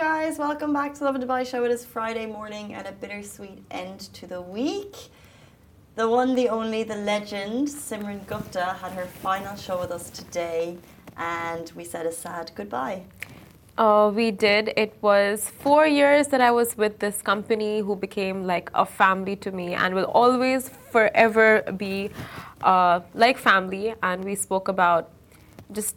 guys, 0.00 0.38
welcome 0.38 0.72
back 0.72 0.94
to 0.94 1.04
Lovin 1.04 1.20
Dubai 1.20 1.46
show. 1.46 1.62
It 1.62 1.70
is 1.70 1.84
Friday 1.84 2.24
morning 2.24 2.72
and 2.72 2.86
a 2.86 2.92
bittersweet 2.92 3.58
end 3.70 4.00
to 4.14 4.26
the 4.26 4.40
week. 4.40 4.96
The 5.94 6.08
one, 6.08 6.34
the 6.34 6.48
only, 6.48 6.84
the 6.84 6.96
legend, 6.96 7.68
Simran 7.68 8.26
Gupta, 8.26 8.78
had 8.80 8.92
her 8.92 9.04
final 9.04 9.54
show 9.56 9.78
with 9.78 9.90
us 9.90 10.08
today, 10.08 10.78
and 11.18 11.70
we 11.76 11.84
said 11.84 12.06
a 12.06 12.12
sad 12.12 12.50
goodbye. 12.54 13.02
Uh, 13.76 14.10
we 14.14 14.30
did. 14.30 14.72
It 14.74 14.96
was 15.02 15.50
four 15.50 15.86
years 15.86 16.28
that 16.28 16.40
I 16.40 16.50
was 16.50 16.78
with 16.78 17.00
this 17.00 17.20
company 17.20 17.80
who 17.80 17.94
became 17.94 18.46
like 18.46 18.70
a 18.72 18.86
family 18.86 19.36
to 19.36 19.50
me 19.50 19.74
and 19.74 19.94
will 19.94 20.10
always 20.22 20.70
forever 20.90 21.60
be 21.76 22.08
uh, 22.62 23.00
like 23.12 23.36
family. 23.36 23.92
And 24.02 24.24
we 24.24 24.34
spoke 24.34 24.68
about 24.68 25.10
just 25.70 25.94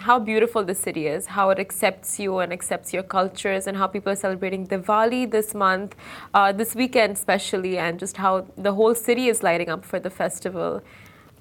how 0.00 0.18
beautiful 0.18 0.64
the 0.64 0.74
city 0.74 1.06
is, 1.06 1.26
how 1.26 1.50
it 1.50 1.58
accepts 1.58 2.18
you 2.18 2.38
and 2.38 2.52
accepts 2.52 2.92
your 2.92 3.02
cultures, 3.02 3.66
and 3.66 3.76
how 3.76 3.86
people 3.86 4.12
are 4.12 4.16
celebrating 4.16 4.66
Diwali 4.66 5.30
this 5.30 5.54
month, 5.54 5.94
uh, 6.34 6.52
this 6.52 6.74
weekend 6.74 7.12
especially, 7.14 7.78
and 7.78 7.98
just 7.98 8.16
how 8.16 8.46
the 8.56 8.72
whole 8.72 8.94
city 8.94 9.28
is 9.28 9.42
lighting 9.42 9.68
up 9.68 9.84
for 9.84 10.00
the 10.00 10.10
festival. 10.10 10.82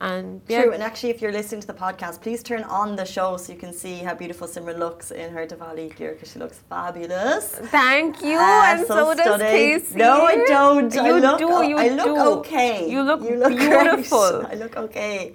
And 0.01 0.41
yeah. 0.47 0.63
True, 0.63 0.71
and 0.71 0.81
actually, 0.81 1.09
if 1.09 1.21
you're 1.21 1.31
listening 1.33 1.59
to 1.59 1.67
the 1.67 1.73
podcast, 1.73 2.21
please 2.21 2.41
turn 2.41 2.63
on 2.63 2.95
the 2.95 3.03
show 3.03 3.35
so 3.35 3.51
you 3.51 3.59
can 3.59 3.73
see 3.73 3.97
how 3.97 4.13
beautiful 4.13 4.47
Simran 4.47 4.79
looks 4.79 5.11
in 5.11 5.29
her 5.31 5.45
Diwali 5.45 5.93
gear 5.93 6.13
because 6.13 6.31
she 6.31 6.39
looks 6.39 6.59
fabulous. 6.69 7.55
Thank 7.55 8.21
you, 8.21 8.37
uh, 8.37 8.63
and 8.67 8.87
so, 8.87 9.13
so 9.13 9.15
does 9.15 9.41
Casey. 9.41 9.97
No, 9.97 10.25
I 10.25 10.37
don't. 10.47 10.93
You 10.93 11.01
I 11.01 11.19
look, 11.19 11.39
do. 11.39 11.45
You 11.45 11.77
I 11.77 11.89
look 11.89 12.05
do. 12.05 12.17
okay. 12.39 12.89
You 12.89 13.01
look, 13.01 13.21
you 13.23 13.35
look 13.35 13.57
beautiful. 13.57 14.39
Great. 14.39 14.51
I 14.51 14.55
look 14.55 14.77
okay. 14.77 15.33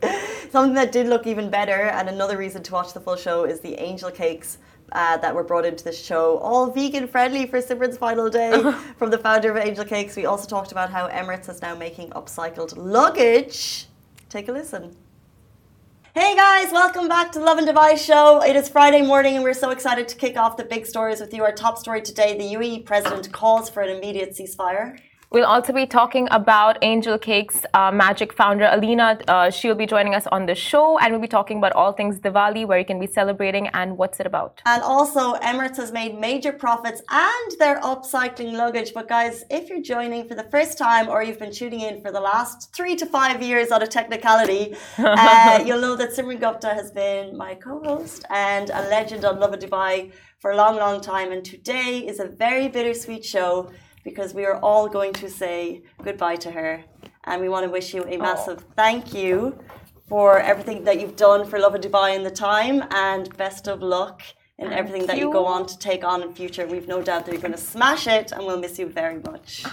Something 0.50 0.74
that 0.74 0.92
did 0.92 1.08
look 1.08 1.27
even 1.27 1.50
better, 1.50 1.91
and 1.98 2.08
another 2.08 2.38
reason 2.38 2.62
to 2.62 2.72
watch 2.72 2.94
the 2.94 3.00
full 3.00 3.16
show 3.16 3.44
is 3.44 3.60
the 3.60 3.74
angel 3.74 4.10
cakes. 4.10 4.58
Uh, 4.92 5.16
that 5.16 5.34
were 5.34 5.42
brought 5.42 5.64
into 5.64 5.83
the 5.83 5.91
show, 5.91 6.36
all 6.38 6.70
vegan 6.70 7.08
friendly 7.08 7.46
for 7.46 7.60
Simran's 7.60 7.96
final 7.96 8.28
day 8.28 8.52
from 8.98 9.10
the 9.10 9.19
founder 9.19 9.50
of 9.50 9.56
Angel 9.56 9.84
Cakes. 9.84 10.14
We 10.14 10.27
also 10.27 10.46
talked 10.46 10.72
about 10.72 10.91
how 10.91 11.08
Emirates 11.08 11.48
is 11.48 11.62
now 11.62 11.74
making 11.74 12.11
upcycled 12.11 12.74
luggage 12.77 13.89
Take 14.34 14.48
a 14.48 14.52
listen. 14.52 14.96
Hey 16.12 16.34
guys, 16.34 16.72
welcome 16.72 17.06
back 17.06 17.30
to 17.30 17.38
the 17.38 17.44
Lovin 17.44 17.66
Dubai 17.66 17.96
show. 17.96 18.42
It 18.42 18.56
is 18.56 18.68
Friday 18.68 19.00
morning 19.00 19.36
and 19.36 19.44
we're 19.44 19.54
so 19.54 19.70
excited 19.70 20.08
to 20.08 20.16
kick 20.16 20.36
off 20.36 20.56
the 20.56 20.64
big 20.64 20.86
stories 20.86 21.20
with 21.20 21.32
you. 21.32 21.44
Our 21.44 21.52
top 21.52 21.78
story 21.78 22.02
today 22.02 22.36
the 22.36 22.56
UAE 22.56 22.84
president 22.84 23.30
calls 23.30 23.70
for 23.70 23.80
an 23.80 23.96
immediate 23.96 24.30
ceasefire. 24.30 24.98
We'll 25.34 25.46
also 25.46 25.72
be 25.72 25.84
talking 25.84 26.28
about 26.30 26.78
Angel 26.82 27.18
Cake's 27.18 27.66
uh, 27.74 27.90
magic 27.90 28.32
founder, 28.32 28.68
Alina. 28.70 29.18
Uh, 29.27 29.50
she'll 29.50 29.74
be 29.74 29.84
joining 29.84 30.14
us 30.14 30.28
on 30.28 30.46
the 30.46 30.54
show, 30.54 30.96
and 31.00 31.10
we'll 31.10 31.20
be 31.20 31.27
talking 31.27 31.58
about 31.58 31.72
all 31.72 31.92
things 31.92 32.20
Diwali, 32.20 32.64
where 32.64 32.78
you 32.78 32.84
can 32.84 33.00
be 33.00 33.08
celebrating, 33.08 33.66
and 33.74 33.98
what's 33.98 34.20
it 34.20 34.27
about. 34.27 34.62
And 34.64 34.80
also, 34.80 35.34
Emirates 35.50 35.77
has 35.78 35.90
made 35.90 36.16
major 36.16 36.52
profits 36.52 37.02
and 37.10 37.50
they're 37.58 37.80
upcycling 37.80 38.52
luggage. 38.52 38.94
But, 38.94 39.08
guys, 39.08 39.42
if 39.50 39.68
you're 39.68 39.82
joining 39.82 40.28
for 40.28 40.36
the 40.36 40.44
first 40.44 40.78
time 40.78 41.08
or 41.08 41.24
you've 41.24 41.40
been 41.40 41.50
tuning 41.52 41.80
in 41.80 42.00
for 42.00 42.12
the 42.12 42.20
last 42.20 42.72
three 42.72 42.94
to 42.94 43.05
five 43.05 43.42
years 43.42 43.72
on 43.72 43.82
a 43.82 43.88
technicality, 43.88 44.77
uh, 44.98 45.64
you'll 45.66 45.80
know 45.80 45.96
that 45.96 46.10
Simran 46.10 46.38
Gupta 46.38 46.68
has 46.68 46.92
been 46.92 47.36
my 47.36 47.56
co 47.56 47.82
host 47.82 48.24
and 48.30 48.70
a 48.70 48.82
legend 48.82 49.24
on 49.24 49.40
Lovin 49.40 49.58
Dubai 49.58 50.12
for 50.38 50.52
a 50.52 50.56
long, 50.56 50.77
long 50.77 51.00
time. 51.00 51.32
And 51.32 51.44
today 51.44 52.06
is 52.06 52.20
a 52.20 52.27
very 52.27 52.68
bittersweet 52.68 53.24
show 53.24 53.72
because 54.05 54.34
we 54.34 54.44
are 54.44 54.58
all 54.60 54.88
going 54.88 55.12
to 55.14 55.28
say 55.28 55.83
goodbye 56.02 56.36
to 56.36 56.50
her. 56.50 56.84
And 57.24 57.41
we 57.41 57.48
want 57.48 57.64
to 57.64 57.70
wish 57.70 57.94
you 57.94 58.05
a 58.05 58.16
massive 58.19 58.58
oh. 58.61 58.72
thank 58.77 59.14
you 59.14 59.58
for 60.08 60.38
everything 60.41 60.84
that 60.84 61.00
you've 61.00 61.16
done 61.16 61.46
for 61.46 61.58
Lovin 61.58 61.80
Dubai 61.80 62.14
in 62.14 62.22
the 62.22 62.30
time 62.30 62.84
and 62.91 63.34
best 63.36 63.66
of 63.66 63.80
luck 63.80 64.22
in 64.58 64.69
thank 64.69 64.78
everything 64.78 65.00
you. 65.02 65.06
that 65.06 65.19
you 65.19 65.33
go 65.33 65.46
on 65.46 65.66
to 65.66 65.78
take 65.78 66.05
on 66.05 66.22
in 66.22 66.33
future. 66.34 66.66
We've 66.66 66.86
no 66.86 67.02
doubt 67.02 67.24
that 67.24 67.33
you're 67.33 67.41
going 67.41 67.52
to 67.52 67.66
smash 67.74 68.06
it 68.06 68.33
and 68.33 68.44
we'll 68.46 68.61
miss 68.61 68.78
you 68.78 68.86
very 68.86 69.20
much. 69.20 69.64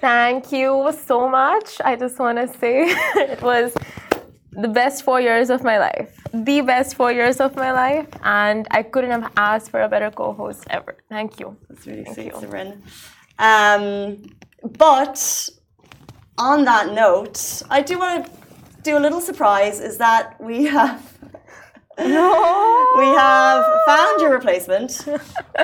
Thank 0.00 0.52
you 0.52 0.92
so 1.06 1.28
much. 1.28 1.80
I 1.84 1.96
just 1.96 2.18
want 2.18 2.38
to 2.38 2.46
say 2.58 2.84
it 3.16 3.42
was 3.42 3.74
the 4.52 4.68
best 4.68 5.04
four 5.04 5.20
years 5.20 5.50
of 5.50 5.62
my 5.62 5.78
life. 5.78 6.10
The 6.32 6.60
best 6.60 6.94
four 6.94 7.12
years 7.12 7.40
of 7.40 7.54
my 7.56 7.72
life. 7.72 8.08
And 8.22 8.66
I 8.70 8.82
couldn't 8.82 9.10
have 9.10 9.32
asked 9.36 9.70
for 9.70 9.80
a 9.82 9.88
better 9.88 10.10
co 10.10 10.32
host 10.32 10.64
ever. 10.70 10.96
Thank 11.08 11.40
you. 11.40 11.56
That's 11.68 11.86
really 11.86 12.04
Thank 12.04 12.16
sweet, 12.16 12.32
Simran. 12.34 12.82
Um, 13.38 14.22
but 14.78 15.48
on 16.38 16.64
that 16.64 16.92
note, 16.92 17.62
I 17.70 17.82
do 17.82 17.98
want 17.98 18.26
to 18.26 18.30
do 18.82 18.96
a 18.96 19.00
little 19.00 19.20
surprise 19.20 19.80
is 19.80 19.98
that 19.98 20.40
we 20.40 20.64
have 20.64 21.18
no. 21.98 22.86
we 22.96 23.04
have 23.04 23.64
found 23.86 24.20
your 24.20 24.30
replacement 24.30 25.06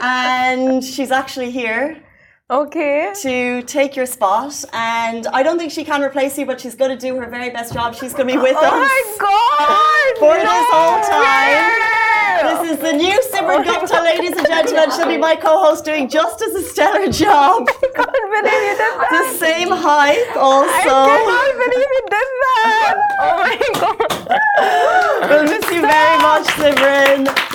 and 0.01 0.84
she's 0.84 1.11
actually 1.11 1.51
here 1.51 2.01
okay 2.50 3.12
to 3.14 3.60
take 3.64 3.94
your 3.94 4.06
spot 4.06 4.64
and 4.72 5.26
i 5.34 5.42
don't 5.42 5.59
think 5.59 5.70
she 5.70 5.84
can 5.84 6.00
replace 6.00 6.38
you 6.38 6.47
but 6.47 6.59
she's 6.59 6.75
going 6.75 6.91
to 6.91 6.97
do 6.97 7.14
her 7.14 7.28
very 7.28 7.50
best 7.50 7.75
job 7.75 7.94
she's 7.94 8.14
going 8.14 8.26
to 8.26 8.32
be 8.32 8.38
oh 8.38 8.42
with 8.42 8.56
oh 8.56 8.64
us 8.64 8.72
my 8.72 9.16
god 9.20 10.19
for 10.19 10.34
no. 10.34 10.42
this 10.42 10.66
whole 10.72 11.00
time 11.12 11.98
this 12.41 12.70
is 12.70 12.78
the 12.78 12.92
new 12.92 13.20
Simran 13.32 13.64
Gupta, 13.64 14.00
ladies 14.00 14.31
and 14.31 14.47
gentlemen. 14.47 14.91
She'll 14.92 15.08
be 15.08 15.16
my 15.16 15.34
co-host 15.34 15.84
doing 15.84 16.08
just 16.08 16.41
as 16.41 16.54
a 16.54 16.62
stellar 16.62 17.10
job. 17.10 17.69
I 17.82 17.88
can't 17.97 18.12
believe 18.12 18.32
you 18.32 18.42
did 18.42 18.78
that. 18.78 19.08
The 19.10 19.38
same 19.38 19.69
height 19.70 20.37
also. 20.37 20.69
I 20.70 21.19
cannot 21.19 21.53
believe 21.58 21.91
you 21.97 22.03
did 22.14 22.28
that. 22.47 22.94
Oh 23.20 23.34
my 23.42 23.58
god. 23.81 25.31
we'll 25.31 25.44
miss 25.44 25.70
you 25.72 25.81
very 25.81 26.19
much, 26.22 26.47
Simran. 26.54 27.48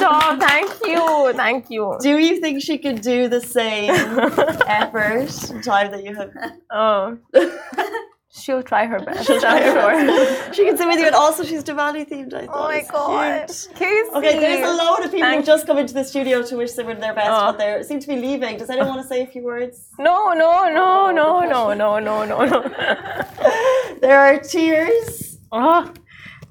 Stop. 0.00 0.40
Thank 0.40 0.70
you. 0.86 1.32
Thank 1.34 1.70
you. 1.70 1.96
Do 2.00 2.18
you 2.18 2.40
think 2.40 2.62
she 2.62 2.78
could 2.78 3.00
do 3.00 3.28
the 3.28 3.40
same 3.40 3.90
effort 4.66 5.28
time 5.62 5.90
that 5.92 6.02
you 6.04 6.14
have? 6.14 6.30
Oh. 6.70 7.18
She'll 8.32 8.62
try 8.62 8.86
her 8.86 9.00
best. 9.00 9.26
She'll 9.26 9.40
try 9.40 9.60
her 9.60 9.74
best. 9.74 10.54
she 10.54 10.64
can 10.64 10.76
sit 10.76 10.86
with 10.86 11.00
you, 11.00 11.06
and 11.06 11.16
also 11.16 11.42
she's 11.42 11.64
Diwali 11.64 12.08
themed. 12.08 12.32
I 12.32 12.46
thought. 12.46 12.56
Oh 12.56 12.68
my 12.68 12.82
god, 12.88 13.48
Casey. 13.74 14.10
Okay, 14.14 14.38
there's 14.38 14.68
a 14.68 14.72
load 14.72 15.00
of 15.04 15.10
people 15.10 15.20
Thanks. 15.20 15.48
who 15.48 15.52
just 15.52 15.66
come 15.66 15.78
into 15.78 15.94
the 15.94 16.04
studio 16.04 16.40
to 16.44 16.56
wish 16.56 16.70
Simran 16.70 17.00
their 17.00 17.12
best, 17.12 17.28
oh. 17.28 17.50
but 17.50 17.58
they 17.58 17.82
seem 17.82 17.98
to 17.98 18.06
be 18.06 18.16
leaving. 18.16 18.56
Does 18.56 18.70
anyone 18.70 18.90
want 18.90 19.02
to 19.02 19.08
say 19.08 19.22
a 19.22 19.26
few 19.26 19.42
words? 19.42 19.88
No, 19.98 20.32
no, 20.32 20.72
no, 20.72 21.10
no, 21.10 21.40
no, 21.40 21.74
no, 21.74 21.98
no, 21.98 22.24
no, 22.24 22.44
no. 22.44 22.62
there 24.00 24.20
are 24.20 24.38
tears. 24.38 25.38
Oh, 25.50 25.92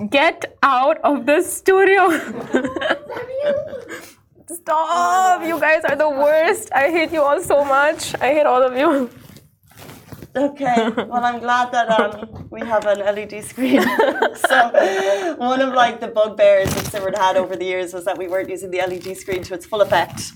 get 0.09 0.57
out 0.61 0.97
of 1.05 1.25
the 1.25 1.41
studio. 1.41 2.09
Stop! 4.69 5.43
You 5.43 5.59
guys 5.59 5.83
are 5.83 5.95
the 5.95 6.07
worst. 6.07 6.69
I 6.75 6.91
hate 6.91 7.11
you 7.11 7.23
all 7.23 7.41
so 7.41 7.65
much. 7.65 8.13
I 8.21 8.33
hate 8.35 8.45
all 8.45 8.61
of 8.61 8.77
you. 8.77 9.09
Okay, 10.35 10.89
well, 11.09 11.25
I'm 11.25 11.39
glad 11.39 11.71
that 11.71 11.89
um, 11.89 12.47
we 12.51 12.59
have 12.61 12.85
an 12.85 12.99
LED 12.99 13.43
screen. 13.43 13.81
so, 14.51 15.35
one 15.37 15.59
of 15.59 15.73
like 15.73 15.99
the 15.99 16.07
bugbears 16.07 16.69
that 16.75 16.85
Simran 16.85 17.17
had 17.17 17.35
over 17.35 17.55
the 17.55 17.65
years 17.65 17.93
was 17.95 18.05
that 18.05 18.15
we 18.15 18.27
weren't 18.27 18.47
using 18.47 18.69
the 18.69 18.77
LED 18.77 19.17
screen 19.17 19.41
to 19.41 19.55
its 19.55 19.65
full 19.65 19.81
effect. 19.81 20.33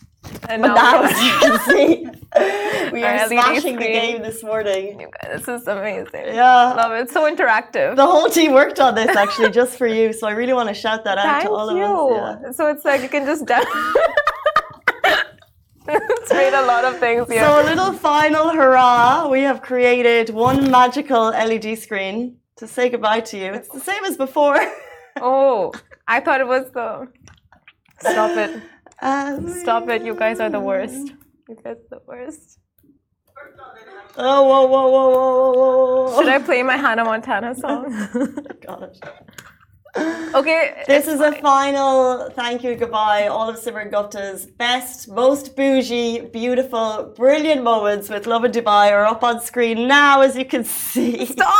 And 0.50 0.62
but 0.62 0.74
now, 0.76 1.04
as 1.04 1.22
you 1.24 1.32
can 1.40 1.60
see, 1.70 2.92
we 2.92 3.04
are 3.04 3.28
smashing 3.28 3.76
the 3.78 3.88
game 3.88 4.22
this 4.22 4.44
morning. 4.44 4.98
Guys, 5.22 5.46
this 5.46 5.62
is 5.62 5.68
amazing. 5.68 6.26
Yeah, 6.28 6.74
love 6.74 6.92
it. 6.94 7.10
So 7.10 7.30
interactive. 7.34 7.96
The 7.96 8.06
whole 8.06 8.30
team 8.30 8.52
worked 8.54 8.80
on 8.80 8.96
this 8.96 9.16
actually 9.16 9.52
just 9.62 9.78
for 9.78 9.88
you, 9.88 10.12
so 10.14 10.28
I 10.28 10.32
really 10.32 10.54
want 10.54 10.70
to 10.70 10.76
shout 10.76 11.04
that 11.06 11.18
out 11.18 11.24
Thank 11.26 11.46
to 11.46 11.52
all 11.52 11.76
you. 11.76 11.84
of 11.84 12.12
us. 12.24 12.40
Yeah. 12.44 12.52
So 12.52 12.68
it's 12.68 12.84
like 12.86 13.02
you 13.02 13.10
can 13.10 13.26
just. 13.26 13.44
it's 15.88 16.32
made 16.32 16.54
a 16.54 16.66
lot 16.66 16.86
of 16.86 17.00
things 17.00 17.28
here. 17.30 17.44
So 17.46 17.62
a 17.62 17.66
little 17.66 17.94
final 17.94 18.50
hurrah. 18.50 19.28
We 19.30 19.42
have 19.42 19.62
created 19.62 20.30
one 20.30 20.70
magical 20.70 21.26
LED 21.30 21.78
screen 21.78 22.38
to 22.58 22.68
say 22.68 22.90
goodbye 22.90 23.22
to 23.22 23.38
you. 23.38 23.54
It's 23.54 23.70
the 23.70 23.80
same 23.80 24.04
as 24.06 24.18
before. 24.18 24.60
oh, 25.22 25.72
I 26.08 26.20
thought 26.20 26.42
it 26.42 26.48
was 26.48 26.70
the. 26.72 27.08
Stop 28.02 28.38
it. 28.38 28.62
Um, 29.02 29.50
Stop 29.50 29.90
it. 29.90 30.04
You 30.04 30.16
guys 30.16 30.40
are 30.40 30.50
the 30.50 30.60
worst. 30.60 31.12
You 31.50 31.56
guys 31.56 31.76
are 31.76 32.00
the 32.00 32.02
worst. 32.08 32.58
Oh, 34.16 34.44
whoa, 34.48 34.66
whoa, 34.66 34.88
whoa, 34.88 35.10
whoa, 35.10 35.52
whoa, 35.52 36.06
whoa. 36.06 36.18
Should 36.22 36.30
I 36.30 36.40
play 36.40 36.64
my 36.64 36.78
Hannah 36.78 37.04
Montana 37.04 37.54
song? 37.64 37.84
Gosh. 38.66 38.96
Okay. 40.34 40.84
This 40.88 41.08
is 41.08 41.20
fine. 41.20 41.34
a 41.34 41.42
final 41.42 42.30
thank 42.32 42.64
you, 42.64 42.76
goodbye. 42.76 43.28
All 43.28 43.50
of 43.50 43.58
Simran 43.58 43.92
Gupta's 43.92 44.46
best, 44.46 45.10
most 45.10 45.56
bougie, 45.56 46.22
beautiful, 46.32 47.14
brilliant 47.16 47.62
moments 47.64 48.10
with 48.10 48.26
Lovin 48.26 48.52
Dubai 48.52 48.92
are 48.92 49.06
up 49.06 49.22
on 49.24 49.42
screen 49.42 49.88
now, 49.88 50.22
as 50.22 50.36
you 50.38 50.46
can 50.46 50.64
see. 50.64 51.26
Stop, 51.26 51.54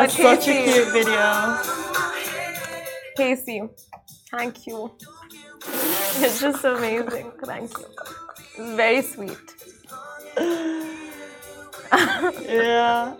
That's 0.00 0.16
such 0.16 0.48
a 0.48 0.64
cute 0.64 0.88
video. 0.92 1.58
Casey, 3.18 3.68
thank 4.30 4.66
you. 4.66 4.90
It's 6.24 6.40
just 6.40 6.64
amazing. 6.64 7.32
Thank 7.44 7.70
you. 7.78 7.84
It's 8.56 8.76
very 8.76 9.02
sweet. 9.02 9.36
Yeah. 12.48 13.14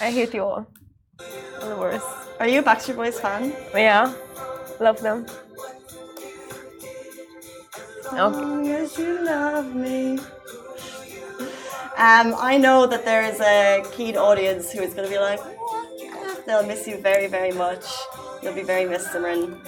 I 0.00 0.10
hate 0.10 0.34
you 0.34 0.42
all. 0.42 0.66
You're 1.60 1.68
the 1.68 1.76
worst. 1.76 2.06
Are 2.40 2.48
you 2.48 2.58
a 2.58 2.62
Backstreet 2.64 2.96
Boys 2.96 3.20
fan? 3.20 3.52
Yeah, 3.72 4.12
love 4.80 5.00
them. 5.00 5.24
Okay. 8.06 8.18
Oh, 8.18 8.60
yes, 8.60 8.98
you 8.98 9.24
love 9.24 9.72
me. 9.72 10.18
Um, 12.02 12.34
I 12.36 12.58
know 12.58 12.84
that 12.84 13.04
there 13.04 13.22
is 13.22 13.38
a 13.40 13.84
keen 13.92 14.16
audience 14.16 14.72
who 14.72 14.80
is 14.82 14.92
going 14.92 15.08
to 15.08 15.14
be 15.14 15.20
like, 15.20 15.38
what? 15.38 16.44
They'll 16.44 16.66
miss 16.66 16.88
you 16.88 16.96
very, 16.96 17.28
very 17.28 17.52
much. 17.52 17.84
You'll 18.42 18.56
be 18.56 18.64
very 18.64 18.86
missed, 18.86 19.10
Simran. 19.10 19.64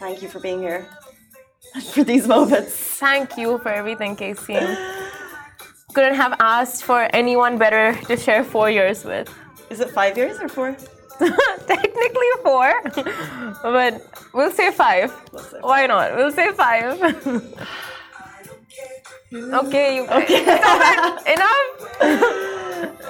Thank 0.00 0.20
you 0.20 0.26
for 0.28 0.40
being 0.40 0.58
here. 0.58 0.84
for 1.92 2.02
these 2.02 2.26
moments. 2.26 2.74
Thank 2.74 3.36
you 3.36 3.58
for 3.58 3.68
everything, 3.68 4.16
Casey. 4.16 4.58
Couldn't 5.94 6.16
have 6.16 6.34
asked 6.40 6.82
for 6.82 7.08
anyone 7.12 7.56
better 7.56 7.94
to 8.06 8.16
share 8.16 8.42
four 8.42 8.68
years 8.68 9.04
with. 9.04 9.32
Is 9.70 9.78
it 9.78 9.90
five 9.90 10.18
years 10.18 10.40
or 10.40 10.48
four? 10.48 10.76
Technically 11.68 12.32
four, 12.42 12.82
but 13.62 14.02
we'll 14.32 14.50
say 14.50 14.72
five. 14.72 15.12
say 15.38 15.58
Why 15.60 15.86
not? 15.86 16.16
We'll 16.16 16.32
say 16.32 16.50
five. 16.50 16.98
Okay, 19.34 19.96
you 19.96 20.06
guys. 20.06 21.22
Enough. 21.26 22.50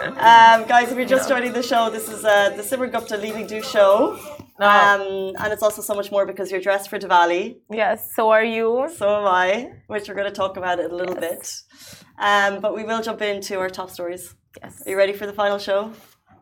Um, 0.05 0.65
guys, 0.67 0.91
if 0.93 0.97
you're 0.99 1.07
just 1.07 1.29
joining 1.29 1.53
the 1.53 1.63
show, 1.63 1.89
this 1.91 2.09
is 2.09 2.25
uh, 2.25 2.51
the 2.51 2.63
Simran 2.63 2.93
Gupta 2.93 3.17
Leaving 3.17 3.47
Do 3.47 3.63
show. 3.63 4.19
Oh. 4.61 4.61
Um, 4.61 5.35
and 5.43 5.53
it's 5.53 5.63
also 5.63 5.83
so 5.83 5.95
much 5.95 6.11
more 6.13 6.27
because 6.27 6.51
you're 6.51 6.61
dressed 6.61 6.89
for 6.91 6.99
Diwali. 6.99 7.57
Yes. 7.71 8.13
So 8.15 8.31
are 8.31 8.45
you? 8.45 8.89
So 8.97 9.09
am 9.21 9.27
I, 9.27 9.73
which 9.87 10.09
we're 10.09 10.15
going 10.15 10.29
to 10.29 10.35
talk 10.35 10.57
about 10.57 10.79
it 10.79 10.91
a 10.93 10.95
little 10.95 11.15
bit. 11.17 11.53
Um, 12.19 12.61
but 12.61 12.75
we 12.75 12.85
will 12.85 13.03
jump 13.03 13.23
into 13.23 13.59
our 13.59 13.71
top 13.71 13.91
stories. 13.91 14.35
Yes. 14.63 14.83
Are 14.87 14.91
you 14.91 14.97
ready 14.97 15.13
for 15.15 15.27
the 15.27 15.33
final 15.33 15.59
show? 15.59 15.93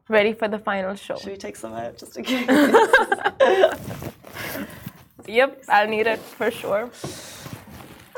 Ready 0.08 0.32
for 0.32 0.49
the 0.49 0.58
final 0.58 0.94
show? 0.96 1.17
Should 1.17 1.31
we 1.31 1.37
take 1.37 1.56
some 1.56 1.73
out 1.73 1.96
just 1.99 2.17
in 2.17 2.25
case? 2.31 2.46
Yep. 5.26 5.64
I'll 5.69 5.88
need 5.88 6.06
it 6.06 6.19
for 6.19 6.50
sure. 6.50 6.90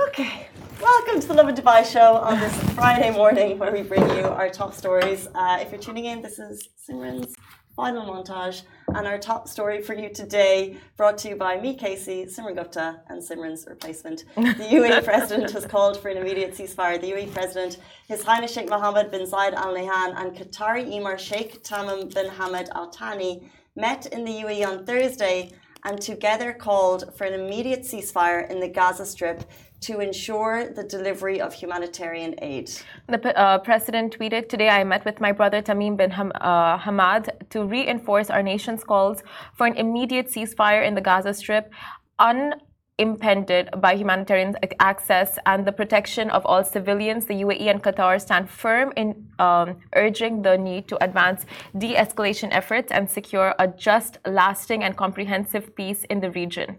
okay. 0.09 0.49
Welcome 0.81 1.21
to 1.21 1.29
the 1.29 1.35
Lovin 1.35 1.55
Dubai 1.55 1.85
show 1.85 2.17
on 2.17 2.41
this 2.41 2.55
Friday 2.73 3.11
morning 3.11 3.59
where 3.59 3.73
we 3.73 3.83
bring 3.83 4.03
you 4.17 4.25
our 4.25 4.49
top 4.49 4.75
stories. 4.75 5.29
Uh, 5.35 5.59
if 5.61 5.71
you're 5.71 5.81
tuning 5.81 6.07
in, 6.07 6.21
this 6.21 6.39
is 6.39 6.69
Simran's 6.89 7.35
final 7.77 8.05
montage 8.05 8.63
and 8.89 9.07
our 9.07 9.19
top 9.19 9.47
story 9.49 9.81
for 9.81 9.95
you 9.95 10.09
today 10.13 10.77
brought 10.97 11.17
to 11.19 11.29
you 11.29 11.37
by 11.37 11.61
me, 11.61 11.75
Casey, 11.75 12.27
Simran 12.27 12.57
Gupta 12.57 13.01
and 13.09 13.23
Simran's 13.23 13.67
replacement. 13.69 14.25
The 14.35 14.43
UAE 14.43 15.05
president 15.11 15.51
has 15.53 15.65
called 15.65 16.01
for 16.01 16.09
an 16.09 16.17
immediate 16.17 16.55
ceasefire. 16.55 17.01
The 17.01 17.13
UAE 17.13 17.33
president, 17.33 17.79
His 18.09 18.23
Highness 18.23 18.53
Sheikh 18.53 18.69
Mohammed 18.69 19.11
bin 19.11 19.23
Zayed 19.23 19.55
Al 19.55 19.75
Nahyan 19.75 20.15
and 20.17 20.37
Qatari 20.37 20.93
Emir 20.93 21.19
Sheikh 21.19 21.63
Tamim 21.63 22.13
bin 22.13 22.27
Hamad 22.27 22.69
Al 22.75 22.91
Thani 22.91 23.49
met 23.77 24.07
in 24.07 24.25
the 24.25 24.33
UAE 24.33 24.67
on 24.67 24.87
Thursday 24.87 25.53
and 25.85 26.01
together 26.01 26.53
called 26.53 27.15
for 27.17 27.25
an 27.25 27.35
immediate 27.35 27.83
ceasefire 27.83 28.51
in 28.51 28.59
the 28.59 28.69
Gaza 28.69 29.05
Strip 29.05 29.45
to 29.85 30.01
ensure 30.01 30.71
the 30.79 30.83
delivery 30.83 31.41
of 31.41 31.53
humanitarian 31.53 32.35
aid. 32.41 32.71
The 33.09 33.39
uh, 33.39 33.59
president 33.59 34.19
tweeted 34.19 34.49
Today 34.49 34.71
I 34.71 34.83
met 34.85 35.05
with 35.05 35.21
my 35.21 35.33
brother 35.33 35.61
Tamim 35.61 35.97
bin 35.97 36.11
Ham- 36.11 36.33
uh, 36.41 36.79
Hamad 36.79 37.29
to 37.51 37.65
reinforce 37.65 38.31
our 38.31 38.43
nation's 38.43 38.83
calls 38.83 39.23
for 39.57 39.67
an 39.67 39.77
immediate 39.77 40.29
ceasefire 40.29 40.87
in 40.87 40.95
the 40.95 41.03
Gaza 41.03 41.35
Strip, 41.35 41.71
unimpeded 42.19 43.69
by 43.79 43.95
humanitarian 43.95 44.57
access 44.81 45.39
and 45.45 45.67
the 45.67 45.73
protection 45.73 46.31
of 46.31 46.47
all 46.47 46.65
civilians. 46.65 47.27
The 47.27 47.43
UAE 47.45 47.69
and 47.73 47.83
Qatar 47.83 48.19
stand 48.21 48.49
firm 48.49 48.93
in 48.97 49.09
um, 49.39 49.77
urging 49.95 50.41
the 50.41 50.57
need 50.57 50.89
to 50.89 50.97
advance 51.05 51.45
de 51.77 51.95
escalation 51.95 52.49
efforts 52.53 52.91
and 52.91 53.11
secure 53.11 53.55
a 53.59 53.69
just, 53.69 54.17
lasting, 54.27 54.83
and 54.83 54.97
comprehensive 54.97 55.77
peace 55.77 56.05
in 56.05 56.21
the 56.21 56.31
region. 56.31 56.79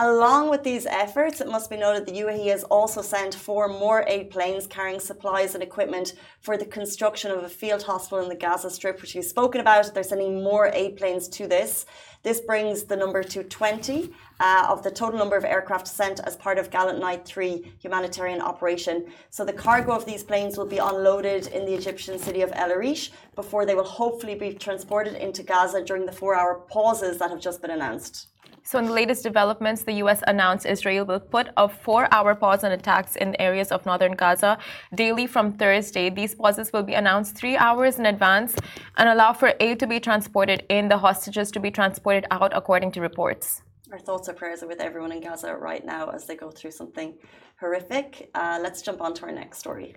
Along 0.00 0.48
with 0.48 0.62
these 0.62 0.86
efforts, 0.86 1.40
it 1.40 1.48
must 1.48 1.68
be 1.68 1.76
noted 1.76 2.06
the 2.06 2.20
UAE 2.20 2.50
has 2.50 2.62
also 2.62 3.02
sent 3.02 3.34
four 3.34 3.66
more 3.66 4.04
aid 4.06 4.30
planes 4.30 4.68
carrying 4.68 5.00
supplies 5.00 5.54
and 5.54 5.62
equipment 5.62 6.12
for 6.40 6.56
the 6.56 6.64
construction 6.64 7.32
of 7.32 7.42
a 7.42 7.48
field 7.48 7.82
hospital 7.82 8.22
in 8.22 8.28
the 8.28 8.36
Gaza 8.36 8.70
Strip, 8.70 9.02
which 9.02 9.16
we've 9.16 9.24
spoken 9.24 9.60
about. 9.60 9.92
They're 9.92 10.04
sending 10.04 10.40
more 10.40 10.70
aid 10.72 10.96
planes 10.98 11.26
to 11.30 11.48
this. 11.48 11.84
This 12.22 12.40
brings 12.40 12.84
the 12.84 12.94
number 12.94 13.24
to 13.24 13.42
20 13.42 14.12
uh, 14.38 14.66
of 14.68 14.84
the 14.84 14.90
total 14.92 15.18
number 15.18 15.36
of 15.36 15.44
aircraft 15.44 15.88
sent 15.88 16.20
as 16.20 16.36
part 16.36 16.58
of 16.58 16.70
Gallant 16.70 17.00
Knight 17.00 17.24
3 17.24 17.74
humanitarian 17.80 18.40
operation. 18.40 19.06
So 19.30 19.44
the 19.44 19.52
cargo 19.52 19.90
of 19.90 20.06
these 20.06 20.22
planes 20.22 20.56
will 20.56 20.66
be 20.66 20.78
unloaded 20.78 21.48
in 21.48 21.66
the 21.66 21.74
Egyptian 21.74 22.20
city 22.20 22.42
of 22.42 22.52
El 22.54 22.70
Arish 22.70 23.10
before 23.34 23.66
they 23.66 23.74
will 23.74 23.82
hopefully 23.82 24.36
be 24.36 24.54
transported 24.54 25.14
into 25.14 25.42
Gaza 25.42 25.82
during 25.82 26.06
the 26.06 26.12
four 26.12 26.36
hour 26.36 26.60
pauses 26.70 27.18
that 27.18 27.30
have 27.30 27.40
just 27.40 27.60
been 27.60 27.72
announced. 27.72 28.28
So, 28.68 28.78
in 28.78 28.84
the 28.84 28.92
latest 28.92 29.22
developments, 29.22 29.82
the 29.82 29.94
U.S. 30.04 30.22
announced 30.26 30.66
Israel 30.66 31.06
will 31.06 31.20
put 31.20 31.48
a 31.56 31.70
four 31.70 32.06
hour 32.12 32.34
pause 32.34 32.64
on 32.64 32.72
attacks 32.72 33.16
in 33.16 33.34
areas 33.40 33.72
of 33.72 33.86
northern 33.86 34.12
Gaza 34.12 34.58
daily 34.94 35.26
from 35.26 35.54
Thursday. 35.54 36.10
These 36.10 36.34
pauses 36.34 36.70
will 36.70 36.82
be 36.82 36.92
announced 36.92 37.34
three 37.34 37.56
hours 37.56 37.98
in 37.98 38.04
advance 38.04 38.54
and 38.98 39.08
allow 39.08 39.32
for 39.32 39.54
aid 39.58 39.80
to 39.80 39.86
be 39.86 39.98
transported 39.98 40.66
in, 40.68 40.90
the 40.90 40.98
hostages 40.98 41.50
to 41.52 41.60
be 41.60 41.70
transported 41.70 42.26
out, 42.30 42.52
according 42.54 42.92
to 42.92 43.00
reports. 43.00 43.62
Our 43.90 43.98
thoughts 43.98 44.28
and 44.28 44.36
prayers 44.36 44.62
are 44.62 44.68
with 44.68 44.82
everyone 44.82 45.12
in 45.12 45.22
Gaza 45.22 45.56
right 45.56 45.82
now 45.82 46.10
as 46.10 46.26
they 46.26 46.36
go 46.36 46.50
through 46.50 46.72
something 46.72 47.14
horrific. 47.58 48.28
Uh, 48.34 48.58
let's 48.62 48.82
jump 48.82 49.00
on 49.00 49.14
to 49.14 49.22
our 49.22 49.32
next 49.32 49.60
story. 49.60 49.96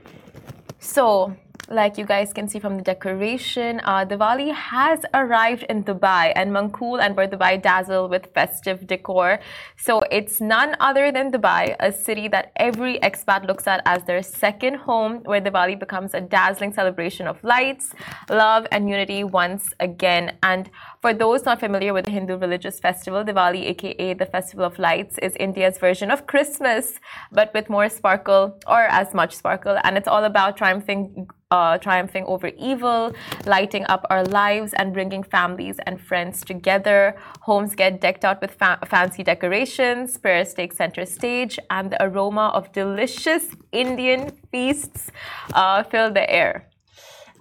So, 0.84 1.36
like 1.70 1.98
you 1.98 2.06
guys 2.06 2.34
can 2.34 2.50
see 2.50 2.60
from 2.60 2.76
the 2.76 2.82
decoration, 2.82 3.80
uh, 3.86 4.04
Diwali 4.06 4.54
has 4.54 5.00
arrived 5.14 5.64
in 5.70 5.84
Dubai, 5.84 6.34
and 6.36 6.52
Mankhool 6.52 7.00
and 7.02 7.16
Bur 7.16 7.28
Dubai 7.28 7.62
dazzle 7.62 8.10
with 8.10 8.28
festive 8.34 8.88
decor. 8.88 9.40
So 9.78 10.02
it's 10.12 10.42
none 10.42 10.76
other 10.80 11.12
than 11.12 11.32
Dubai, 11.32 11.76
a 11.80 11.92
city 11.92 12.28
that 12.30 12.52
every 12.58 13.00
expat 13.00 13.48
looks 13.48 13.68
at 13.68 13.82
as 13.86 14.04
their 14.04 14.22
second 14.22 14.76
home, 14.76 15.22
where 15.24 15.40
Diwali 15.40 15.80
becomes 15.80 16.14
a 16.14 16.20
dazzling 16.20 16.74
celebration 16.74 17.28
of 17.28 17.42
lights, 17.44 17.94
love, 18.30 18.68
and 18.72 18.90
unity 18.90 19.24
once 19.24 19.74
again. 19.80 20.38
And 20.44 20.70
for 21.02 21.14
those 21.14 21.46
not 21.46 21.60
familiar 21.60 21.94
with 21.94 22.06
the 22.06 22.12
Hindu 22.12 22.38
religious 22.38 22.80
festival, 22.80 23.24
Diwali, 23.24 23.62
aka 23.68 24.14
the 24.14 24.26
Festival 24.26 24.66
of 24.66 24.78
Lights, 24.78 25.18
is 25.20 25.36
India's 25.40 25.78
version 25.78 26.12
of 26.12 26.28
Christmas, 26.28 27.00
but 27.32 27.54
with 27.54 27.70
more 27.70 27.88
sparkle 27.88 28.58
or 28.68 28.82
as 28.82 29.14
much 29.14 29.36
sparkle. 29.36 29.78
And 29.84 29.98
it's 29.98 30.08
all 30.08 30.26
about 30.26 30.58
triumphing 30.72 31.28
uh, 31.52 31.78
triumphing 31.78 32.24
over 32.28 32.48
evil, 32.58 33.14
lighting 33.46 33.86
up 33.90 34.06
our 34.10 34.24
lives, 34.24 34.74
and 34.74 34.94
bringing 34.94 35.24
families 35.24 35.78
and 35.86 36.00
friends 36.00 36.46
together. 36.46 37.16
Homes 37.42 37.76
get 37.76 38.00
decked 38.00 38.24
out 38.24 38.42
with 38.42 38.52
fa- 38.52 38.80
fancy 38.86 39.24
decorations, 39.24 40.18
prayers 40.18 40.54
take 40.54 40.72
center 40.72 41.06
stage, 41.06 41.60
and 41.70 41.92
the 41.92 42.02
aroma 42.02 42.52
of 42.54 42.72
delicious 42.72 43.46
Indian 43.74 44.32
feasts 44.52 45.12
uh, 45.54 45.84
fill 45.84 46.12
the 46.14 46.30
air. 46.30 46.70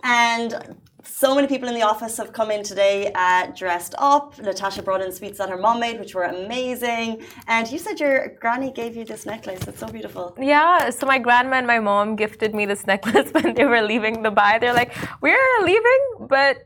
And 0.03 0.77
so 1.21 1.35
many 1.35 1.47
people 1.47 1.69
in 1.69 1.75
the 1.75 1.83
office 1.83 2.17
have 2.17 2.33
come 2.33 2.51
in 2.51 2.63
today 2.63 3.13
uh, 3.15 3.47
dressed 3.63 3.95
up. 3.99 4.27
Natasha 4.39 4.83
brought 4.83 5.03
in 5.03 5.13
sweets 5.13 5.37
that 5.37 5.51
her 5.51 5.59
mom 5.59 5.79
made, 5.79 5.97
which 6.01 6.15
were 6.15 6.25
amazing. 6.25 7.09
And 7.47 7.71
you 7.71 7.79
said 7.79 8.01
your 8.01 8.17
granny 8.41 8.71
gave 8.73 8.97
you 8.97 9.05
this 9.05 9.27
necklace. 9.27 9.61
It's 9.69 9.81
so 9.81 9.89
beautiful. 9.89 10.35
Yeah, 10.41 10.89
so 10.89 11.05
my 11.07 11.19
grandma 11.19 11.57
and 11.57 11.67
my 11.67 11.79
mom 11.79 12.17
gifted 12.17 12.55
me 12.55 12.65
this 12.65 12.87
necklace 12.87 13.29
when 13.37 13.53
they 13.55 13.67
were 13.67 13.83
leaving 13.83 14.15
Dubai. 14.25 14.59
They're 14.61 14.79
like, 14.83 14.93
We're 15.21 15.57
leaving, 15.63 16.03
but 16.21 16.57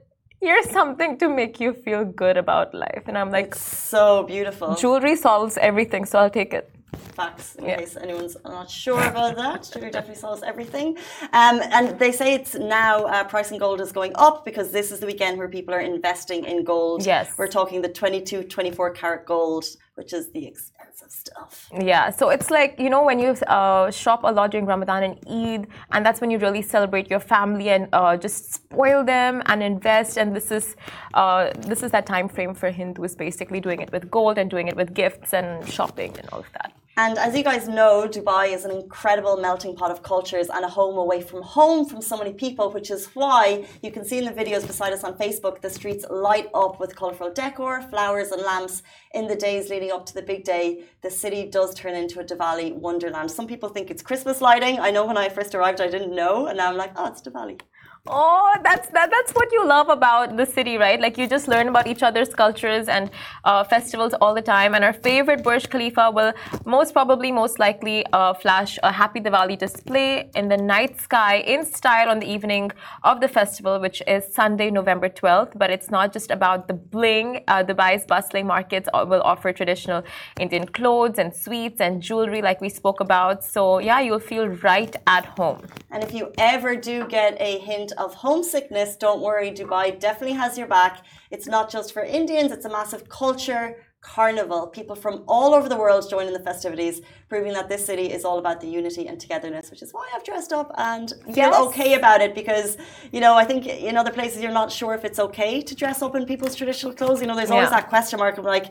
here's 0.41 0.71
something 0.71 1.19
to 1.19 1.29
make 1.29 1.59
you 1.59 1.73
feel 1.73 2.05
good 2.05 2.37
about 2.37 2.73
life. 2.75 3.03
And 3.09 3.19
I'm 3.19 3.33
like, 3.33 3.57
So 3.57 4.23
beautiful. 4.23 4.77
Jewelry 4.77 5.17
solves 5.17 5.59
everything, 5.59 6.05
so 6.05 6.21
I'll 6.21 6.31
take 6.31 6.55
it. 6.55 6.71
Facts, 7.15 7.55
in 7.57 7.65
Yeah. 7.67 7.77
case 7.79 7.97
anyone's 7.97 8.37
not 8.45 8.69
sure 8.71 9.01
about 9.03 9.37
that. 9.37 9.69
Jewelry 9.73 9.91
definitely 9.91 10.21
solves 10.21 10.43
everything. 10.43 10.97
Um, 11.33 11.61
and 11.77 11.99
they 11.99 12.13
say 12.13 12.35
it's 12.35 12.55
now 12.55 13.05
uh, 13.05 13.25
price 13.25 13.51
in 13.53 13.59
gold 13.59 13.81
is 13.81 13.93
going 13.93 14.13
up 14.17 14.45
because 14.45 14.71
this 14.73 14.91
is 14.93 14.99
the 15.01 15.07
weekend 15.07 15.39
where 15.39 15.49
people 15.49 15.73
are 15.75 15.81
investing 15.81 16.45
in 16.45 16.65
gold. 16.65 17.07
Yes. 17.07 17.33
We're 17.39 17.47
talking 17.47 17.83
the 17.83 17.89
22, 17.89 18.45
24 18.45 18.91
karat 18.91 19.27
gold, 19.27 19.65
which 19.95 20.13
is 20.13 20.33
the 20.33 20.45
expensive 20.47 21.11
stuff. 21.11 21.69
Yeah, 21.81 22.11
so 22.11 22.31
it's 22.31 22.51
like, 22.51 22.79
you 22.81 22.91
know, 22.91 23.05
when 23.05 23.19
you 23.21 23.31
uh, 23.47 23.91
shop 23.93 24.21
a 24.25 24.33
lot 24.33 24.51
during 24.51 24.67
Ramadan 24.67 25.03
and 25.05 25.15
Eid, 25.29 25.69
and 25.93 26.05
that's 26.05 26.21
when 26.21 26.31
you 26.33 26.39
really 26.39 26.63
celebrate 26.63 27.09
your 27.11 27.21
family 27.21 27.69
and 27.71 27.89
uh, 27.93 28.17
just 28.17 28.55
spoil 28.55 29.05
them 29.05 29.43
and 29.47 29.63
invest. 29.63 30.19
And 30.19 30.35
this 30.35 30.51
is 30.51 30.75
uh, 31.15 31.51
this 31.59 31.83
is 31.85 31.91
that 31.93 32.07
time 32.07 32.29
frame 32.29 32.55
for 32.55 32.71
Hindus, 32.71 33.15
basically 33.15 33.61
doing 33.61 33.81
it 33.81 33.93
with 33.93 34.11
gold 34.11 34.37
and 34.39 34.51
doing 34.51 34.67
it 34.69 34.77
with 34.77 34.95
gifts 34.95 35.33
and 35.33 35.67
shopping 35.69 36.13
and 36.19 36.29
all 36.33 36.41
of 36.41 36.51
that. 36.55 36.73
And 36.97 37.19
as 37.19 37.37
you 37.37 37.43
guys 37.43 37.67
know, 37.67 38.07
Dubai 38.09 38.55
is 38.55 38.65
an 38.65 38.71
incredible 38.71 39.37
melting 39.37 39.75
pot 39.75 39.91
of 39.91 40.05
cultures 40.05 40.49
and 40.49 40.65
a 40.65 40.69
home 40.69 40.97
away 40.97 41.23
from 41.23 41.43
home 41.43 41.89
from 41.89 42.01
so 42.01 42.17
many 42.17 42.33
people, 42.33 42.71
which 42.71 42.89
is 42.89 43.07
why 43.15 43.67
you 43.83 43.91
can 43.91 44.05
see 44.05 44.19
in 44.19 44.25
the 44.25 44.31
videos 44.31 44.65
beside 44.65 44.93
us 44.93 45.03
on 45.03 45.19
Facebook 45.19 45.61
the 45.61 45.69
streets 45.69 46.05
light 46.09 46.49
up 46.55 46.79
with 46.79 46.95
colourful 46.95 47.33
decor, 47.33 47.83
flowers, 47.83 48.31
and 48.31 48.43
lamps. 48.43 48.85
In 49.13 49.27
the 49.27 49.35
days 49.35 49.71
leading 49.71 49.91
up 49.91 50.07
to 50.07 50.15
the 50.15 50.23
big 50.23 50.45
day, 50.45 50.85
the 51.03 51.11
city 51.11 51.51
does 51.51 51.75
turn 51.75 51.95
into 51.95 52.21
a 52.21 52.25
Diwali 52.25 52.73
wonderland. 52.73 53.29
Some 53.29 53.49
people 53.49 53.71
think 53.71 53.91
it's 53.91 54.03
Christmas 54.03 54.41
lighting. 54.41 54.79
I 54.79 54.93
know 54.93 55.05
when 55.05 55.19
I 55.19 55.29
first 55.29 55.53
arrived, 55.57 55.81
I 55.81 55.89
didn't 55.89 56.15
know, 56.15 56.47
and 56.47 56.59
now 56.59 56.69
I'm 56.69 56.77
like, 56.77 56.93
oh, 56.95 57.09
it's 57.09 57.23
Diwali. 57.23 57.61
Oh, 58.07 58.55
that's 58.63 58.91
that, 58.91 59.11
that's 59.11 59.33
what 59.33 59.51
you 59.51 59.67
love 59.67 59.89
about 59.89 60.37
the 60.37 60.45
city, 60.45 60.77
right? 60.77 61.01
Like 61.01 61.17
you 61.17 61.27
just 61.27 61.49
learn 61.49 61.69
about 61.69 61.87
each 61.87 62.03
other's 62.03 62.35
cultures 62.35 62.87
and 62.87 63.11
uh, 63.45 63.65
festivals 63.65 64.13
all 64.21 64.35
the 64.35 64.43
time. 64.43 64.75
And 64.75 64.85
our 64.85 64.93
favorite 64.93 65.43
Burj 65.43 65.71
Khalifa 65.71 66.11
will 66.11 66.35
most 66.67 66.93
probably, 66.93 67.33
most 67.33 67.59
likely, 67.59 68.05
uh, 68.13 68.35
flash 68.35 68.79
a 68.83 68.93
Happy 68.93 69.21
Diwali 69.21 69.59
display 69.59 70.29
in 70.35 70.51
the 70.51 70.57
night 70.59 71.01
sky 71.01 71.37
in 71.37 71.65
style 71.65 72.11
on 72.11 72.19
the 72.21 72.31
evening 72.31 72.73
of 73.05 73.23
the 73.23 73.29
festival, 73.29 73.81
which 73.81 74.03
is 74.07 74.23
Sunday, 74.35 74.71
November 74.71 75.09
12th. 75.09 75.59
But 75.59 75.71
it's 75.71 75.91
not 75.91 76.13
just 76.13 76.31
about 76.31 76.69
the 76.69 76.75
bling. 76.75 77.43
Uh, 77.49 77.65
Dubai's 77.65 78.05
bustling 78.05 78.47
markets 78.47 78.87
will 78.93 79.23
offer 79.23 79.51
traditional 79.51 80.03
Indian 80.39 80.67
clothes 80.67 81.19
and 81.19 81.35
sweets 81.35 81.81
and 81.81 82.03
jewelry, 82.03 82.43
like 82.43 82.61
we 82.61 82.69
spoke 82.69 83.01
about. 83.01 83.43
So 83.43 83.79
yeah, 83.79 84.01
you'll 84.01 84.21
feel 84.21 84.49
right 84.49 84.95
at 85.07 85.25
home. 85.39 85.63
And 85.91 86.05
if 86.05 86.13
you 86.13 86.33
ever 86.37 86.77
do 86.77 87.07
get 87.09 87.41
a 87.41 87.61
hint 87.61 87.94
of 87.95 88.15
homesickness, 88.15 88.97
don't 88.97 89.21
worry, 89.21 89.51
Dubai 89.51 89.99
definitely 89.99 90.37
has 90.37 90.57
your 90.59 90.67
back. 90.67 91.05
It's 91.31 91.47
not 91.47 91.71
just 91.71 91.93
for 91.93 92.03
Indians, 92.03 92.53
it's 92.53 92.65
a 92.65 92.71
massive 92.71 93.09
culture 93.09 93.77
carnival. 94.01 94.67
People 94.67 94.95
from 94.95 95.25
all 95.27 95.55
over 95.55 95.67
the 95.69 95.77
world 95.77 96.09
join 96.11 96.27
in 96.27 96.35
the 96.35 96.39
festivities, 96.51 97.01
proving 97.31 97.55
that 97.55 97.69
this 97.71 97.87
city 97.87 98.13
is 98.13 98.23
all 98.25 98.39
about 98.39 98.61
the 98.61 98.69
unity 98.69 99.09
and 99.09 99.19
togetherness, 99.19 99.71
which 99.71 99.81
is 99.83 99.93
why 99.95 100.07
I've 100.15 100.23
dressed 100.25 100.53
up 100.53 100.71
and 100.77 101.11
feel 101.25 101.37
Yes. 101.37 101.55
okay 101.69 101.95
about 101.95 102.21
it 102.21 102.35
because, 102.35 102.77
you 103.13 103.21
know, 103.21 103.35
I 103.35 103.45
think 103.45 103.67
in 103.67 103.97
other 103.97 104.13
places 104.13 104.43
you're 104.43 104.53
not 104.63 104.71
sure 104.71 104.93
if 104.95 105.05
it's 105.07 105.19
okay 105.19 105.63
to 105.63 105.75
dress 105.75 106.03
up 106.03 106.15
in 106.17 106.27
people's 106.27 106.55
traditional 106.55 106.93
clothes. 106.93 107.23
You 107.23 107.29
know, 107.29 107.37
there's 107.37 107.51
always 107.51 107.71
Yeah. 107.71 107.81
that 107.81 107.89
question 107.89 108.19
mark 108.19 108.37
of 108.37 108.45
like, 108.45 108.67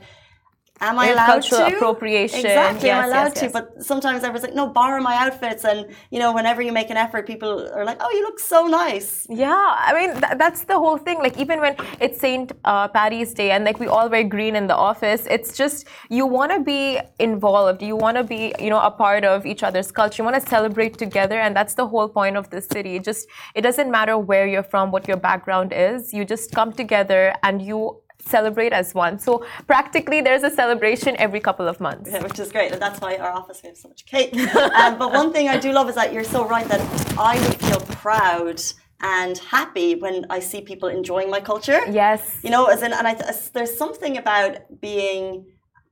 Am 0.81 0.99
I 0.99 1.09
allowed 1.09 1.27
cultural 1.27 1.69
to? 1.69 1.75
appropriation. 1.75 2.39
Exactly, 2.39 2.89
am 2.89 3.03
I 3.03 3.07
allowed 3.07 3.23
yes, 3.23 3.33
to? 3.39 3.45
yes. 3.45 3.53
But 3.53 3.83
sometimes 3.83 4.23
I 4.23 4.29
was 4.29 4.41
like, 4.41 4.55
no, 4.55 4.67
borrow 4.67 5.01
my 5.01 5.15
outfits. 5.15 5.63
And, 5.63 5.87
you 6.09 6.19
know, 6.19 6.33
whenever 6.33 6.61
you 6.61 6.71
make 6.71 6.89
an 6.89 6.97
effort, 6.97 7.25
people 7.25 7.69
are 7.73 7.85
like, 7.85 7.97
oh, 8.01 8.09
you 8.09 8.21
look 8.23 8.39
so 8.39 8.65
nice. 8.65 9.25
Yeah, 9.29 9.55
I 9.55 9.93
mean 9.93 10.11
th- 10.19 10.37
that's 10.37 10.65
the 10.65 10.77
whole 10.77 10.97
thing. 10.97 11.19
Like 11.19 11.37
even 11.37 11.61
when 11.61 11.75
it's 12.01 12.19
Saint 12.19 12.51
uh, 12.65 12.87
Patty's 12.89 13.33
Day 13.33 13.51
and 13.51 13.63
like 13.63 13.79
we 13.79 13.87
all 13.87 14.09
wear 14.09 14.23
green 14.23 14.55
in 14.55 14.67
the 14.67 14.75
office, 14.75 15.25
it's 15.29 15.55
just 15.55 15.87
you 16.09 16.25
want 16.25 16.51
to 16.51 16.59
be 16.59 16.99
involved. 17.19 17.81
You 17.81 17.95
want 17.95 18.17
to 18.17 18.23
be 18.23 18.53
you 18.59 18.69
know 18.69 18.81
a 18.81 18.91
part 18.91 19.23
of 19.23 19.45
each 19.45 19.63
other's 19.63 19.91
culture. 19.91 20.21
You 20.21 20.25
want 20.25 20.43
to 20.43 20.49
celebrate 20.49 20.97
together, 20.97 21.39
and 21.39 21.55
that's 21.55 21.75
the 21.75 21.87
whole 21.87 22.09
point 22.09 22.35
of 22.35 22.49
this 22.49 22.67
city. 22.67 22.99
Just 22.99 23.27
it 23.55 23.61
doesn't 23.61 23.89
matter 23.89 24.17
where 24.17 24.47
you're 24.47 24.63
from, 24.63 24.91
what 24.91 25.07
your 25.07 25.17
background 25.17 25.71
is. 25.71 26.13
You 26.13 26.25
just 26.25 26.51
come 26.51 26.73
together 26.73 27.33
and 27.43 27.61
you 27.61 28.02
celebrate 28.27 28.73
as 28.73 28.93
one. 28.93 29.19
So 29.19 29.45
practically, 29.67 30.21
there's 30.21 30.43
a 30.43 30.49
celebration 30.49 31.15
every 31.17 31.39
couple 31.39 31.67
of 31.67 31.79
months. 31.79 32.09
Yeah, 32.11 32.23
which 32.23 32.39
is 32.39 32.51
great, 32.51 32.71
and 32.71 32.81
that's 32.81 32.99
why 32.99 33.17
our 33.17 33.31
office 33.31 33.61
we 33.63 33.69
have 33.69 33.77
so 33.77 33.89
much 33.89 34.05
cake. 34.05 34.35
um, 34.55 34.97
but 34.97 35.11
one 35.11 35.31
thing 35.33 35.49
I 35.49 35.57
do 35.57 35.71
love 35.71 35.89
is 35.89 35.95
that 35.95 36.13
you're 36.13 36.23
so 36.23 36.47
right 36.47 36.67
that 36.67 36.81
I 37.17 37.39
would 37.39 37.59
feel 37.59 37.81
proud 38.03 38.61
and 39.01 39.37
happy 39.37 39.95
when 39.95 40.25
I 40.29 40.39
see 40.39 40.61
people 40.61 40.87
enjoying 40.89 41.29
my 41.29 41.41
culture. 41.41 41.81
Yes. 41.91 42.39
You 42.43 42.49
know, 42.49 42.65
as 42.65 42.81
in, 42.81 42.93
and 42.93 43.05
I, 43.05 43.15
there's 43.53 43.77
something 43.77 44.17
about 44.17 44.79
being 44.79 45.45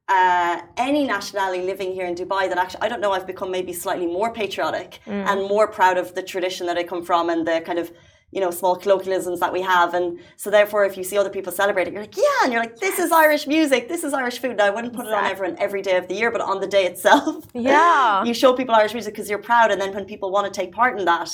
uh, 0.07 0.61
any 0.77 1.05
nationality 1.05 1.63
living 1.63 1.93
here 1.93 2.05
in 2.05 2.15
Dubai 2.15 2.49
that 2.49 2.57
actually 2.57 2.81
I 2.81 2.89
don't 2.89 3.01
know 3.01 3.13
I've 3.13 3.27
become 3.27 3.49
maybe 3.49 3.71
slightly 3.71 4.07
more 4.07 4.33
patriotic 4.33 4.99
and 5.05 5.41
more 5.47 5.67
proud 5.67 5.97
of 5.97 6.15
the 6.15 6.23
tradition 6.23 6.67
that 6.67 6.77
I 6.77 6.83
come 6.83 7.03
from 7.03 7.29
and 7.29 7.47
the 7.47 7.61
kind 7.61 7.79
of 7.79 7.91
you 8.31 8.39
know 8.41 8.51
small 8.51 8.75
colloquialisms 8.75 9.39
that 9.39 9.53
we 9.53 9.61
have. 9.61 9.93
And 9.93 10.19
so 10.37 10.49
therefore 10.49 10.85
if 10.85 10.97
you 10.97 11.03
see 11.03 11.17
other 11.17 11.29
people 11.29 11.51
celebrating, 11.51 11.93
you're 11.93 12.03
like 12.03 12.17
yeah 12.17 12.43
and 12.43 12.51
you're 12.51 12.61
like 12.61 12.77
this 12.77 12.99
is 12.99 13.11
Irish 13.11 13.47
music. 13.47 13.87
This 13.87 14.03
is 14.03 14.13
Irish 14.13 14.39
food. 14.39 14.57
Now 14.57 14.65
I 14.65 14.69
wouldn't 14.69 14.93
put 14.93 15.05
it 15.05 15.13
on 15.13 15.25
everyone 15.25 15.57
every 15.59 15.81
day 15.81 15.97
of 15.97 16.07
the 16.07 16.15
year 16.15 16.31
but 16.31 16.41
on 16.41 16.59
the 16.59 16.67
day 16.67 16.85
itself. 16.85 17.45
Yeah. 17.53 18.23
you 18.29 18.33
show 18.33 18.53
people 18.53 18.73
Irish 18.75 18.93
music 18.93 19.13
because 19.13 19.29
you're 19.29 19.45
proud 19.51 19.71
and 19.71 19.79
then 19.79 19.93
when 19.93 20.05
people 20.05 20.31
want 20.31 20.51
to 20.51 20.59
take 20.59 20.71
part 20.71 20.97
in 20.97 21.05
that 21.05 21.31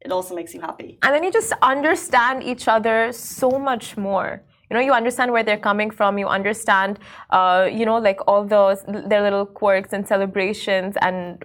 it 0.00 0.10
also 0.10 0.34
makes 0.34 0.54
you 0.54 0.60
happy. 0.60 0.98
And 1.02 1.14
then 1.14 1.22
you 1.24 1.30
just 1.30 1.52
understand 1.62 2.42
each 2.42 2.68
other 2.68 3.12
so 3.12 3.50
much 3.50 3.96
more. 3.96 4.42
You 4.70 4.74
know 4.74 4.80
you 4.80 4.92
understand 4.92 5.32
where 5.32 5.42
they're 5.42 5.64
coming 5.70 5.90
from. 5.90 6.16
You 6.16 6.28
understand 6.28 7.00
uh, 7.30 7.68
you 7.70 7.84
know 7.84 7.98
like 7.98 8.20
all 8.28 8.44
those 8.44 8.82
their 9.10 9.22
little 9.22 9.44
quirks 9.44 9.92
and 9.92 10.06
celebrations 10.06 10.94
and 11.02 11.42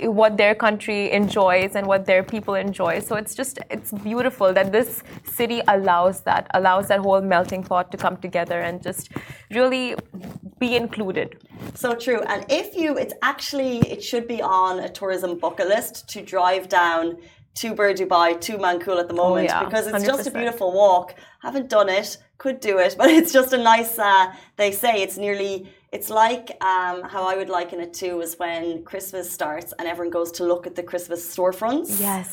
what 0.00 0.36
their 0.36 0.54
country 0.54 1.10
enjoys 1.10 1.74
and 1.74 1.86
what 1.86 2.06
their 2.06 2.22
people 2.22 2.54
enjoy. 2.54 3.00
So 3.00 3.16
it's 3.16 3.34
just 3.34 3.58
it's 3.70 3.92
beautiful 3.92 4.52
that 4.52 4.72
this 4.72 5.02
city 5.24 5.60
allows 5.68 6.20
that 6.22 6.46
allows 6.54 6.88
that 6.88 7.00
whole 7.00 7.20
melting 7.20 7.62
pot 7.62 7.90
to 7.92 7.96
come 7.96 8.16
together 8.16 8.60
and 8.60 8.82
just 8.82 9.10
really 9.50 9.96
be 10.58 10.76
included. 10.76 11.36
So 11.74 11.94
true. 11.94 12.20
And 12.22 12.44
if 12.48 12.74
you, 12.74 12.96
it's 12.96 13.14
actually, 13.22 13.78
it 13.78 14.02
should 14.02 14.26
be 14.26 14.42
on 14.42 14.80
a 14.80 14.88
tourism 14.88 15.38
bucket 15.38 15.68
list 15.68 16.08
to 16.10 16.22
drive 16.22 16.68
down 16.68 17.18
to 17.56 17.74
Bur 17.74 17.92
Dubai, 17.92 18.40
to 18.40 18.58
Mankhool 18.58 19.00
at 19.00 19.08
the 19.08 19.14
moment, 19.14 19.48
yeah, 19.48 19.64
because 19.64 19.86
it's 19.86 20.04
just 20.04 20.26
a 20.26 20.30
beautiful 20.30 20.72
walk. 20.72 21.14
Haven't 21.42 21.68
done 21.68 21.88
it, 21.88 22.16
could 22.38 22.60
do 22.60 22.78
it, 22.78 22.94
but 23.00 23.10
it's 23.10 23.32
just 23.32 23.52
a 23.52 23.58
nice, 23.58 23.98
uh, 23.98 24.32
they 24.56 24.70
say 24.70 25.02
it's 25.02 25.16
nearly, 25.16 25.72
it's 25.92 26.10
like 26.10 26.50
um, 26.62 27.02
how 27.02 27.24
I 27.24 27.36
would 27.36 27.48
liken 27.48 27.80
it 27.80 27.92
to 27.94 28.20
is 28.20 28.38
when 28.38 28.84
Christmas 28.84 29.30
starts 29.30 29.72
and 29.78 29.88
everyone 29.88 30.10
goes 30.10 30.30
to 30.32 30.44
look 30.44 30.66
at 30.66 30.74
the 30.74 30.82
Christmas 30.82 31.20
storefronts. 31.34 32.00
yes 32.00 32.28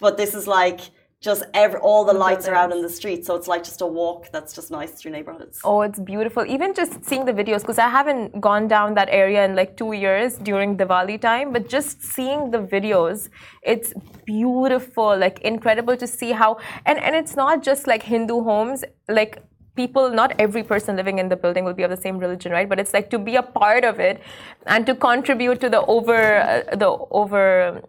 But 0.00 0.16
this 0.16 0.34
is 0.34 0.46
like, 0.46 0.80
just 1.20 1.42
every, 1.54 1.80
all 1.80 2.04
the 2.04 2.12
lights 2.12 2.46
are 2.46 2.54
out 2.54 2.70
in 2.70 2.82
the 2.82 2.88
street, 2.88 3.24
so 3.24 3.34
it's 3.34 3.48
like 3.48 3.64
just 3.64 3.80
a 3.80 3.86
walk 3.86 4.30
that's 4.30 4.52
just 4.58 4.70
nice 4.70 4.92
through 4.92 5.12
neighborhoods. 5.12 5.58
Oh, 5.64 5.80
it's 5.80 5.98
beautiful. 5.98 6.44
Even 6.44 6.74
just 6.74 7.02
seeing 7.08 7.24
the 7.24 7.32
videos, 7.32 7.60
because 7.60 7.78
I 7.78 7.88
haven't 7.88 8.38
gone 8.40 8.68
down 8.68 8.92
that 8.94 9.08
area 9.10 9.42
in 9.46 9.56
like 9.56 9.70
two 9.78 9.92
years 9.92 10.36
during 10.36 10.76
Diwali 10.76 11.18
time, 11.18 11.50
but 11.54 11.66
just 11.76 12.02
seeing 12.02 12.50
the 12.50 12.58
videos, 12.58 13.30
it's 13.62 13.94
beautiful, 14.26 15.16
like 15.16 15.40
incredible 15.40 15.96
to 15.96 16.06
see 16.06 16.32
how, 16.32 16.58
and, 16.84 16.98
and 16.98 17.14
it's 17.16 17.36
not 17.36 17.62
just 17.62 17.86
like 17.86 18.02
Hindu 18.02 18.42
homes, 18.42 18.84
like 19.08 19.42
people 19.76 20.10
not 20.10 20.34
every 20.38 20.62
person 20.62 20.96
living 20.96 21.18
in 21.18 21.28
the 21.28 21.36
building 21.36 21.64
will 21.64 21.74
be 21.74 21.82
of 21.82 21.90
the 21.90 21.96
same 21.96 22.18
religion 22.18 22.52
right? 22.52 22.68
But 22.68 22.78
it's 22.78 22.92
like 22.92 23.10
to 23.10 23.18
be 23.18 23.36
a 23.36 23.42
part 23.42 23.84
of 23.84 24.00
it 24.00 24.22
and 24.66 24.86
to 24.86 24.94
contribute 24.94 25.60
to 25.60 25.68
the 25.68 25.82
over 25.86 26.38
uh, 26.38 26.76
the 26.76 26.90
over 27.10 27.82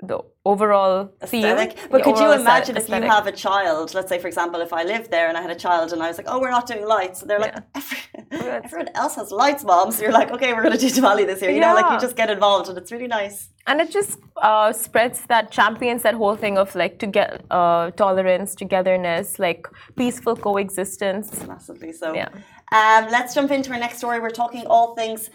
the 0.00 0.20
overall 0.44 1.12
theme 1.24 1.44
aesthetic. 1.44 1.78
But 1.90 2.02
could 2.02 2.18
you 2.18 2.32
imagine 2.32 2.76
if 2.76 2.88
you 2.88 2.94
have 2.94 3.26
a 3.26 3.32
child? 3.32 3.94
Let's 3.94 4.08
say, 4.08 4.18
for 4.18 4.28
example, 4.28 4.60
if 4.60 4.72
I 4.72 4.82
lived 4.82 5.10
there 5.10 5.28
and 5.28 5.36
I 5.36 5.42
had 5.42 5.50
a 5.50 5.60
child 5.66 5.92
and 5.92 6.02
I 6.02 6.08
was 6.08 6.18
like, 6.18 6.26
"Oh, 6.28 6.40
we're 6.40 6.50
not 6.50 6.66
doing 6.66 6.86
lights," 6.86 7.20
they're 7.20 7.38
like, 7.38 7.56
"Every, 7.74 7.98
"Everyone 8.30 8.88
else 8.94 9.14
has 9.16 9.30
lights, 9.30 9.62
mom." 9.64 9.92
So 9.92 10.02
you're 10.02 10.12
like, 10.12 10.30
"Okay, 10.32 10.52
we're 10.52 10.62
going 10.62 10.76
to 10.78 10.84
do 10.86 10.90
Diwali 11.00 11.26
this 11.26 11.40
year." 11.42 11.50
You 11.50 11.60
know, 11.60 11.74
like 11.74 11.90
you 11.92 11.98
just 12.00 12.16
get 12.16 12.30
involved, 12.30 12.68
and 12.68 12.76
it's 12.78 12.90
really 12.92 13.06
nice. 13.20 13.48
and 13.68 13.80
it 13.80 13.90
just 13.92 14.18
uh, 14.48 14.72
spreads 14.72 15.18
that 15.32 15.44
champions 15.52 16.02
that 16.02 16.14
whole 16.14 16.34
thing 16.44 16.58
of 16.58 16.74
like 16.74 16.98
to 16.98 17.06
get 17.06 17.28
uh, 17.50 17.90
tolerance 17.92 18.56
togetherness 18.56 19.38
like 19.38 19.62
peaceful 19.96 20.34
coexistence 20.36 21.46
Massively 21.46 21.92
so. 21.92 22.12
Yeah. 22.14 22.28
Um, 22.72 23.02
let's 23.16 23.34
jump 23.36 23.50
into 23.50 23.70
our 23.72 23.78
next 23.78 23.98
story. 23.98 24.18
We're 24.18 24.30
talking 24.30 24.64
all 24.66 24.94
things. 24.96 25.30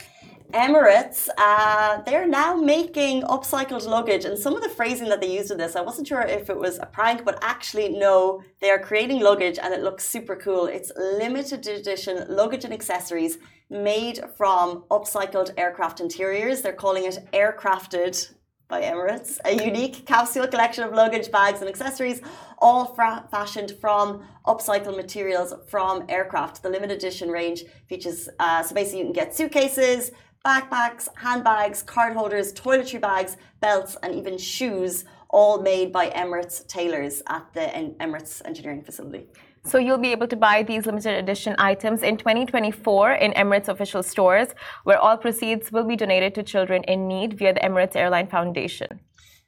Emirates, 0.54 1.28
uh, 1.38 2.02
they're 2.04 2.28
now 2.28 2.56
making 2.56 3.22
upcycled 3.24 3.86
luggage, 3.86 4.24
and 4.24 4.40
some 4.40 4.56
of 4.56 4.64
the 4.64 4.70
phrasing 4.70 5.10
that 5.10 5.20
they 5.20 5.36
used 5.36 5.52
in 5.52 5.58
this, 5.58 5.76
I 5.76 5.82
wasn't 5.82 6.08
sure 6.08 6.22
if 6.22 6.50
it 6.50 6.58
was 6.58 6.80
a 6.80 6.86
prank, 6.86 7.26
but 7.26 7.38
actually, 7.42 7.90
no, 7.90 8.42
they 8.62 8.70
are 8.70 8.80
creating 8.80 9.20
luggage 9.20 9.60
and 9.62 9.74
it 9.74 9.82
looks 9.82 10.08
super 10.08 10.38
cool. 10.38 10.68
It's 10.68 10.92
limited 10.96 11.68
edition 11.68 12.26
luggage 12.30 12.64
and 12.64 12.74
accessories 12.74 13.40
made 13.70 14.22
from 14.38 14.86
upcycled 14.90 15.52
aircraft 15.58 16.00
interiors. 16.00 16.62
They're 16.62 16.72
calling 16.72 17.04
it 17.04 17.28
Aircrafted 17.34 18.32
by 18.70 18.82
Emirates, 18.82 19.40
a 19.46 19.54
unique 19.64 20.06
capsule 20.06 20.48
collection 20.48 20.84
of 20.84 20.94
luggage, 20.94 21.32
bags, 21.32 21.62
and 21.62 21.70
accessories, 21.70 22.22
all 22.60 22.86
fra- 22.86 23.26
fashioned 23.32 23.72
from 23.80 24.24
upcycled 24.46 24.98
materials 24.98 25.54
from 25.68 26.04
aircraft. 26.10 26.64
The 26.64 26.70
limited 26.70 26.98
edition 26.98 27.30
range 27.30 27.64
features, 27.88 28.28
uh, 28.40 28.64
so 28.64 28.76
basically, 28.76 29.00
you 29.00 29.06
can 29.06 29.14
get 29.14 29.34
suitcases, 29.34 30.12
backpacks, 30.48 31.10
handbags, 31.16 31.84
card 31.84 32.14
holders, 32.14 32.54
toiletry 32.54 33.02
bags, 33.02 33.36
belts, 33.60 33.98
and 34.02 34.16
even 34.16 34.38
shoes, 34.38 35.04
all 35.30 35.62
made 35.62 35.92
by 35.92 36.10
Emirates 36.12 36.66
tailors 36.68 37.22
at 37.28 37.44
the 37.54 37.66
Emirates 38.00 38.42
engineering 38.46 38.82
facility. 38.82 39.24
so 39.72 39.78
you'll 39.86 40.06
be 40.10 40.14
able 40.18 40.30
to 40.34 40.40
buy 40.48 40.58
these 40.64 40.86
limited 40.90 41.16
edition 41.24 41.54
items 41.72 42.00
in 42.10 42.16
2024 42.16 43.12
in 43.26 43.32
emirates 43.44 43.68
official 43.74 44.02
stores 44.12 44.50
where 44.88 45.00
all 45.06 45.18
proceeds 45.24 45.66
will 45.74 45.88
be 45.92 45.98
donated 46.04 46.32
to 46.38 46.42
children 46.54 46.80
in 46.94 47.00
need 47.14 47.30
via 47.40 47.52
the 47.58 47.64
emirates 47.70 47.96
airline 48.04 48.28
foundation 48.36 48.92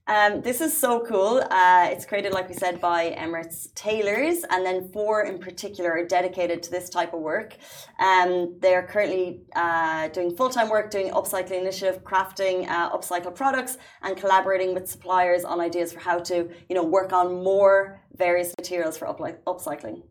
Um, 0.09 0.41
this 0.41 0.59
is 0.59 0.75
so 0.75 1.05
cool. 1.05 1.43
Uh, 1.51 1.87
it's 1.91 2.03
created, 2.03 2.33
like 2.33 2.49
we 2.49 2.55
said, 2.55 2.81
by 2.81 3.11
Emirates 3.11 3.71
tailors, 3.75 4.43
and 4.49 4.65
then 4.65 4.89
four 4.91 5.25
in 5.25 5.37
particular 5.37 5.91
are 5.91 6.03
dedicated 6.03 6.63
to 6.63 6.71
this 6.71 6.89
type 6.89 7.13
of 7.13 7.19
work. 7.19 7.55
Um, 7.99 8.57
they 8.59 8.73
are 8.73 8.81
currently 8.81 9.41
uh, 9.55 10.07
doing 10.07 10.35
full 10.35 10.49
time 10.49 10.67
work, 10.67 10.89
doing 10.89 11.11
upcycling 11.11 11.61
initiative, 11.61 12.03
crafting 12.03 12.67
uh, 12.67 12.89
upcycle 12.89 13.35
products, 13.35 13.77
and 14.01 14.17
collaborating 14.17 14.73
with 14.73 14.89
suppliers 14.89 15.43
on 15.43 15.61
ideas 15.61 15.93
for 15.93 15.99
how 15.99 16.17
to, 16.17 16.49
you 16.67 16.75
know, 16.75 16.83
work 16.83 17.13
on 17.13 17.43
more 17.43 18.01
various 18.17 18.51
materials 18.57 18.97
for 18.97 19.05
upcycling. 19.05 20.01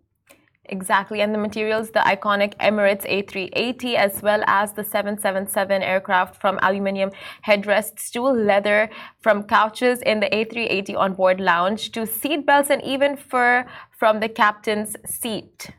Exactly, 0.71 1.23
and 1.23 1.35
the 1.35 1.39
materials, 1.39 1.91
the 1.91 2.01
iconic 2.01 2.55
Emirates 2.59 3.07
A380, 3.07 3.95
as 3.95 4.23
well 4.23 4.43
as 4.47 4.73
the 4.73 4.85
777 4.85 5.83
aircraft 5.83 6.39
from 6.41 6.59
aluminium 6.61 7.11
headrests 7.47 8.11
to 8.11 8.23
leather 8.23 8.91
from 9.21 9.45
couches 9.45 10.03
in 10.03 10.21
the 10.21 10.27
A380 10.27 10.97
onboard 10.97 11.41
lounge 11.41 11.91
to 11.93 12.07
seat 12.07 12.45
belts 12.45 12.69
and 12.69 12.83
even 12.85 13.17
fur 13.17 13.65
from 13.97 14.21
the 14.21 14.29
captain's 14.29 14.95
seat. 15.07 15.71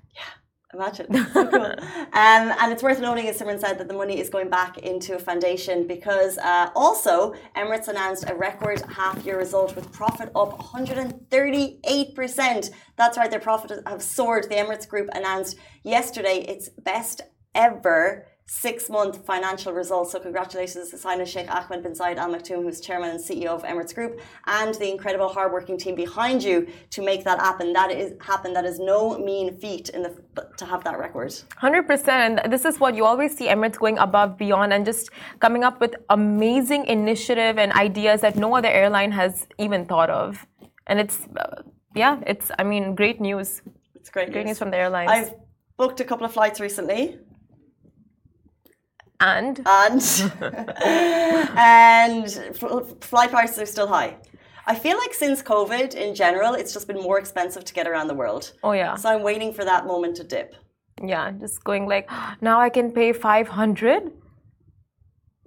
Imagine. 0.74 1.08
So 1.12 1.26
cool. 1.48 1.66
um, 1.66 1.78
and 2.14 2.72
it's 2.72 2.84
worth 2.84 3.00
noting, 3.00 3.28
as 3.28 3.40
Simran 3.40 3.60
said, 3.60 3.80
that 3.80 3.88
the 3.88 3.94
money 3.94 4.20
is 4.20 4.30
going 4.30 4.50
back 4.50 4.78
into 4.78 5.16
a 5.16 5.20
foundation 5.20 5.88
because 5.88 6.38
uh, 6.38 6.70
also 6.76 7.34
Emirates 7.56 7.88
announced 7.88 8.30
a 8.30 8.36
record 8.36 8.82
half 8.82 9.26
year 9.26 9.38
result 9.38 9.76
with 9.76 9.92
profit 9.92 10.30
up 10.36 10.60
138%. 10.60 12.70
That's 12.98 13.18
right, 13.18 13.32
their 13.32 13.40
profit 13.40 13.82
have 13.88 14.04
soared. 14.04 14.44
The 14.44 14.56
Emirates 14.56 14.88
Group 14.88 15.10
announced 15.14 15.58
yesterday 15.84 16.46
its 16.48 16.70
best 16.70 17.22
ever 17.56 18.28
six 18.50 18.90
month 18.90 19.26
financial 19.26 19.72
results. 19.72 20.12
So, 20.12 20.20
congratulations 20.20 20.90
to 20.90 20.98
Sina 20.98 21.26
Sheikh 21.26 21.50
Ahmed 21.54 21.84
bin 21.84 21.94
Saeed 21.94 22.18
Al 22.18 22.30
Maktoum, 22.30 22.64
who's 22.64 22.82
chairman 22.82 23.12
and 23.12 23.20
CEO 23.20 23.48
of 23.48 23.64
Emirates 23.64 23.94
Group, 23.94 24.20
and 24.48 24.74
the 24.76 24.90
incredible 24.90 25.30
hardworking 25.30 25.78
team 25.78 25.96
behind 25.96 26.44
you 26.44 26.68
to 26.90 27.02
make 27.04 27.24
that 27.24 27.40
happen. 27.40 27.72
That 27.74 27.92
is 27.92 28.14
happen. 28.20 28.54
That 28.54 28.66
is 28.66 28.80
no 28.80 29.18
mean 29.20 29.56
feat 29.56 29.90
in 29.90 30.02
the 30.02 30.12
to 30.58 30.66
have 30.66 30.84
that 30.84 30.98
record. 30.98 31.34
Hundred 31.58 31.84
percent. 31.86 32.50
This 32.50 32.66
is 32.66 32.80
what 32.80 32.96
you 32.96 33.06
always 33.06 33.38
see 33.38 33.48
Emirates 33.48 33.78
going 33.78 34.00
above, 34.00 34.38
beyond, 34.38 34.74
and 34.74 34.84
just 34.84 35.12
coming 35.40 35.64
up 35.64 35.80
with 35.80 35.96
amazing 36.10 36.86
initiative 36.86 37.60
and 37.60 37.72
ideas 37.74 38.22
that 38.22 38.36
no 38.36 38.56
other 38.56 38.70
airline 38.70 39.12
has 39.12 39.48
even 39.60 39.86
thought 39.86 40.10
of. 40.10 40.48
And 40.88 41.00
it's 41.00 41.28
yeah, 41.94 42.20
it's 42.26 42.50
I 42.58 42.64
mean 42.64 42.96
great 42.96 43.22
news. 43.22 43.62
It's 43.94 44.10
great. 44.10 44.32
Great 44.32 44.46
news. 44.46 44.52
news 44.52 44.58
from 44.60 44.72
the 44.72 44.78
airlines. 44.78 45.12
I've 45.12 45.34
booked 45.78 46.00
a 46.00 46.04
couple 46.04 46.26
of 46.26 46.34
flights 46.34 46.60
recently 46.60 47.20
and 49.20 49.62
and 49.66 50.02
and 51.58 52.56
flight 53.02 53.32
prices 53.32 53.60
are 53.60 53.66
still 53.66 53.88
high. 53.88 54.18
I 54.66 54.76
feel 54.76 54.98
like 54.98 55.14
since 55.14 55.42
COVID 55.42 55.96
in 55.96 56.14
general, 56.14 56.54
it's 56.54 56.74
just 56.74 56.88
been 56.88 57.02
more 57.02 57.18
expensive 57.18 57.66
to 57.66 57.74
get 57.74 57.88
around 57.88 58.08
the 58.08 58.14
world. 58.14 58.54
Oh 58.64 58.74
yeah. 58.74 58.96
So 58.96 59.10
I'm 59.10 59.24
waiting 59.24 59.54
for 59.54 59.66
that 59.66 59.86
moment 59.86 60.16
to 60.18 60.24
dip. 60.24 60.56
Yeah, 61.04 61.32
just 61.32 61.64
going 61.64 61.88
like 61.88 62.10
now 62.42 62.60
I 62.60 62.70
can 62.70 62.92
pay 62.92 63.14
500 63.14 64.12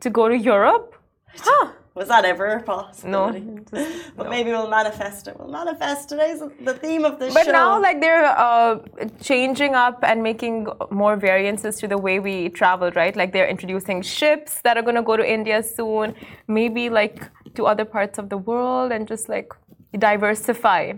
to 0.01 0.11
go 0.11 0.29
to 0.29 0.37
Europe. 0.37 0.97
Huh. 1.37 1.73
Was 1.95 2.09
that 2.09 2.25
ever 2.25 2.47
a 2.47 2.63
possibility? 2.63 3.41
No. 3.41 3.59
Just, 3.71 4.13
but 4.17 4.25
no. 4.25 4.31
maybe 4.31 4.51
we'll 4.51 4.69
manifest 4.69 5.29
it. 5.29 5.39
We'll 5.39 5.51
manifest 5.51 6.09
today's 6.09 6.41
the 6.41 6.75
theme 6.75 7.05
of 7.05 7.19
the 7.19 7.27
but 7.27 7.45
show. 7.45 7.45
But 7.45 7.53
now, 7.53 7.81
like 7.81 8.01
they're 8.01 8.25
uh, 8.25 8.79
changing 9.21 9.75
up 9.75 9.99
and 10.03 10.23
making 10.23 10.69
more 10.91 11.17
variances 11.17 11.77
to 11.81 11.89
the 11.89 11.99
way 11.99 12.19
we 12.19 12.49
travel, 12.49 12.91
right? 12.93 13.15
Like 13.15 13.33
they're 13.33 13.49
introducing 13.49 14.01
ships 14.01 14.63
that 14.63 14.79
are 14.79 14.83
going 14.83 14.95
to 14.95 15.03
go 15.03 15.19
to 15.19 15.31
India 15.39 15.63
soon, 15.63 16.15
maybe 16.49 16.89
like 16.89 17.29
to 17.57 17.67
other 17.67 17.85
parts 17.85 18.19
of 18.19 18.31
the 18.31 18.39
world, 18.39 18.91
and 18.91 19.07
just 19.07 19.29
like 19.29 19.53
diversify. 19.99 20.95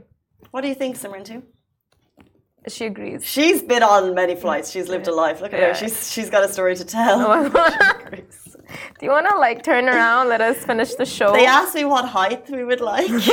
What 0.52 0.60
do 0.60 0.68
you 0.68 0.76
think, 0.76 0.96
Simran? 0.96 1.24
Too? 1.24 1.42
She 2.68 2.86
agrees. 2.86 3.24
She's 3.26 3.62
been 3.62 3.82
on 3.82 4.14
many 4.14 4.36
flights. 4.36 4.70
She's 4.70 4.88
lived 4.88 5.08
a 5.08 5.14
life. 5.14 5.40
Look 5.40 5.52
at 5.52 5.60
yeah. 5.60 5.68
her. 5.68 5.74
She's 5.74 6.12
she's 6.12 6.30
got 6.30 6.44
a 6.44 6.48
story 6.48 6.76
to 6.76 6.84
tell. 6.84 7.50
Do 8.98 9.06
you 9.06 9.10
want 9.10 9.28
to 9.28 9.36
like 9.36 9.62
turn 9.62 9.88
around? 9.88 10.28
Let 10.28 10.40
us 10.40 10.64
finish 10.64 10.94
the 10.94 11.06
show. 11.06 11.32
They 11.32 11.46
asked 11.46 11.74
me 11.74 11.84
what 11.84 12.06
height 12.06 12.48
we 12.50 12.64
would 12.64 12.80
like. 12.80 13.08
this 13.08 13.28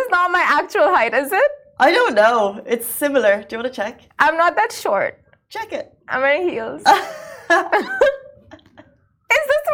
is 0.00 0.06
not 0.10 0.30
my 0.30 0.44
actual 0.46 0.94
height, 0.94 1.14
is 1.14 1.32
it? 1.32 1.50
I 1.78 1.90
don't 1.90 2.14
know. 2.14 2.62
It's 2.66 2.86
similar. 2.86 3.42
Do 3.42 3.56
you 3.56 3.62
want 3.62 3.72
to 3.72 3.82
check? 3.82 4.02
I'm 4.18 4.36
not 4.36 4.56
that 4.56 4.72
short. 4.72 5.20
Check 5.48 5.72
it. 5.72 5.92
I'm 6.08 6.20
wearing 6.20 6.48
heels. 6.48 6.80
is 6.80 6.84
this 6.86 6.94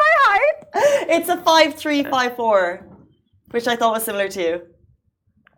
my 0.05 0.13
height? 0.27 0.55
It's 1.09 1.29
a 1.29 1.37
five 1.39 1.75
three 1.75 2.05
five 2.05 2.37
four, 2.37 2.87
which 3.51 3.67
I 3.67 3.77
thought 3.77 3.93
was 3.93 4.05
similar 4.05 4.29
to 4.29 4.43
you. 4.43 4.63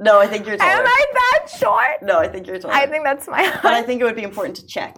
No, 0.01 0.18
I 0.18 0.27
think 0.27 0.46
you're 0.46 0.57
taller. 0.57 0.70
Am 0.70 0.87
I 0.87 1.05
that 1.12 1.46
short? 1.59 2.03
No, 2.03 2.18
I 2.18 2.27
think 2.27 2.46
you're 2.46 2.59
taller. 2.59 2.75
I 2.75 2.87
think 2.87 3.05
that's 3.05 3.29
my 3.29 3.42
height. 3.44 3.62
But 3.62 3.75
I 3.75 3.83
think 3.83 4.01
it 4.01 4.05
would 4.05 4.16
be 4.16 4.25
important 4.25 4.57
to 4.57 4.66
check. 4.66 4.96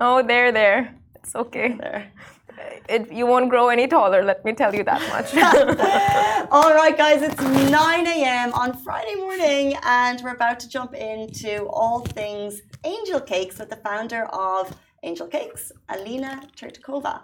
Oh, 0.00 0.22
there, 0.22 0.52
there. 0.52 0.97
It's 1.22 1.34
okay. 1.34 1.76
There. 1.78 2.12
It, 2.88 3.12
you 3.12 3.26
won't 3.26 3.50
grow 3.50 3.68
any 3.68 3.86
taller, 3.86 4.24
let 4.24 4.44
me 4.44 4.52
tell 4.52 4.74
you 4.74 4.82
that 4.84 5.02
much. 5.14 5.28
All 6.50 6.74
right, 6.74 6.96
guys, 6.96 7.22
it's 7.22 7.40
9 7.40 8.06
a.m. 8.06 8.52
on 8.52 8.76
Friday 8.78 9.14
morning, 9.14 9.76
and 9.84 10.20
we're 10.22 10.34
about 10.34 10.58
to 10.60 10.68
jump 10.68 10.94
into 10.94 11.66
all 11.68 12.00
things 12.00 12.62
angel 12.84 13.20
cakes 13.20 13.58
with 13.58 13.70
the 13.70 13.76
founder 13.76 14.24
of 14.26 14.74
Angel 15.04 15.28
Cakes, 15.28 15.70
Alina 15.88 16.42
Tutkova. 16.56 17.22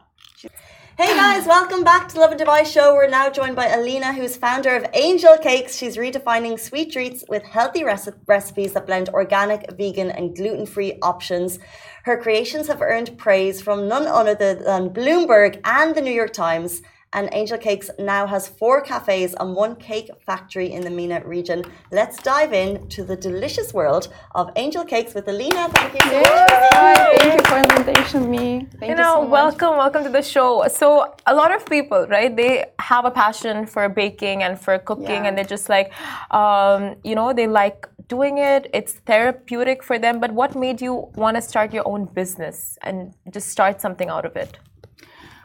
Hey 0.96 1.16
guys, 1.16 1.44
welcome 1.44 1.82
back 1.82 2.06
to 2.06 2.14
the 2.14 2.20
Lovin 2.20 2.38
Dubai 2.38 2.64
Show. 2.64 2.94
We're 2.94 3.08
now 3.08 3.28
joined 3.28 3.56
by 3.56 3.66
Alina, 3.66 4.12
who's 4.12 4.36
founder 4.36 4.76
of 4.76 4.86
Angel 4.94 5.36
Cakes. 5.38 5.76
She's 5.76 5.96
redefining 5.96 6.60
sweet 6.60 6.92
treats 6.92 7.24
with 7.28 7.42
healthy 7.42 7.82
rec- 7.82 8.14
recipes 8.28 8.74
that 8.74 8.86
blend 8.86 9.08
organic, 9.08 9.68
vegan, 9.72 10.12
and 10.12 10.36
gluten 10.36 10.66
free 10.66 10.98
options. 11.02 11.58
Her 12.04 12.18
creations 12.18 12.66
have 12.68 12.82
earned 12.82 13.16
praise 13.16 13.62
from 13.62 13.88
none 13.88 14.06
other 14.06 14.34
than 14.34 14.90
Bloomberg 14.90 15.58
and 15.64 15.94
the 15.94 16.02
New 16.02 16.12
York 16.12 16.34
Times 16.34 16.82
and 17.14 17.30
Angel 17.32 17.56
Cakes 17.56 17.90
now 17.98 18.26
has 18.26 18.46
four 18.46 18.82
cafes 18.82 19.34
and 19.40 19.54
one 19.54 19.76
cake 19.76 20.10
factory 20.26 20.72
in 20.72 20.82
the 20.82 20.90
MENA 20.90 21.22
region. 21.24 21.64
Let's 21.90 22.22
dive 22.22 22.52
in 22.52 22.88
to 22.88 23.04
the 23.04 23.16
delicious 23.16 23.72
world 23.72 24.08
of 24.34 24.50
Angel 24.56 24.84
Cakes 24.84 25.14
with 25.14 25.28
Alina. 25.28 25.70
Thank 25.70 25.94
you 25.94 26.00
so 26.10 26.20
much. 26.20 27.20
Thank 27.20 27.40
you 27.40 27.46
for 27.48 27.58
invitation 27.78 28.30
me. 28.30 28.66
Thank 28.78 28.90
you, 28.90 28.96
know, 28.96 29.22
so 29.22 29.26
welcome, 29.26 29.76
welcome 29.78 30.02
to 30.04 30.10
the 30.10 30.22
show. 30.22 30.66
So 30.68 31.14
a 31.26 31.34
lot 31.34 31.54
of 31.54 31.64
people, 31.64 32.06
right? 32.08 32.36
They 32.36 32.66
have 32.80 33.06
a 33.06 33.10
passion 33.10 33.64
for 33.64 33.88
baking 33.88 34.42
and 34.42 34.60
for 34.60 34.78
cooking, 34.78 35.22
yeah. 35.22 35.28
and 35.28 35.38
they're 35.38 35.44
just 35.44 35.70
like, 35.70 35.92
um, 36.32 36.96
you 37.02 37.14
know, 37.14 37.32
they 37.32 37.46
like 37.46 37.88
doing 38.08 38.38
it. 38.38 38.70
It's 38.72 38.94
therapeutic 38.94 39.82
for 39.82 39.98
them. 39.98 40.20
But 40.20 40.32
what 40.32 40.54
made 40.54 40.80
you 40.80 41.10
want 41.14 41.36
to 41.36 41.42
start 41.42 41.72
your 41.72 41.86
own 41.86 42.06
business 42.06 42.78
and 42.82 43.14
just 43.30 43.48
start 43.50 43.80
something 43.80 44.08
out 44.08 44.24
of 44.24 44.36
it? 44.36 44.58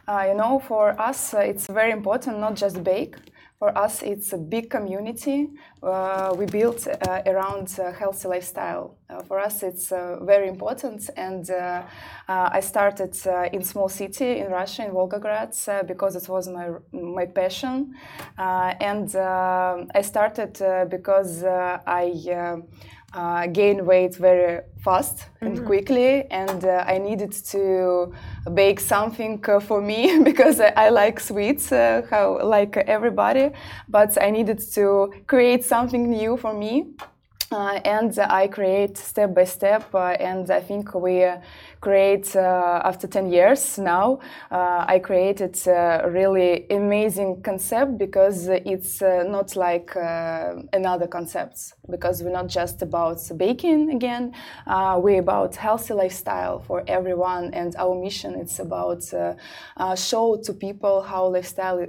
Uh, 0.07 0.25
you 0.29 0.33
know, 0.33 0.59
for 0.59 0.99
us, 0.99 1.33
uh, 1.33 1.39
it's 1.39 1.67
very 1.67 1.91
important 1.91 2.39
not 2.39 2.55
just 2.55 2.83
bake. 2.83 3.15
For 3.59 3.77
us, 3.77 4.03
it's 4.03 4.31
a 4.31 4.37
big 4.37 4.69
community. 4.69 5.49
Uh, 5.83 6.33
we 6.37 6.45
built 6.45 6.87
uh, 6.87 7.21
around 7.25 7.69
healthy 7.99 8.29
lifestyle. 8.29 8.95
Uh, 9.09 9.21
for 9.23 9.37
us, 9.37 9.63
it's 9.63 9.91
uh, 9.91 10.17
very 10.21 10.47
important. 10.47 11.09
And 11.17 11.49
uh, 11.51 11.83
uh, 12.29 12.49
I 12.53 12.61
started 12.61 13.17
uh, 13.27 13.49
in 13.51 13.61
small 13.65 13.89
city 13.89 14.39
in 14.39 14.49
Russia, 14.49 14.85
in 14.85 14.91
Volgograd, 14.91 15.51
because 15.85 16.15
it 16.15 16.29
was 16.29 16.47
my 16.47 16.69
my 16.93 17.25
passion. 17.25 17.95
and 18.37 19.13
I 19.93 20.03
started 20.03 20.53
because 20.89 21.43
I 21.43 22.63
uh, 23.13 23.47
gain 23.47 23.85
weight 23.85 24.15
very 24.15 24.61
fast 24.83 25.25
and 25.41 25.65
quickly 25.65 26.25
and 26.31 26.63
uh, 26.65 26.83
i 26.87 26.97
needed 26.97 27.31
to 27.31 28.13
bake 28.53 28.79
something 28.79 29.43
uh, 29.47 29.59
for 29.59 29.81
me 29.81 30.19
because 30.23 30.59
I, 30.59 30.73
I, 30.75 30.89
like 30.89 31.19
sweets 31.19 31.71
uh, 31.71 32.05
how 32.09 32.39
like 32.43 32.77
everybody 32.77 33.51
but 33.87 34.21
i 34.21 34.29
needed 34.29 34.59
to 34.73 35.11
create 35.27 35.65
something 35.65 36.09
new 36.09 36.37
for 36.37 36.53
me 36.53 36.93
uh, 37.51 37.79
and 37.83 38.17
I 38.19 38.47
create 38.47 38.95
step 38.95 39.33
by 39.33 39.43
step, 39.43 39.95
uh, 39.95 40.15
and 40.19 40.51
I 40.51 40.59
think 40.59 40.93
we 40.93 41.25
create 41.81 42.35
uh, 42.35 42.81
after 42.85 43.07
10 43.07 43.31
years 43.31 43.79
now. 43.79 44.19
Uh, 44.51 44.85
I 44.87 44.99
created 44.99 45.57
a 45.67 46.07
really 46.07 46.67
amazing 46.69 47.41
concept 47.41 47.97
because 47.97 48.47
it's 48.47 49.01
uh, 49.01 49.23
not 49.23 49.55
like 49.55 49.95
uh, 49.95 50.57
another 50.73 51.07
concepts 51.07 51.73
because 51.89 52.21
we're 52.21 52.31
not 52.31 52.47
just 52.47 52.83
about 52.83 53.19
baking 53.35 53.91
again. 53.91 54.33
we're 54.97 55.19
about 55.19 55.55
healthy 55.55 55.95
lifestyle 55.95 56.59
for 56.59 56.83
everyone, 56.87 57.51
and 57.55 57.75
our 57.77 57.95
mission 57.95 58.35
is 58.35 58.59
about 58.59 59.03
show 59.97 60.37
to 60.43 60.53
people 60.53 61.01
how 61.01 61.25
lifestyle 61.27 61.83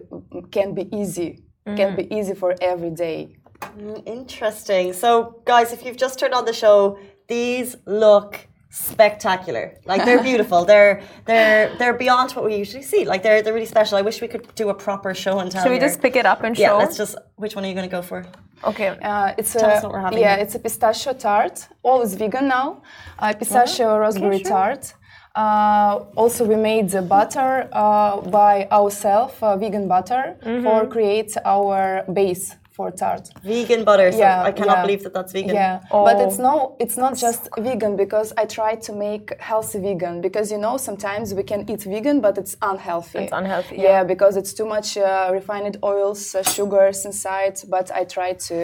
can 0.51 0.73
be 0.73 0.88
easy, 0.96 1.44
mm. 1.66 1.77
can 1.77 1.96
be 1.96 2.07
easy 2.14 2.35
for 2.35 2.55
every 2.62 2.90
day. 2.90 3.39
Mm, 3.61 4.07
interesting. 4.07 4.92
So, 4.92 5.40
guys, 5.44 5.73
if 5.73 5.85
you've 5.85 5.96
just 5.96 6.18
turned 6.18 6.35
on 6.35 6.44
the 6.44 6.53
show, 6.53 6.99
these 7.29 7.77
look 7.87 8.46
spectacular. 8.70 9.75
Like 9.85 10.05
they're 10.05 10.23
beautiful. 10.31 10.64
they're 10.64 11.03
they're 11.27 11.77
they're 11.79 11.94
beyond 12.05 12.33
what 12.33 12.44
we 12.44 12.57
usually 12.57 12.83
see. 12.92 13.05
Like 13.05 13.23
they're 13.23 13.42
they're 13.42 13.53
really 13.59 13.66
special. 13.77 13.99
I 13.99 14.03
wish 14.03 14.20
we 14.20 14.29
could 14.29 14.46
do 14.55 14.68
a 14.70 14.75
proper 14.75 15.14
show 15.14 15.38
and 15.40 15.51
tell. 15.51 15.62
Should 15.62 15.70
we 15.70 15.79
here. 15.79 15.88
just 15.88 16.01
pick 16.01 16.16
it 16.16 16.27
up 16.33 16.42
and 16.42 16.57
Yeah, 16.59 16.68
show? 16.68 16.79
let's 16.79 16.96
just. 16.96 17.14
Which 17.37 17.55
one 17.57 17.64
are 17.64 17.68
you 17.68 17.75
going 17.75 17.88
to 17.90 17.96
go 17.99 18.03
for? 18.03 18.18
Okay. 18.64 18.88
Uh, 19.11 19.33
it's 19.38 19.53
Tell 19.55 19.70
a, 19.70 19.75
us 19.75 19.83
what 19.83 19.92
we're 19.92 20.01
having 20.01 20.18
Yeah, 20.18 20.35
here. 20.37 20.44
it's 20.44 20.55
a 20.55 20.59
pistachio 20.59 21.12
tart. 21.14 21.66
All 21.83 22.03
is 22.03 22.14
vegan 22.14 22.46
now. 22.49 22.83
Uh, 23.18 23.33
pistachio 23.33 23.99
raspberry 23.99 24.40
tart. 24.40 24.92
Uh, 25.35 26.05
also, 26.16 26.44
we 26.44 26.57
made 26.57 26.90
the 26.90 27.01
butter 27.01 27.68
uh, 27.73 28.20
by 28.20 28.66
ourselves, 28.70 29.35
uh, 29.40 29.57
vegan 29.57 29.87
butter, 29.88 30.37
Mm-hmm. 30.42 30.64
for 30.64 30.87
create 30.88 31.33
our 31.44 32.05
base 32.12 32.57
for 32.81 32.90
tart. 33.05 33.25
Vegan 33.45 33.83
butter. 33.88 34.09
So 34.12 34.19
Yeah, 34.27 34.49
I 34.51 34.53
cannot 34.59 34.79
yeah. 34.79 34.85
believe 34.87 35.03
that 35.05 35.14
that's 35.16 35.33
vegan. 35.38 35.55
Yeah, 35.62 35.75
but 36.07 36.16
Oh. 36.19 36.25
it's 36.27 36.38
no, 36.49 36.55
it's 36.85 36.97
not 37.05 37.12
just 37.27 37.43
vegan 37.69 37.93
because 38.05 38.29
I 38.43 38.45
try 38.59 38.73
to 38.87 38.93
make 39.07 39.27
healthy 39.51 39.79
vegan 39.87 40.14
because 40.27 40.47
you 40.55 40.61
know 40.64 40.75
sometimes 40.88 41.27
we 41.38 41.45
can 41.51 41.61
eat 41.73 41.83
vegan 41.95 42.16
but 42.27 42.35
it's 42.43 42.55
unhealthy. 42.73 43.19
It's 43.25 43.37
unhealthy, 43.43 43.77
Yeah, 43.77 43.83
yeah. 43.97 44.05
because 44.12 44.35
it's 44.40 44.53
too 44.59 44.69
much 44.77 44.88
uh, 44.97 45.07
refined 45.38 45.75
oils, 45.93 46.21
uh, 46.35 46.43
sugars 46.57 46.99
inside. 47.11 47.57
But 47.75 47.87
I 48.01 48.03
try 48.16 48.31
to 48.49 48.59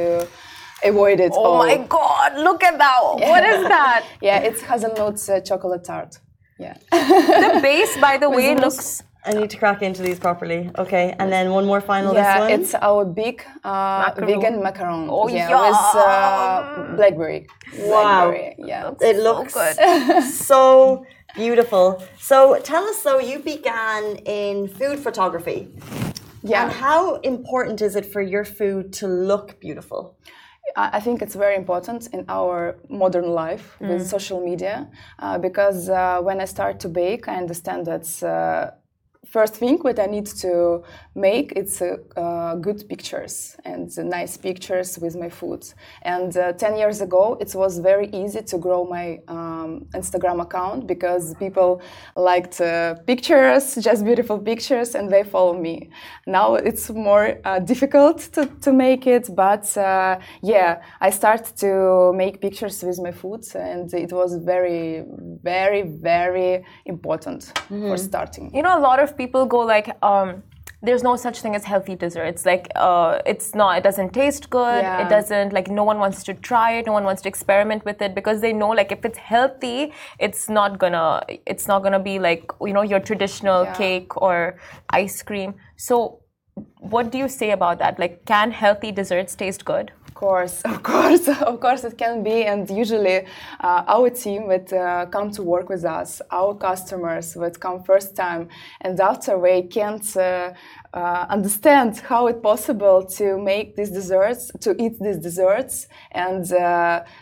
avoid 0.90 1.18
it. 1.26 1.32
Oh 1.34 1.44
all. 1.46 1.58
my 1.66 1.76
God! 1.96 2.30
Look 2.48 2.60
at 2.70 2.76
that. 2.84 3.00
What 3.32 3.44
is 3.52 3.60
that? 3.74 4.02
Yeah, 4.28 4.38
it's 4.48 4.60
hazelnut 4.70 5.18
uh, 5.28 5.40
chocolate 5.48 5.84
tart. 5.90 6.12
Yeah. 6.64 6.76
The 7.54 7.60
base, 7.68 7.94
by 8.08 8.14
the 8.22 8.30
way, 8.36 8.48
mousse. 8.54 8.64
looks. 8.64 9.02
I 9.26 9.32
need 9.32 9.50
to 9.50 9.58
crack 9.58 9.82
into 9.82 10.02
these 10.02 10.18
properly. 10.18 10.70
Okay, 10.78 11.14
and 11.18 11.32
then 11.32 11.50
one 11.50 11.66
more 11.66 11.80
final. 11.80 12.14
this 12.14 12.22
yeah, 12.22 12.40
one. 12.40 12.50
it's 12.56 12.74
our 12.74 13.04
big 13.04 13.42
uh, 13.64 14.10
Macaron. 14.10 14.26
vegan 14.26 14.54
macaron. 14.66 15.06
Oh, 15.10 15.28
yeah, 15.28 15.50
yum. 15.50 15.60
with 15.66 15.96
uh, 15.96 16.96
blackberry. 16.96 17.46
Wow. 17.78 18.30
Blackberry, 18.30 18.54
yeah. 18.58 18.90
it 19.00 19.16
looks 19.26 19.54
good. 19.54 20.22
so 20.50 21.04
beautiful. 21.34 22.02
So 22.18 22.36
tell 22.62 22.84
us, 22.84 23.02
though, 23.02 23.18
you 23.18 23.38
began 23.40 24.02
in 24.40 24.68
food 24.68 24.98
photography. 25.06 25.68
Yeah. 26.42 26.62
And 26.62 26.72
how 26.72 27.16
important 27.32 27.82
is 27.82 27.96
it 27.96 28.06
for 28.12 28.22
your 28.22 28.44
food 28.44 28.92
to 29.00 29.06
look 29.08 29.58
beautiful? 29.60 30.16
I 30.76 30.84
I 30.98 31.00
think 31.04 31.16
it's 31.24 31.36
very 31.44 31.56
important 31.62 32.00
in 32.16 32.20
our 32.38 32.56
modern 33.02 33.28
life 33.44 33.66
Mm. 33.80 33.88
with 33.90 34.02
social 34.16 34.40
media 34.50 34.74
uh, 35.24 35.36
because 35.46 35.80
uh, 35.88 36.18
when 36.28 36.38
I 36.44 36.46
start 36.56 36.74
to 36.84 36.88
bake, 37.02 37.22
I 37.32 37.34
understand 37.44 37.80
that's 37.90 38.14
uh, 38.22 38.64
first 39.28 39.54
thing 39.54 39.78
what 39.78 39.98
I 39.98 40.06
need 40.06 40.26
to 40.26 40.82
make. 41.14 41.52
It's 41.56 41.82
uh, 41.82 41.96
uh, 42.16 42.54
good 42.56 42.88
pictures 42.88 43.56
and 43.64 43.90
nice 43.98 44.36
pictures 44.36 44.98
with 44.98 45.16
my 45.16 45.28
food. 45.28 45.64
And 46.02 46.36
uh, 46.36 46.52
ten 46.52 46.76
years 46.76 47.00
ago, 47.00 47.36
it 47.40 47.54
was 47.54 47.78
very 47.78 48.08
easy 48.08 48.42
to 48.42 48.58
grow 48.58 48.84
my 48.84 49.20
um, 49.28 49.86
Instagram 49.94 50.40
account 50.42 50.86
because 50.86 51.34
people 51.34 51.80
liked 52.16 52.60
uh, 52.60 52.94
pictures, 53.06 53.74
just 53.80 54.04
beautiful 54.04 54.38
pictures, 54.38 54.94
and 54.94 55.10
they 55.10 55.24
follow 55.24 55.54
me. 55.58 55.90
Now 56.26 56.54
it's 56.54 56.90
more 56.90 57.38
uh, 57.44 57.58
difficult 57.58 58.18
to, 58.32 58.46
to 58.60 58.72
make 58.72 59.06
it, 59.06 59.34
but 59.34 59.76
uh, 59.76 60.18
yeah, 60.42 60.82
I 61.00 61.10
start 61.10 61.52
to 61.56 62.12
make 62.12 62.40
pictures 62.40 62.82
with 62.82 62.98
my 63.00 63.12
food, 63.12 63.44
and 63.54 63.92
it 63.92 64.12
was 64.12 64.36
very, 64.36 65.04
very, 65.42 65.82
very 65.82 66.64
important 66.84 67.52
for 67.68 67.96
starting. 67.96 68.54
You 68.54 68.62
know, 68.62 68.78
a 68.78 68.80
lot 68.80 69.00
of 69.00 69.15
people 69.16 69.46
go 69.46 69.58
like, 69.60 69.88
um, 70.02 70.42
there's 70.82 71.02
no 71.02 71.16
such 71.16 71.40
thing 71.40 71.54
as 71.56 71.64
healthy 71.64 71.96
desserts. 71.96 72.44
Like, 72.44 72.70
uh, 72.76 73.18
it's 73.26 73.54
not, 73.54 73.78
it 73.78 73.82
doesn't 73.82 74.12
taste 74.12 74.50
good. 74.50 74.82
Yeah. 74.82 75.04
It 75.04 75.08
doesn't, 75.08 75.52
like, 75.52 75.68
no 75.68 75.84
one 75.84 75.98
wants 75.98 76.22
to 76.24 76.34
try 76.34 76.72
it. 76.78 76.86
No 76.86 76.92
one 76.92 77.04
wants 77.04 77.22
to 77.22 77.28
experiment 77.28 77.84
with 77.84 78.02
it 78.02 78.14
because 78.14 78.40
they 78.40 78.52
know, 78.52 78.68
like, 78.68 78.92
if 78.92 79.04
it's 79.04 79.18
healthy, 79.18 79.92
it's 80.18 80.48
not 80.48 80.78
gonna, 80.78 81.22
it's 81.46 81.66
not 81.66 81.82
gonna 81.82 81.98
be 81.98 82.18
like, 82.18 82.50
you 82.60 82.72
know, 82.72 82.82
your 82.82 83.00
traditional 83.00 83.64
Yeah. 83.64 83.72
cake 83.72 84.16
or 84.16 84.58
ice 84.90 85.22
cream. 85.22 85.54
So, 85.76 86.20
what 86.78 87.10
do 87.10 87.18
you 87.18 87.28
say 87.28 87.50
about 87.50 87.78
that? 87.80 87.98
Like, 87.98 88.24
can 88.26 88.50
healthy 88.50 88.92
desserts 88.92 89.34
taste 89.34 89.64
good? 89.64 89.92
Of 90.16 90.20
course, 90.20 90.62
of 90.62 90.82
course, 90.82 91.28
of 91.42 91.60
course, 91.60 91.84
it 91.84 91.98
can 91.98 92.22
be. 92.22 92.44
And 92.46 92.70
usually, 92.70 93.26
uh, 93.60 93.84
our 93.86 94.08
team 94.08 94.46
would 94.46 94.72
uh, 94.72 95.04
come 95.10 95.30
to 95.32 95.42
work 95.42 95.68
with 95.68 95.84
us, 95.84 96.22
our 96.30 96.54
customers 96.54 97.36
would 97.36 97.60
come 97.60 97.82
first 97.82 98.16
time, 98.16 98.48
and 98.80 98.98
after 98.98 99.36
we 99.36 99.60
can't 99.64 100.16
uh, 100.16 100.54
uh, 100.94 101.26
understand 101.28 101.98
how 101.98 102.28
it's 102.28 102.40
possible 102.40 103.04
to 103.18 103.36
make 103.36 103.76
these 103.76 103.90
desserts, 103.90 104.50
to 104.60 104.74
eat 104.82 104.98
these 105.00 105.18
desserts, 105.18 105.86
and 106.12 106.50
uh, 106.50 106.56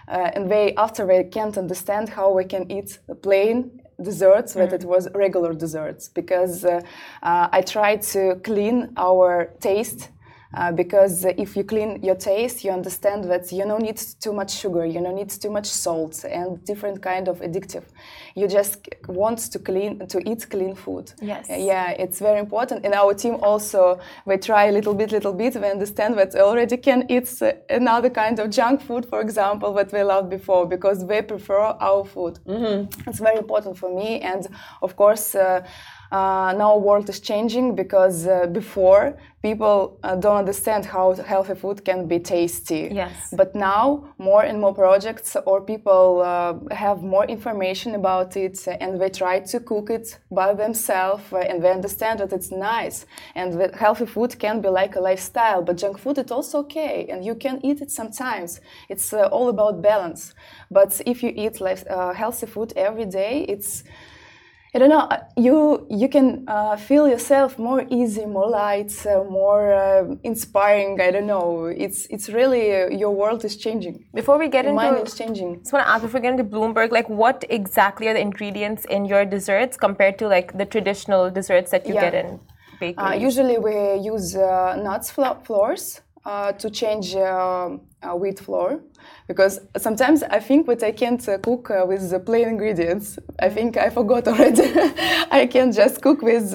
uh, 0.07 0.31
and 0.35 0.49
they 0.49 0.73
after 0.77 1.05
they 1.05 1.25
can't 1.25 1.59
understand 1.59 2.09
how 2.09 2.31
we 2.31 2.45
can 2.45 2.71
eat 2.71 3.01
the 3.09 3.17
plain 3.17 3.81
desserts 4.01 4.55
that 4.55 4.73
it 4.73 4.85
was 4.85 5.09
regular 5.15 5.53
desserts. 5.53 6.09
Because 6.09 6.65
uh, 6.65 6.81
uh, 7.25 7.49
I 7.51 7.63
try 7.63 7.97
to 7.97 8.37
clean 8.45 8.93
our 8.97 9.53
taste 9.59 10.11
uh, 10.57 10.73
because 10.73 11.25
if 11.25 11.57
you 11.57 11.65
clean 11.65 12.03
your 12.03 12.15
taste, 12.15 12.65
you 12.65 12.71
understand 12.71 13.25
that 13.25 13.51
you 13.53 13.65
don't 13.65 13.83
need 13.83 14.01
too 14.21 14.33
much 14.33 14.51
sugar, 14.53 14.85
you 14.85 15.01
don't 15.01 15.17
need 15.17 15.31
too 15.31 15.51
much 15.51 15.67
salt 15.67 16.25
and 16.25 16.65
different 16.65 17.03
kind 17.03 17.29
of 17.29 17.41
addictive. 17.41 17.85
You 18.35 18.49
just 18.49 18.89
want 19.09 19.39
to 19.39 19.59
clean 19.59 20.07
to 20.09 20.19
eat 20.29 20.49
clean 20.51 20.75
food. 20.75 21.13
Yes. 21.21 21.49
Uh, 21.51 21.55
yeah, 21.55 21.91
it's 21.91 22.19
very 22.19 22.39
important. 22.39 22.85
In 22.85 22.95
our 22.95 23.15
team 23.15 23.37
also, 23.43 23.99
we 24.27 24.37
try 24.37 24.67
a 24.67 24.73
little 24.73 24.95
bit, 24.95 25.13
little 25.13 25.33
bit. 25.33 25.55
We 25.55 25.71
understand 25.71 26.19
that 26.19 26.35
already 26.35 26.77
can 26.77 27.07
eat 27.09 27.29
uh, 27.43 27.53
another 27.69 28.11
kind 28.11 28.39
of 28.39 28.51
junk 28.51 28.83
food, 28.83 29.07
for 29.07 29.21
example, 29.21 29.73
that 29.75 29.93
we 29.93 30.03
loved 30.03 30.31
before 30.31 30.67
because 30.67 31.05
we 31.05 31.23
prefer 31.23 31.61
our 31.81 32.05
food. 32.05 32.39
It's 33.07 33.21
very 33.21 33.39
important 33.39 33.79
for 33.79 33.95
me, 33.95 34.21
and 34.21 34.47
of 34.83 34.97
course. 34.97 35.35
Uh, 35.35 35.63
uh, 36.15 36.53
now 36.57 36.77
world 36.77 37.09
is 37.09 37.19
changing 37.19 37.75
because 37.75 38.27
uh, 38.27 38.47
before 38.47 39.17
people 39.43 39.99
uh, 40.05 40.15
don't 40.15 40.37
understand 40.37 40.85
how 40.85 41.13
healthy 41.13 41.57
food 41.57 41.85
can 41.85 42.07
be 42.07 42.19
tasty. 42.21 42.89
Yes. 42.93 43.35
But 43.41 43.55
now 43.57 44.05
more 44.17 44.45
and 44.45 44.61
more 44.61 44.73
projects 44.73 45.37
or 45.45 45.61
people 45.61 46.23
uh, 46.23 46.55
have 46.73 47.03
more 47.03 47.25
information 47.27 47.97
about 47.97 48.37
it 48.37 48.57
and 48.83 49.01
they 49.01 49.11
try 49.11 49.41
to 49.41 49.59
cook 49.59 49.91
it 49.91 50.07
by 50.31 50.55
themselves 50.55 51.25
uh, 51.33 51.39
and 51.39 51.63
they 51.63 51.73
understand 51.73 52.21
that 52.21 52.33
it's 52.33 52.53
nice 52.53 53.07
and 53.35 53.49
that 53.61 53.75
healthy 53.75 54.07
food 54.07 54.39
can 54.39 54.61
be 54.61 54.69
like 54.69 54.95
a 54.95 55.01
lifestyle. 55.01 55.63
But 55.63 55.79
junk 55.79 55.99
food 55.99 56.19
it's 56.19 56.31
also 56.31 56.61
okay 56.61 57.09
and 57.11 57.25
you 57.25 57.35
can 57.35 57.59
eat 57.67 57.81
it 57.81 57.91
sometimes. 57.91 58.61
It's 58.89 59.13
uh, 59.13 59.27
all 59.33 59.49
about 59.49 59.83
balance. 59.83 60.33
But 60.71 61.01
if 61.07 61.25
you 61.25 61.33
eat 61.35 61.61
life, 61.61 61.83
uh, 61.91 62.13
healthy 62.13 62.47
food 62.47 62.73
every 62.77 63.07
day, 63.07 63.45
it's 63.49 63.83
I 64.75 64.79
don't 64.81 64.89
know. 64.89 65.07
uh, 65.15 65.19
You 65.37 65.87
you 66.03 66.09
can 66.09 66.29
uh, 66.49 66.77
feel 66.89 67.05
yourself 67.09 67.59
more 67.59 67.83
easy, 67.91 68.25
more 68.27 68.49
light, 68.49 68.93
uh, 69.07 69.23
more 69.41 69.65
uh, 69.73 70.15
inspiring. 70.31 71.01
I 71.01 71.11
don't 71.15 71.27
know. 71.35 71.67
It's 71.85 72.01
it's 72.15 72.29
really 72.39 72.65
uh, 72.75 72.89
your 73.03 73.13
world 73.23 73.45
is 73.45 73.55
changing. 73.57 73.95
Before 74.21 74.37
we 74.43 74.49
get 74.49 74.65
Your 74.65 74.73
into 74.75 74.83
mind 74.85 75.07
is 75.07 75.15
changing. 75.23 75.51
just 75.61 75.73
want 75.73 75.87
to 75.87 75.91
ask 75.93 76.03
before 76.03 76.19
we 76.21 76.25
get 76.27 76.33
into 76.39 76.49
Bloomberg, 76.55 76.91
like 76.99 77.09
what 77.09 77.39
exactly 77.61 78.09
are 78.09 78.15
the 78.19 78.25
ingredients 78.31 78.83
in 78.97 79.05
your 79.13 79.25
desserts 79.25 79.77
compared 79.77 80.19
to 80.21 80.25
like 80.37 80.49
the 80.61 80.67
traditional 80.75 81.31
desserts 81.39 81.71
that 81.71 81.87
you 81.87 81.95
Yeah. 81.95 82.05
get 82.11 82.15
in 82.23 82.41
bakery? 82.81 83.05
Uh, 83.05 83.15
usually 83.29 83.59
we 83.59 83.75
use 84.13 84.35
uh, 84.37 84.75
nuts 84.87 85.09
flo- 85.15 85.39
flours 85.47 86.01
uh, 86.25 86.53
to 86.53 86.71
change 86.71 87.15
uh, 87.15 87.71
uh, 88.03 88.15
wheat 88.15 88.39
flour 88.39 88.81
because 89.29 89.61
sometimes 89.77 90.23
I 90.23 90.41
think 90.41 90.67
that 90.67 90.83
I 90.83 90.93
can't 90.93 91.27
uh, 91.29 91.39
cook 91.39 91.71
uh, 91.71 91.85
with 91.87 92.11
the 92.11 92.19
plain 92.19 92.49
ingredients. 92.49 93.19
I 93.39 93.49
think 93.51 93.77
I 93.77 93.91
forgot 93.91 94.27
already. 94.33 94.71
I 95.31 95.47
can 95.47 95.73
just 95.73 96.01
cook 96.01 96.23
with 96.23 96.55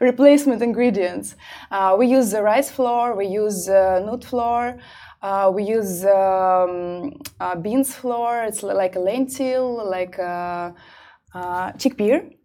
replacement 0.00 0.62
ingredients. 0.62 1.36
We 1.98 2.06
use 2.06 2.30
the 2.30 2.42
rice 2.42 2.70
flour, 2.70 3.14
we 3.14 3.26
use 3.26 3.68
nut 3.68 4.24
flour. 4.24 4.78
Uh, 5.22 5.52
we 5.54 5.64
use 5.64 6.04
um, 6.06 7.12
uh, 7.40 7.54
beans 7.54 7.94
flour. 7.94 8.44
It's 8.44 8.62
like 8.62 8.96
a 8.96 9.00
lentil, 9.00 9.86
like 9.86 10.16
a, 10.18 10.74
uh, 11.34 11.72
chickpea. 11.72 12.36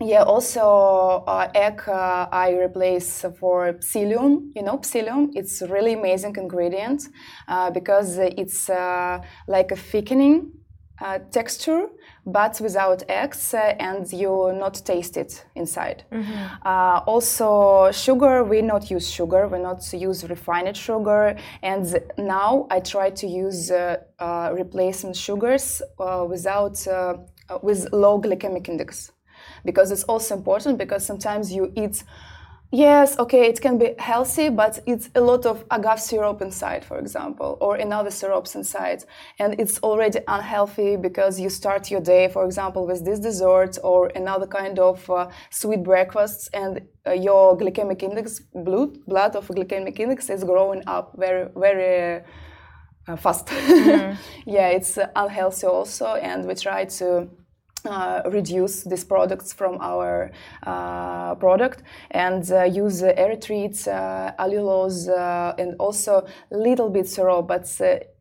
Yeah, 0.00 0.22
also 0.22 1.24
uh, 1.26 1.50
egg 1.54 1.82
uh, 1.88 2.28
I 2.30 2.52
replace 2.52 3.24
for 3.40 3.74
psyllium. 3.80 4.52
You 4.54 4.62
know, 4.62 4.78
psyllium. 4.78 5.30
It's 5.34 5.60
really 5.62 5.94
amazing 5.94 6.36
ingredient 6.36 7.08
uh, 7.48 7.70
because 7.70 8.18
it's 8.18 8.70
uh, 8.70 9.18
like 9.48 9.72
a 9.72 9.76
thickening 9.76 10.52
uh, 11.00 11.18
texture, 11.30 11.86
but 12.26 12.60
without 12.60 13.02
eggs, 13.08 13.54
uh, 13.54 13.74
and 13.78 14.12
you 14.12 14.52
not 14.54 14.74
taste 14.84 15.16
it 15.16 15.44
inside. 15.54 16.04
Uh, 16.64 17.00
also, 17.06 17.90
sugar. 17.90 18.44
We 18.44 18.62
not 18.62 18.90
use 18.90 19.10
sugar. 19.10 19.48
We 19.48 19.58
not 19.58 19.82
use 19.92 20.28
refined 20.28 20.76
sugar. 20.76 21.36
And 21.62 22.00
now 22.18 22.68
I 22.70 22.80
try 22.80 23.10
to 23.10 23.26
use 23.26 23.72
replacement 24.52 25.16
sugars 25.16 25.82
uh, 25.98 26.24
without 26.28 26.86
with 27.62 27.92
low 27.92 28.20
glycemic 28.20 28.68
index 28.68 29.10
because 29.70 29.88
it's 29.94 30.04
also 30.12 30.30
important 30.34 30.78
because 30.78 31.02
sometimes 31.04 31.52
you 31.52 31.64
eat 31.76 31.96
Yes, 32.70 33.18
okay, 33.18 33.46
it 33.48 33.62
can 33.62 33.78
be 33.78 33.94
healthy, 33.98 34.50
but 34.50 34.80
it's 34.84 35.08
a 35.14 35.22
lot 35.22 35.46
of 35.46 35.64
agave 35.70 36.00
syrup 36.00 36.42
inside, 36.42 36.84
for 36.84 36.98
example, 36.98 37.56
or 37.62 37.76
another 37.76 38.10
syrups 38.10 38.54
inside. 38.54 39.04
And 39.38 39.58
it's 39.58 39.78
already 39.82 40.20
unhealthy 40.28 40.96
because 40.96 41.40
you 41.40 41.48
start 41.48 41.90
your 41.90 42.02
day, 42.02 42.28
for 42.28 42.44
example, 42.44 42.86
with 42.86 43.06
this 43.06 43.20
dessert 43.20 43.78
or 43.82 44.08
another 44.14 44.46
kind 44.46 44.78
of 44.78 45.08
uh, 45.08 45.30
sweet 45.48 45.82
breakfasts, 45.82 46.50
and 46.52 46.82
uh, 47.06 47.12
your 47.12 47.56
glycemic 47.56 48.02
index, 48.02 48.40
blood, 48.40 49.02
blood 49.06 49.34
of 49.34 49.48
glycemic 49.48 49.98
index 49.98 50.28
is 50.28 50.44
growing 50.44 50.82
up 50.86 51.14
very, 51.16 51.48
very 51.56 52.22
uh, 53.08 53.16
fast. 53.16 53.46
Mm. 53.78 54.16
yeah, 54.44 54.68
it's 54.68 54.98
uh, 54.98 55.08
unhealthy 55.16 55.66
also, 55.66 56.16
and 56.16 56.46
we 56.46 56.54
try 56.54 56.84
to 56.84 57.30
uh, 57.86 58.22
reduce 58.26 58.84
these 58.84 59.04
products 59.04 59.52
from 59.52 59.78
our 59.80 60.30
uh, 60.66 61.34
product 61.36 61.82
and 62.10 62.50
uh, 62.50 62.64
use 62.64 63.02
erythrites, 63.02 63.86
uh, 63.88 64.32
allulose, 64.38 65.08
uh, 65.08 65.54
and 65.58 65.74
also 65.78 66.26
little 66.50 66.90
bit 66.90 67.08
syrup, 67.08 67.46
but 67.46 67.66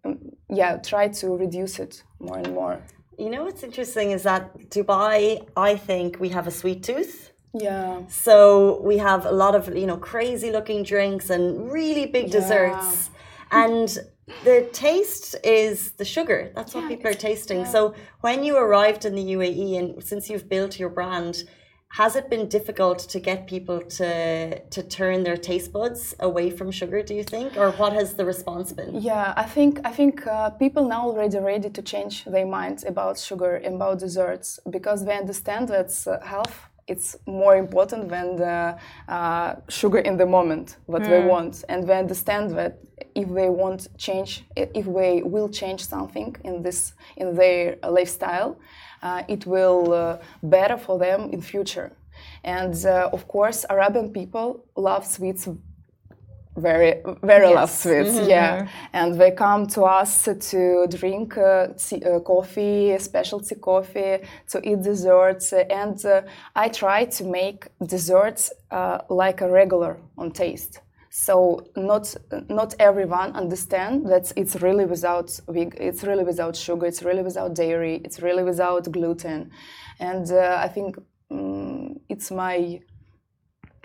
um, 0.05 0.19
yeah, 0.49 0.77
try 0.77 1.07
to 1.07 1.37
reduce 1.37 1.79
it 1.79 2.03
more 2.19 2.37
and 2.37 2.53
more. 2.53 2.79
You 3.17 3.29
know 3.29 3.45
what's 3.45 3.63
interesting 3.63 4.11
is 4.11 4.23
that 4.23 4.69
Dubai, 4.69 5.47
I 5.55 5.75
think 5.75 6.19
we 6.19 6.29
have 6.29 6.45
a 6.47 6.51
sweet 6.51 6.83
tooth. 6.83 7.31
Yeah. 7.53 8.01
So 8.07 8.79
we 8.81 8.97
have 8.97 9.25
a 9.25 9.31
lot 9.31 9.55
of 9.55 9.75
you 9.75 9.87
know 9.87 9.97
crazy 9.97 10.51
looking 10.51 10.83
drinks 10.83 11.29
and 11.29 11.71
really 11.71 12.05
big 12.05 12.25
yeah. 12.25 12.39
desserts, 12.39 13.09
and 13.51 13.97
the 14.43 14.69
taste 14.73 15.35
is 15.43 15.91
the 15.91 16.05
sugar. 16.05 16.51
That's 16.55 16.73
what 16.73 16.83
yeah, 16.83 16.89
people 16.89 17.11
are 17.11 17.13
tasting. 17.13 17.59
Yeah. 17.59 17.71
So 17.71 17.95
when 18.21 18.43
you 18.43 18.57
arrived 18.57 19.05
in 19.05 19.15
the 19.15 19.23
UAE 19.23 19.79
and 19.79 20.03
since 20.03 20.29
you've 20.29 20.49
built 20.49 20.79
your 20.79 20.89
brand, 20.89 21.43
has 21.89 22.15
it 22.17 22.29
been 22.29 22.47
difficult 22.49 22.99
to 22.99 23.19
get 23.19 23.47
people 23.47 23.79
to 23.81 24.59
to 24.59 24.83
turn 24.83 25.23
their 25.23 25.37
taste 25.37 25.71
buds 25.71 26.13
away 26.19 26.49
from 26.49 26.69
sugar? 26.71 27.01
Do 27.01 27.13
you 27.15 27.23
think, 27.23 27.55
or 27.57 27.71
what 27.71 27.93
has 27.93 28.15
the 28.15 28.25
response 28.25 28.73
been? 28.73 29.01
Yeah, 29.01 29.33
I 29.37 29.43
think 29.43 29.79
I 29.85 29.91
think 29.91 30.27
uh, 30.27 30.49
people 30.51 30.87
now 30.87 31.07
already 31.07 31.39
ready 31.39 31.69
to 31.69 31.81
change 31.81 32.25
their 32.25 32.45
minds 32.45 32.83
about 32.83 33.17
sugar, 33.17 33.55
and 33.55 33.75
about 33.75 33.99
desserts, 33.99 34.59
because 34.69 35.05
they 35.05 35.17
understand 35.17 35.69
that 35.69 35.91
uh, 36.05 36.25
health 36.25 36.66
it's 36.87 37.17
more 37.25 37.57
important 37.57 38.09
than 38.09 38.37
the 38.37 38.77
uh, 39.07 39.55
sugar 39.69 39.99
in 39.99 40.17
the 40.17 40.25
moment 40.25 40.77
what 40.85 41.01
mm. 41.01 41.09
they 41.09 41.25
want 41.25 41.63
and 41.69 41.87
they 41.87 41.97
understand 41.97 42.51
that 42.57 42.79
if 43.15 43.27
they 43.29 43.49
want 43.49 43.87
change 43.97 44.45
if 44.55 44.85
they 44.85 45.21
will 45.23 45.49
change 45.49 45.85
something 45.85 46.35
in 46.43 46.61
this 46.61 46.93
in 47.17 47.35
their 47.35 47.77
lifestyle 47.83 48.57
uh, 49.03 49.23
it 49.27 49.45
will 49.45 49.93
uh, 49.93 50.17
better 50.43 50.77
for 50.77 50.97
them 50.97 51.29
in 51.31 51.41
future 51.41 51.91
and 52.43 52.85
uh, 52.85 53.09
of 53.11 53.27
course 53.27 53.65
arabian 53.69 54.11
people 54.11 54.63
love 54.75 55.05
sweets 55.05 55.47
very 56.57 57.01
very 57.21 57.49
yes. 57.49 57.55
love 57.55 57.69
sweets 57.69 58.17
mm-hmm. 58.17 58.29
yeah 58.29 58.67
and 58.93 59.19
they 59.19 59.31
come 59.31 59.67
to 59.67 59.83
us 59.83 60.27
to 60.39 60.87
drink 60.89 61.37
uh, 61.37 61.67
tea, 61.77 62.03
uh, 62.03 62.19
coffee 62.19 62.97
specialty 62.97 63.55
coffee 63.55 64.17
to 64.47 64.57
eat 64.67 64.81
desserts 64.81 65.53
and 65.53 66.03
uh, 66.05 66.21
i 66.55 66.67
try 66.67 67.05
to 67.05 67.23
make 67.23 67.67
desserts 67.85 68.51
uh, 68.71 68.97
like 69.09 69.41
a 69.41 69.49
regular 69.49 69.97
on 70.17 70.31
taste 70.31 70.81
so 71.11 71.63
not 71.75 72.15
not 72.49 72.73
everyone 72.79 73.31
understand 73.33 74.05
that 74.07 74.31
it's 74.35 74.55
really 74.57 74.85
without 74.85 75.39
it's 75.47 76.03
really 76.03 76.23
without 76.23 76.55
sugar 76.55 76.85
it's 76.87 77.03
really 77.03 77.23
without 77.23 77.53
dairy 77.53 78.01
it's 78.03 78.19
really 78.19 78.43
without 78.43 78.91
gluten 78.91 79.51
and 79.99 80.31
uh, 80.31 80.59
i 80.59 80.67
think 80.67 80.97
um, 81.29 81.99
it's 82.09 82.31
my 82.31 82.79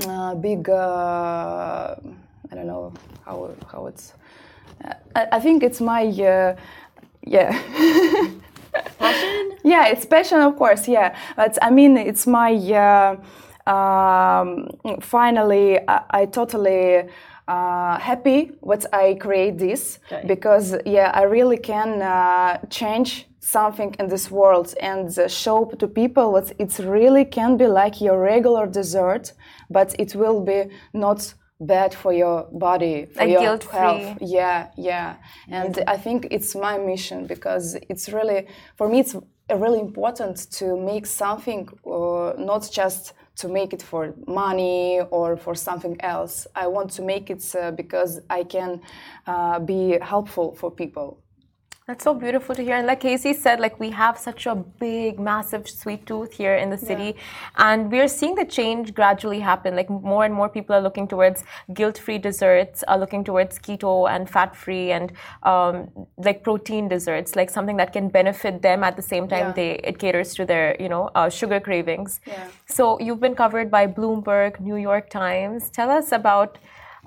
uh, 0.07 0.35
big 0.35 0.69
I 2.53 2.55
don't 2.55 2.67
know 2.67 2.93
how 3.25 3.51
how 3.67 3.87
it's. 3.87 4.13
Uh, 4.85 4.93
I, 5.17 5.27
I, 5.33 5.41
think 5.41 5.63
it's 5.63 5.81
my 5.81 6.05
uh, 6.05 6.55
yeah. 7.27 7.51
passion. 8.99 9.59
Yeah, 9.65 9.87
it's 9.87 10.05
passion, 10.05 10.41
of 10.41 10.57
course. 10.57 10.87
Yeah, 10.87 11.17
but 11.35 11.57
I 11.63 11.71
mean, 11.71 11.97
it's 11.97 12.27
my. 12.27 12.53
Uh, 12.55 13.17
um, 13.71 14.69
finally, 15.01 15.79
I, 15.89 16.03
I 16.11 16.27
totally. 16.27 17.09
Uh, 17.49 17.99
happy 17.99 18.53
what 18.61 18.87
I 18.95 19.15
create 19.15 19.59
this 19.59 19.99
okay. 20.07 20.25
because 20.29 20.77
yeah 20.87 21.11
I 21.13 21.25
really 21.25 21.59
can 21.59 22.01
uh, 22.01 22.59
change 22.71 23.27
something 23.41 23.97
in 23.99 24.07
this 24.07 24.31
world 24.31 24.75
and 24.81 25.09
uh, 25.19 25.27
show 25.27 25.65
to 25.65 25.89
people 25.89 26.33
that 26.35 26.53
it 26.61 26.79
really 26.79 27.25
can 27.25 27.57
be 27.57 27.67
like 27.67 28.01
your 28.01 28.21
regular 28.21 28.69
dessert 28.69 29.33
but 29.69 29.93
it 29.99 30.15
will 30.15 30.41
be 30.41 30.71
not 30.95 31.35
bad 31.67 31.95
for 31.95 32.13
your 32.13 32.49
body, 32.53 33.07
for 33.07 33.21
like 33.21 33.31
your 33.31 33.59
health. 33.71 34.19
Yeah, 34.21 34.69
yeah. 34.77 35.17
And 35.49 35.83
I 35.87 35.97
think 35.97 36.29
it's 36.31 36.55
my 36.55 36.79
mission 36.79 37.27
because 37.27 37.77
it's 37.89 38.09
really, 38.09 38.47
for 38.77 38.89
me, 38.89 39.01
it's 39.01 39.17
really 39.51 39.81
important 39.81 40.51
to 40.53 40.77
make 40.77 41.07
something, 41.07 41.69
uh, 41.87 42.35
not 42.39 42.69
just 42.71 43.13
to 43.37 43.49
make 43.49 43.73
it 43.73 43.83
for 43.83 44.15
money 44.27 45.01
or 45.11 45.37
for 45.37 45.55
something 45.55 45.97
else. 46.01 46.47
I 46.55 46.67
want 46.67 46.91
to 46.93 47.03
make 47.03 47.31
it 47.31 47.43
uh, 47.55 47.71
because 47.71 48.21
I 48.29 48.45
can 48.45 48.81
uh, 49.27 49.59
be 49.59 49.99
helpful 50.01 50.55
for 50.55 50.71
people. 50.71 51.22
That's 51.93 52.05
so 52.05 52.15
beautiful 52.15 52.55
to 52.55 52.63
hear. 52.63 52.77
And 52.77 52.87
like 52.87 53.01
Casey 53.01 53.35
said, 53.35 53.61
like 53.61 53.79
we 53.79 53.91
have 53.91 54.17
such 54.17 54.47
a 54.47 54.55
big, 54.55 55.21
massive 55.21 55.69
sweet 55.69 56.07
tooth 56.07 56.33
here 56.33 56.55
in 56.55 56.71
the 56.71 56.79
city. 56.79 57.09
Yeah. 57.15 57.71
And 57.71 57.93
we're 57.93 58.09
seeing 58.09 58.35
the 58.35 58.47
change 58.47 58.95
gradually 58.95 59.41
happen. 59.41 59.77
Like 59.77 59.91
more 59.91 60.25
and 60.25 60.33
more 60.33 60.49
people 60.49 60.75
are 60.75 60.81
looking 60.81 61.07
towards 61.07 61.45
guilt-free 61.75 62.17
desserts, 62.17 62.83
are 62.85 62.97
looking 62.97 63.25
towards 63.25 63.59
keto 63.59 64.09
and 64.09 64.31
fat-free 64.31 64.91
and 64.91 65.13
um, 65.43 65.91
like 66.17 66.43
protein 66.43 66.89
desserts, 66.89 67.37
like 67.37 67.51
something 67.51 67.77
that 67.77 67.93
can 67.93 68.09
benefit 68.09 68.63
them 68.63 68.83
at 68.85 68.97
the 68.97 69.03
same 69.03 69.29
time 69.29 69.49
yeah. 69.49 69.53
they 69.53 69.71
it 69.85 69.99
caters 69.99 70.35
to 70.37 70.47
their, 70.47 70.75
you 70.81 70.89
know, 70.89 71.11
uh, 71.15 71.29
sugar 71.29 71.61
cravings. 71.61 72.21
Yeah. 72.27 72.49
So 72.65 72.99
you've 73.01 73.21
been 73.21 73.35
covered 73.35 73.71
by 73.71 73.87
Bloomberg, 73.87 74.61
New 74.61 74.77
York 74.77 75.11
Times. 75.11 75.69
Tell 75.69 75.91
us 75.91 76.11
about 76.11 76.57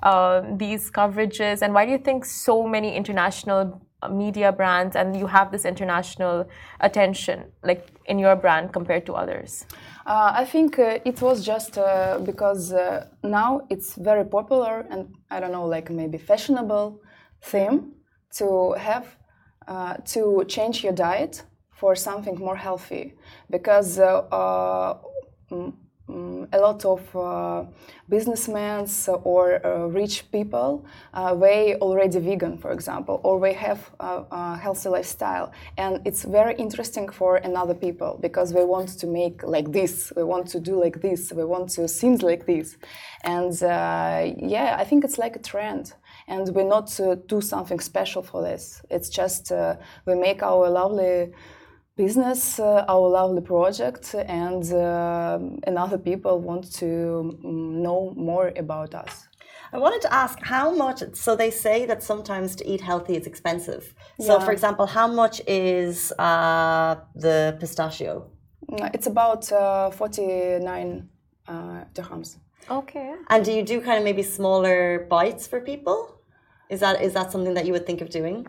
uh, 0.04 0.42
these 0.56 0.92
coverages 0.92 1.62
and 1.62 1.74
why 1.74 1.86
do 1.86 1.90
you 1.90 1.98
think 1.98 2.24
so 2.24 2.68
many 2.68 2.94
international 2.94 3.80
media 4.10 4.52
brands 4.52 4.94
and 4.96 5.16
you 5.16 5.26
have 5.26 5.50
this 5.50 5.64
international 5.64 6.48
attention 6.80 7.44
like 7.62 7.88
in 8.06 8.18
your 8.18 8.36
brand 8.36 8.72
compared 8.72 9.04
to 9.06 9.12
others? 9.14 9.66
Uh, 10.06 10.32
i 10.34 10.44
think 10.44 10.78
uh, 10.78 10.98
it 11.04 11.20
was 11.22 11.44
just 11.44 11.78
uh, 11.78 12.18
because 12.24 12.72
uh, 12.72 13.06
now 13.22 13.60
it's 13.70 13.94
very 13.96 14.24
popular 14.24 14.86
and 14.90 15.14
i 15.30 15.40
don't 15.40 15.52
know 15.52 15.66
like 15.66 15.90
maybe 15.90 16.18
fashionable 16.18 17.00
theme 17.42 17.92
to 18.30 18.72
have 18.72 19.16
uh, 19.66 19.94
to 20.04 20.44
change 20.46 20.84
your 20.84 20.92
diet 20.92 21.42
for 21.70 21.94
something 21.94 22.36
more 22.36 22.56
healthy. 22.56 23.14
Because 23.50 23.98
uh, 23.98 24.94
um, 26.08 26.46
a 26.52 26.58
lot 26.58 26.84
of 26.84 27.16
uh, 27.16 27.64
businessmen 28.08 28.86
or 29.24 29.66
uh, 29.66 29.86
rich 29.86 30.30
people. 30.30 30.84
Uh, 31.12 31.34
they 31.34 31.74
already 31.76 32.18
vegan 32.18 32.58
for 32.58 32.70
example 32.72 33.20
or 33.24 33.40
they 33.40 33.52
have 33.52 33.90
a, 34.00 34.24
a, 34.30 34.56
healthy 34.56 34.88
lifestyle. 34.88 35.52
And 35.76 36.00
it's 36.04 36.24
very 36.24 36.54
interesting 36.54 37.08
for 37.08 37.36
another 37.36 37.74
people 37.74 38.18
because 38.20 38.52
they 38.52 38.64
want 38.64 38.90
to 39.00 39.06
make 39.06 39.42
like 39.42 39.72
this. 39.72 40.12
They 40.14 40.22
want 40.22 40.46
to 40.48 40.60
do 40.60 40.80
like 40.80 41.00
this. 41.00 41.30
They 41.30 41.44
want 41.44 41.70
to 41.70 41.88
seem 41.88 42.16
like 42.16 42.46
this. 42.46 42.76
And 43.24 43.52
uh, 43.62 44.32
yeah 44.38 44.76
i 44.78 44.84
think 44.84 45.04
it's 45.04 45.18
like 45.18 45.36
a 45.36 45.42
trend. 45.42 45.94
And 46.28 46.48
we're 46.54 46.68
not 46.68 46.98
uh, 47.00 47.16
do 47.26 47.40
something 47.40 47.78
special 47.80 48.22
for 48.22 48.42
this. 48.42 48.82
It's 48.90 49.08
just 49.08 49.52
uh, 49.52 49.76
we 50.06 50.14
make 50.14 50.42
our 50.42 50.68
lovely 50.68 51.32
business, 51.96 52.58
uh, 52.58 52.84
our 52.88 53.08
lovely 53.08 53.40
project, 53.40 54.14
and 54.14 54.64
uh, 54.72 55.38
and 55.64 55.78
other 55.78 55.98
people 55.98 56.40
want 56.40 56.72
to 56.74 56.86
mm, 56.86 57.82
know 57.84 58.12
more 58.16 58.52
about 58.56 58.94
us. 58.94 59.28
I 59.72 59.78
wanted 59.78 60.02
to 60.02 60.12
ask 60.12 60.38
how 60.42 60.74
much. 60.74 61.02
So 61.14 61.34
they 61.36 61.50
say 61.50 61.86
that 61.86 62.02
sometimes 62.02 62.54
to 62.56 62.64
eat 62.70 62.80
healthy 62.80 63.16
is 63.16 63.26
expensive. 63.26 63.94
So, 64.20 64.38
yeah. 64.38 64.44
for 64.44 64.52
example, 64.52 64.86
how 64.86 65.08
much 65.08 65.42
is 65.46 66.12
uh, 66.18 66.96
the 67.14 67.56
pistachio? 67.60 68.30
Mm, 68.70 68.94
it's 68.94 69.06
about 69.06 69.50
uh, 69.52 69.90
forty 69.90 70.58
nine 70.60 71.08
uh, 71.48 71.84
dirhams. 71.94 72.36
Okay. 72.70 73.14
And 73.28 73.44
do 73.44 73.52
you 73.52 73.62
do 73.62 73.80
kind 73.80 73.98
of 73.98 74.04
maybe 74.04 74.22
smaller 74.22 75.06
bites 75.08 75.46
for 75.46 75.60
people? 75.60 76.20
Is 76.68 76.80
that 76.80 77.00
is 77.00 77.12
that 77.14 77.30
something 77.32 77.54
that 77.54 77.64
you 77.66 77.72
would 77.72 77.86
think 77.86 78.00
of 78.00 78.10
doing? 78.10 78.46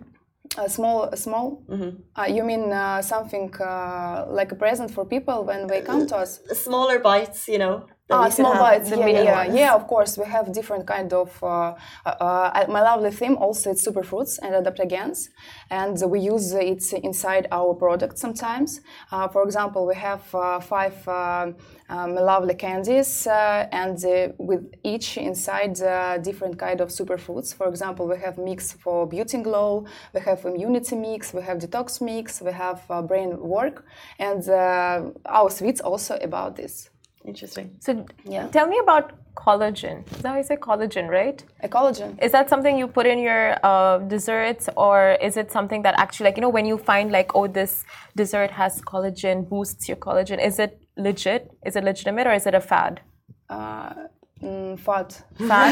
A 0.57 0.69
small, 0.69 1.15
small. 1.15 1.63
Mm-hmm. 1.69 1.89
Uh, 2.15 2.25
you 2.25 2.43
mean 2.43 2.71
uh, 2.71 3.01
something 3.01 3.53
uh, 3.61 4.25
like 4.29 4.51
a 4.51 4.55
present 4.55 4.91
for 4.91 5.05
people 5.05 5.43
when 5.43 5.67
they 5.67 5.81
come 5.81 6.07
to 6.07 6.17
us? 6.17 6.39
Smaller 6.53 6.99
bites, 6.99 7.47
you 7.47 7.57
know. 7.57 7.85
Ah, 8.09 8.29
small 8.29 8.53
bites. 8.53 8.89
Yeah, 8.89 9.05
yeah, 9.05 9.45
ones. 9.45 9.55
yeah. 9.55 9.73
Of 9.73 9.85
course, 9.85 10.17
we 10.17 10.25
have 10.25 10.53
different 10.53 10.87
kind 10.87 11.11
of. 11.11 11.43
Uh, 11.43 11.75
uh, 12.05 12.09
uh, 12.09 12.65
my 12.69 12.81
lovely 12.81 13.11
theme 13.11 13.35
also 13.35 13.71
it's 13.71 13.85
superfruits 13.85 14.39
and 14.41 14.53
adaptogens, 14.55 15.27
and 15.69 16.01
we 16.09 16.21
use 16.21 16.53
it 16.53 16.93
inside 17.03 17.47
our 17.51 17.73
product 17.73 18.17
sometimes. 18.17 18.79
Uh, 19.11 19.27
for 19.27 19.43
example, 19.43 19.85
we 19.85 19.95
have 19.95 20.23
uh, 20.33 20.59
five 20.61 20.95
uh, 21.07 21.51
um, 21.89 22.15
lovely 22.15 22.55
candies, 22.55 23.27
uh, 23.27 23.67
and 23.73 24.03
uh, 24.05 24.29
with 24.37 24.63
each 24.83 25.17
inside 25.17 25.81
uh, 25.81 26.17
different 26.17 26.57
kind 26.57 26.79
of 26.79 26.89
superfruits. 26.89 27.53
For 27.53 27.67
example, 27.67 28.07
we 28.07 28.17
have 28.19 28.37
mix 28.37 28.71
for 28.71 29.05
beauty 29.05 29.41
glow, 29.41 29.85
we 30.13 30.21
have 30.21 30.45
immunity 30.45 30.95
mix, 30.95 31.33
we 31.33 31.41
have 31.41 31.57
detox 31.57 31.99
mix, 32.01 32.41
we 32.41 32.53
have 32.53 32.81
uh, 32.89 33.01
brain 33.01 33.37
work, 33.37 33.85
and 34.17 34.47
uh, 34.47 35.11
our 35.25 35.49
sweets 35.49 35.81
also 35.81 36.17
about 36.21 36.55
this. 36.55 36.89
Interesting. 37.27 37.67
So 37.85 38.05
Yeah. 38.23 38.47
tell 38.57 38.67
me 38.67 38.77
about 38.85 39.05
collagen. 39.35 39.97
Is 40.15 40.21
that 40.21 40.29
how 40.29 40.37
you 40.37 40.43
say 40.51 40.55
collagen, 40.55 41.05
right? 41.09 41.43
A 41.67 41.67
collagen. 41.67 42.09
Is 42.25 42.31
that 42.31 42.49
something 42.49 42.77
you 42.81 42.87
put 42.87 43.05
in 43.05 43.19
your 43.19 43.43
uh, 43.63 43.97
desserts, 44.15 44.69
or 44.75 44.97
is 45.27 45.37
it 45.37 45.51
something 45.51 45.81
that 45.83 45.95
actually, 46.03 46.25
like, 46.29 46.37
you 46.37 46.41
know, 46.41 46.49
when 46.57 46.65
you 46.65 46.77
find 46.77 47.11
like, 47.11 47.29
oh, 47.35 47.47
this 47.47 47.83
dessert 48.15 48.51
has 48.51 48.81
collagen, 48.81 49.47
boosts 49.47 49.87
your 49.89 49.97
collagen? 49.97 50.39
Is 50.49 50.57
it 50.65 50.71
legit? 50.97 51.51
Is 51.67 51.75
it 51.75 51.83
legitimate, 51.83 52.25
or 52.27 52.33
is 52.33 52.45
it 52.47 52.55
a 52.55 52.61
fad? 52.61 53.01
Uh, 53.49 53.93
mm, 54.41 54.79
fat. 54.79 55.09
Fad, 55.49 55.71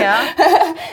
yeah. 0.06 0.22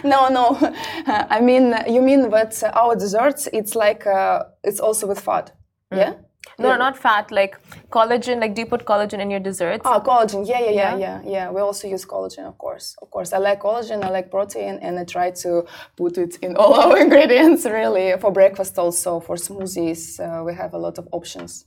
no, 0.04 0.28
no. 0.40 0.46
I 1.36 1.40
mean, 1.40 1.66
you 1.88 2.02
mean 2.02 2.30
that 2.32 2.54
our 2.74 2.96
desserts, 2.96 3.48
it's 3.54 3.76
like, 3.76 4.06
uh, 4.08 4.44
it's 4.64 4.80
also 4.80 5.08
with 5.08 5.20
fat. 5.22 5.52
Yeah? 5.92 6.14
No, 6.60 6.76
not 6.78 6.98
fat. 6.98 7.32
Like 7.32 7.58
collagen. 7.90 8.40
Like, 8.42 8.54
do 8.56 8.62
you 8.62 8.68
put 8.68 8.86
collagen 8.86 9.20
in 9.20 9.30
your 9.32 9.40
desserts? 9.40 9.84
Ah, 9.86 10.00
collagen. 10.00 10.48
Yeah, 10.48 10.60
yeah, 10.60 10.70
yeah, 10.72 10.96
Yeah? 10.96 11.22
yeah, 11.24 11.32
yeah. 11.36 11.52
We 11.52 11.62
also 11.62 11.88
use 11.88 12.06
collagen, 12.06 12.46
of 12.46 12.58
course. 12.58 12.96
Of 13.02 13.10
course. 13.12 13.34
I 13.34 13.38
like 13.38 13.62
collagen, 13.62 14.04
I 14.04 14.10
like 14.10 14.30
protein, 14.30 14.80
and 14.82 15.00
I 15.00 15.04
try 15.06 15.32
to 15.44 15.66
put 15.96 16.18
it 16.18 16.36
in 16.42 16.56
all 16.56 16.74
our 16.84 16.98
ingredients, 16.98 17.66
really. 17.66 18.08
For 18.20 18.32
breakfast, 18.32 18.78
also, 18.78 19.20
for 19.20 19.36
smoothies, 19.36 20.20
uh, 20.20 20.44
we 20.44 20.54
have 20.54 20.74
a 20.74 20.78
lot 20.78 20.98
of 20.98 21.08
options. 21.12 21.66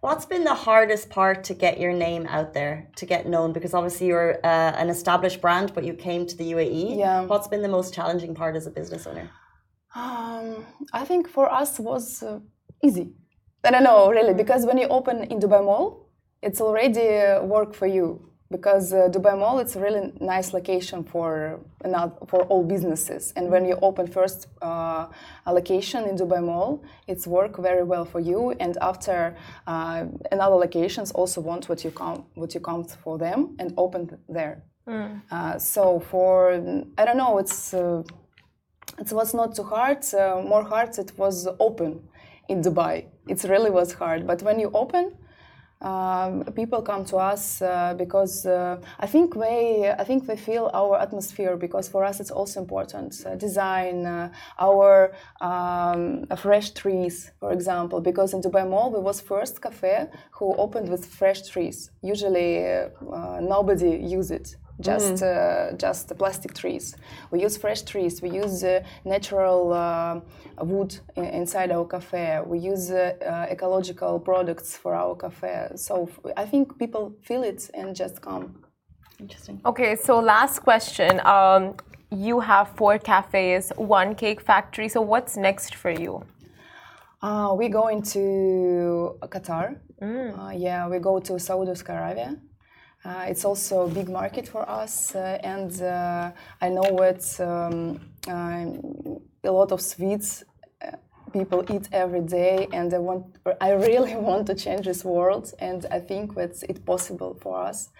What's 0.00 0.26
been 0.26 0.44
the 0.44 0.54
hardest 0.54 1.08
part 1.08 1.44
to 1.44 1.54
get 1.54 1.80
your 1.80 1.94
name 1.94 2.26
out 2.26 2.52
there, 2.52 2.90
to 2.96 3.06
get 3.06 3.26
known? 3.26 3.54
Because 3.54 3.72
obviously 3.72 4.08
you're 4.08 4.34
uh, 4.44 4.72
an 4.82 4.90
established 4.90 5.40
brand, 5.40 5.72
but 5.74 5.82
you 5.82 5.94
came 5.94 6.26
to 6.26 6.36
the 6.36 6.52
UAE. 6.52 6.98
Yeah. 6.98 7.22
What's 7.24 7.48
been 7.48 7.62
the 7.62 7.70
most 7.78 7.94
challenging 7.94 8.34
part 8.34 8.54
as 8.54 8.66
a 8.66 8.70
business 8.70 9.06
owner? 9.06 9.30
Um, 9.94 10.66
I 10.92 11.04
think 11.06 11.28
for 11.28 11.50
us 11.50 11.78
was 11.78 12.22
uh, 12.22 12.40
easy. 12.82 13.12
I 13.66 13.70
don't 13.70 13.84
know 13.84 14.10
really 14.10 14.34
because 14.34 14.66
when 14.66 14.76
you 14.76 14.88
open 14.88 15.24
in 15.24 15.40
Dubai 15.40 15.64
Mall, 15.64 16.06
it's 16.42 16.60
already 16.60 17.08
work 17.46 17.74
for 17.74 17.86
you 17.86 18.20
because 18.50 18.92
uh, 18.92 19.08
Dubai 19.08 19.38
Mall 19.38 19.58
it's 19.58 19.74
a 19.74 19.80
really 19.80 20.12
nice 20.20 20.52
location 20.52 21.02
for 21.02 21.60
another, 21.82 22.12
for 22.28 22.42
all 22.42 22.62
businesses. 22.62 23.32
And 23.36 23.50
when 23.50 23.64
you 23.64 23.78
open 23.80 24.06
first 24.06 24.48
uh, 24.60 25.06
a 25.46 25.52
location 25.52 26.04
in 26.04 26.14
Dubai 26.16 26.44
Mall, 26.44 26.84
it's 27.08 27.26
work 27.26 27.56
very 27.56 27.84
well 27.84 28.04
for 28.04 28.20
you. 28.20 28.50
And 28.60 28.76
after 28.82 29.34
uh, 29.66 30.04
another 30.30 30.56
locations 30.56 31.10
also 31.12 31.40
want 31.40 31.68
what 31.70 31.84
you 31.84 31.90
come 31.90 32.26
what 32.34 32.54
you 32.54 32.60
come 32.60 32.84
for 32.84 33.16
them 33.16 33.56
and 33.58 33.72
open 33.78 34.18
there. 34.28 34.62
Uh, 35.30 35.58
so 35.58 36.00
for 36.10 36.34
I 36.98 37.04
don't 37.06 37.16
know 37.16 37.38
it's. 37.38 37.72
Uh, 37.72 38.02
it 38.98 39.10
was 39.10 39.34
not 39.34 39.56
too 39.56 39.64
hard. 39.64 40.04
Uh, 40.14 40.40
more 40.52 40.62
hard 40.62 40.96
it 40.98 41.10
was 41.18 41.48
open 41.58 41.92
in 42.48 42.62
Dubai. 42.62 43.06
It 43.28 43.42
really 43.44 43.70
was 43.70 43.92
hard. 43.94 44.26
But 44.26 44.42
when 44.42 44.58
you 44.58 44.70
open, 44.74 45.12
um, 45.84 46.44
people 46.54 46.80
come 46.82 47.04
to 47.04 47.16
us 47.16 47.60
uh, 47.60 47.94
because 47.96 48.46
uh, 48.46 48.80
I 48.98 49.06
think 49.06 49.34
they 49.34 49.94
I 49.98 50.04
think 50.04 50.26
they 50.26 50.36
feel 50.36 50.70
our 50.72 50.98
atmosphere 50.98 51.56
because 51.56 51.88
for 51.88 52.04
us 52.04 52.20
it's 52.20 52.30
also 52.30 52.60
important 52.60 53.14
uh, 53.26 53.34
design 53.34 54.06
uh, 54.06 54.32
our 54.58 55.12
um, 55.40 56.24
fresh 56.36 56.70
trees 56.70 57.32
for 57.38 57.52
example 57.52 58.00
because 58.00 58.32
in 58.32 58.40
Dubai 58.40 58.68
Mall 58.68 58.90
we 58.92 59.00
was 59.00 59.20
first 59.20 59.60
cafe 59.60 60.06
who 60.32 60.54
opened 60.56 60.88
with 60.88 61.04
fresh 61.04 61.42
trees 61.48 61.90
usually 62.02 62.64
uh, 62.64 63.40
nobody 63.42 63.90
use 63.96 64.30
it 64.30 64.56
just 64.80 65.22
uh, 65.22 65.72
just 65.76 66.08
the 66.08 66.14
plastic 66.14 66.54
trees. 66.54 66.96
We 67.30 67.42
use 67.42 67.56
fresh 67.56 67.82
trees. 67.82 68.22
We 68.22 68.30
use 68.30 68.64
uh, 68.64 68.82
natural 69.04 69.72
uh, 69.72 70.20
wood 70.64 70.98
in, 71.16 71.24
inside 71.24 71.70
our 71.70 71.86
cafe. 71.86 72.40
We 72.46 72.58
use 72.58 72.90
uh, 72.90 73.14
uh, 73.24 73.46
ecological 73.50 74.18
products 74.20 74.76
for 74.76 74.94
our 74.94 75.14
cafe. 75.14 75.70
So 75.76 76.08
f- 76.08 76.32
I 76.36 76.44
think 76.44 76.78
people 76.78 77.14
feel 77.22 77.42
it 77.42 77.70
and 77.74 77.94
just 77.94 78.20
come. 78.20 78.64
Interesting. 79.20 79.60
Okay, 79.64 79.96
so 79.96 80.18
last 80.18 80.60
question. 80.60 81.20
Um, 81.24 81.74
you 82.10 82.40
have 82.40 82.68
four 82.76 82.98
cafes, 82.98 83.72
one 83.76 84.14
cake 84.14 84.40
factory. 84.40 84.88
So 84.88 85.00
what's 85.00 85.36
next 85.36 85.74
for 85.74 85.90
you? 85.90 86.24
Uh, 87.22 87.54
we 87.56 87.68
going 87.68 88.02
to 88.02 89.16
Qatar. 89.22 89.78
Uh, 90.02 90.52
yeah, 90.54 90.86
we 90.88 90.98
go 90.98 91.20
to 91.20 91.38
Saudi 91.38 91.70
Arabia. 91.88 92.36
Uh, 93.04 93.26
it's 93.28 93.44
also 93.44 93.84
a 93.84 93.88
big 93.88 94.08
market 94.08 94.48
for 94.48 94.68
us, 94.68 95.14
uh, 95.14 95.38
and 95.42 95.82
uh, 95.82 96.30
I 96.62 96.70
know 96.70 97.02
it's 97.02 97.38
um, 97.38 98.00
uh, 98.26 98.64
a 99.44 99.52
lot 99.52 99.72
of 99.72 99.82
sweets 99.82 100.42
uh, 100.82 100.92
people 101.30 101.62
eat 101.70 101.86
every 101.92 102.22
day, 102.22 102.66
and 102.72 102.94
I 102.94 102.98
want, 102.98 103.26
I 103.60 103.72
really 103.72 104.16
want 104.28 104.46
to 104.46 104.54
change 104.54 104.86
this 104.86 105.04
world, 105.04 105.52
and 105.58 105.84
I 105.90 106.00
think 106.00 106.34
that's 106.34 106.62
it 106.62 106.86
possible 106.86 107.36
for 107.42 107.62
us. 107.62 107.90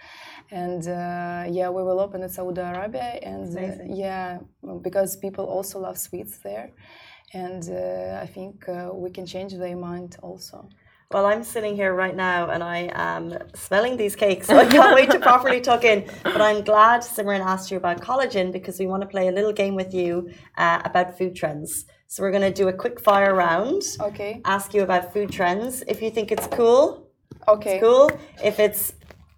And 0.49 0.87
uh, 0.87 1.45
yeah, 1.49 1.69
we 1.69 1.83
will 1.83 1.99
open 1.99 2.23
in 2.23 2.29
Saudi 2.29 2.61
Arabia, 2.61 3.19
and 3.21 3.55
uh, 3.55 3.83
yeah, 3.87 4.39
because 4.81 5.17
people 5.17 5.45
also 5.45 5.79
love 5.79 5.99
sweets 5.99 6.39
there, 6.39 6.71
and 7.33 7.63
uh, 7.69 8.21
I 8.23 8.25
think 8.25 8.67
uh, 8.67 8.89
we 8.93 9.11
can 9.11 9.27
change 9.27 9.53
their 9.53 9.77
mind 9.77 10.17
also. 10.23 10.67
Well, 11.11 11.27
I'm 11.27 11.43
sitting 11.43 11.75
here 11.75 11.93
right 11.93 12.15
now 12.15 12.49
and 12.49 12.63
I 12.63 12.89
am 12.93 13.37
smelling 13.53 13.95
these 13.95 14.15
cakes, 14.15 14.47
so 14.47 14.57
I 14.57 14.65
can't 14.65 14.95
wait 14.95 15.11
to 15.11 15.19
properly 15.19 15.61
tuck 15.61 15.83
in. 15.83 16.09
But 16.23 16.41
I'm 16.41 16.63
glad 16.63 17.01
Simran 17.01 17.41
asked 17.41 17.69
you 17.69 17.77
about 17.77 18.01
collagen 18.01 18.51
because 18.51 18.79
we 18.79 18.87
want 18.87 19.01
to 19.01 19.07
play 19.07 19.27
a 19.27 19.31
little 19.31 19.53
game 19.53 19.75
with 19.75 19.93
you 19.93 20.29
uh, 20.57 20.81
about 20.83 21.17
food 21.17 21.35
trends. 21.35 21.85
So 22.07 22.23
we're 22.23 22.31
going 22.31 22.41
to 22.41 22.51
do 22.53 22.67
a 22.69 22.73
quick 22.73 22.99
fire 22.99 23.35
round, 23.35 23.83
Okay. 24.01 24.41
ask 24.45 24.73
you 24.73 24.81
about 24.81 25.13
food 25.13 25.31
trends. 25.31 25.83
If 25.87 26.01
you 26.01 26.09
think 26.09 26.31
it's 26.31 26.47
cool, 26.47 27.07
Okay. 27.47 27.79
cool. 27.79 28.09
If 28.43 28.59
it's 28.59 28.93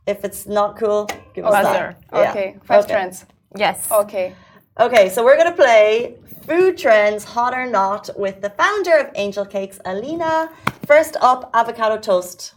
if 0.06 0.23
it's 0.23 0.47
not 0.47 0.77
cool, 0.77 1.06
give 1.34 1.43
us 1.45 1.51
Buzzer. 1.51 1.97
that. 2.12 2.23
Yeah. 2.23 2.30
Okay. 2.32 2.58
Five 2.63 2.86
Okay. 2.86 2.93
trends. 2.93 3.25
Yes. 3.58 3.91
Okay. 3.91 4.34
Okay, 4.80 5.10
so 5.10 5.21
we're 5.25 5.36
gonna 5.36 5.51
play 5.56 6.15
food 6.45 6.77
trends, 6.77 7.25
hot 7.25 7.53
or 7.53 7.65
not, 7.65 8.10
with 8.17 8.39
the 8.41 8.51
founder 8.51 8.95
of 8.95 9.08
Angel 9.15 9.45
Cakes, 9.45 9.80
Alina. 9.84 10.49
First 10.88 11.17
up, 11.19 11.50
avocado 11.54 11.97
toast. 11.97 12.54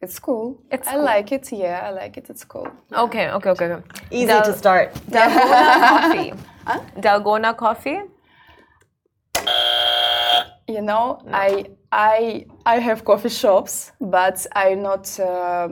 It's 0.00 0.20
cool. 0.20 0.62
It's 0.70 0.86
I 0.86 0.92
cool. 0.92 1.04
like 1.04 1.32
it. 1.32 1.50
Yeah, 1.50 1.80
I 1.88 1.90
like 1.90 2.16
it. 2.16 2.30
It's 2.30 2.44
cool. 2.44 2.68
Okay, 2.92 3.28
okay, 3.30 3.50
okay. 3.50 3.64
okay. 3.64 3.84
Easy 4.12 4.26
Dal- 4.26 4.44
to 4.44 4.56
start. 4.56 4.94
Dalgona 5.10 5.88
coffee. 5.88 6.32
Dalgona 7.00 7.56
coffee. 7.56 8.00
You 10.68 10.82
know, 10.82 11.20
I 11.32 11.66
I 11.90 12.46
I 12.64 12.78
have 12.78 13.04
coffee 13.04 13.28
shops, 13.28 13.90
but 14.00 14.46
I 14.54 14.74
not 14.74 15.18
uh, 15.18 15.68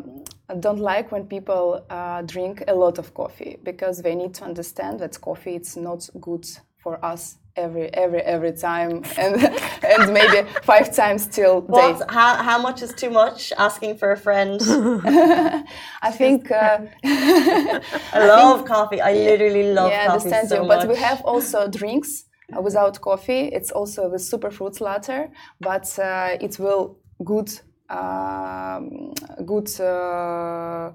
don't 0.59 0.81
like 0.81 1.13
when 1.13 1.27
people 1.27 1.87
uh, 1.89 2.23
drink 2.23 2.65
a 2.67 2.75
lot 2.75 2.99
of 2.99 3.15
coffee 3.15 3.59
because 3.63 4.03
they 4.03 4.17
need 4.17 4.35
to 4.35 4.45
understand 4.45 4.99
that 4.99 5.21
coffee 5.21 5.55
it's 5.55 5.77
not 5.77 6.09
good 6.21 6.45
for 6.83 6.99
us 7.05 7.37
every 7.59 7.87
every 7.95 8.21
every 8.35 8.53
time 8.53 9.03
and 9.23 9.35
and 9.93 10.13
maybe 10.13 10.49
five 10.63 10.95
times 10.95 11.27
till 11.27 11.61
day. 11.63 11.93
What? 11.93 12.11
How, 12.11 12.35
how 12.51 12.59
much 12.67 12.83
is 12.83 12.93
too 12.93 13.11
much? 13.11 13.53
Asking 13.57 13.97
for 14.01 14.13
a 14.13 14.17
friend. 14.17 14.61
I 16.09 16.11
think. 16.21 16.51
Uh, 16.51 16.79
I 17.05 18.27
love 18.27 18.65
coffee. 18.65 19.01
I 19.01 19.13
literally 19.13 19.73
love 19.79 19.91
yeah, 19.91 20.03
I 20.03 20.07
coffee 20.07 20.25
understand 20.25 20.49
so 20.49 20.57
you. 20.57 20.69
much. 20.69 20.81
But 20.81 20.89
we 20.89 20.97
have 20.97 21.21
also 21.25 21.69
drinks 21.69 22.11
uh, 22.57 22.61
without 22.63 23.01
coffee. 23.01 23.45
It's 23.59 23.71
also 23.71 24.09
with 24.09 24.23
super 24.23 24.51
fruits 24.51 24.81
latte, 24.81 25.29
but 25.61 25.87
uh, 25.99 26.37
it 26.41 26.59
will 26.59 26.99
good, 27.25 27.51
um, 27.91 29.13
good 29.45 29.69
uh, 29.81 30.93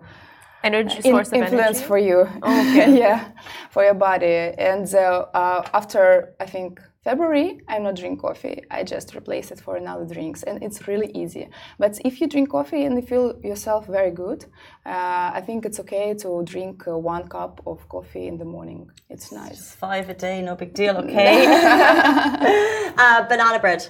Energy 0.64 0.96
in- 0.98 1.04
source 1.04 1.28
of 1.28 1.34
influence 1.34 1.78
energy. 1.78 1.88
for 1.88 1.98
you. 1.98 2.20
okay. 2.44 2.98
yeah, 3.06 3.32
for 3.70 3.84
your 3.84 3.94
body. 3.94 4.54
And 4.58 4.88
uh, 4.96 5.26
uh, 5.34 5.68
after 5.74 6.36
I 6.40 6.46
think 6.46 6.80
February, 7.04 7.60
I'm 7.68 7.84
not 7.84 7.96
drink 7.98 8.22
coffee. 8.22 8.64
I 8.72 8.84
just 8.84 9.14
replace 9.14 9.52
it 9.52 9.60
for 9.60 9.76
another 9.76 10.06
drinks, 10.06 10.44
and 10.44 10.64
it's 10.64 10.88
really 10.88 11.12
easy. 11.14 11.50
But 11.78 12.00
if 12.06 12.22
you 12.22 12.28
drink 12.28 12.50
coffee 12.52 12.86
and 12.86 12.96
you 12.96 13.02
feel 13.02 13.38
yourself 13.44 13.88
very 13.88 14.12
good, 14.12 14.46
uh, 14.86 15.32
I 15.34 15.42
think 15.46 15.66
it's 15.66 15.82
okay 15.82 16.14
to 16.14 16.44
drink 16.46 16.88
uh, 16.88 16.98
one 16.98 17.28
cup 17.28 17.62
of 17.68 17.88
coffee 17.90 18.28
in 18.28 18.38
the 18.38 18.46
morning. 18.46 18.90
It's 19.10 19.34
nice. 19.34 19.58
Just 19.58 19.76
five 19.76 20.10
a 20.10 20.14
day, 20.14 20.42
no 20.42 20.56
big 20.56 20.74
deal, 20.74 20.96
okay? 20.98 21.46
uh, 22.98 23.28
banana 23.28 23.60
bread. 23.60 23.86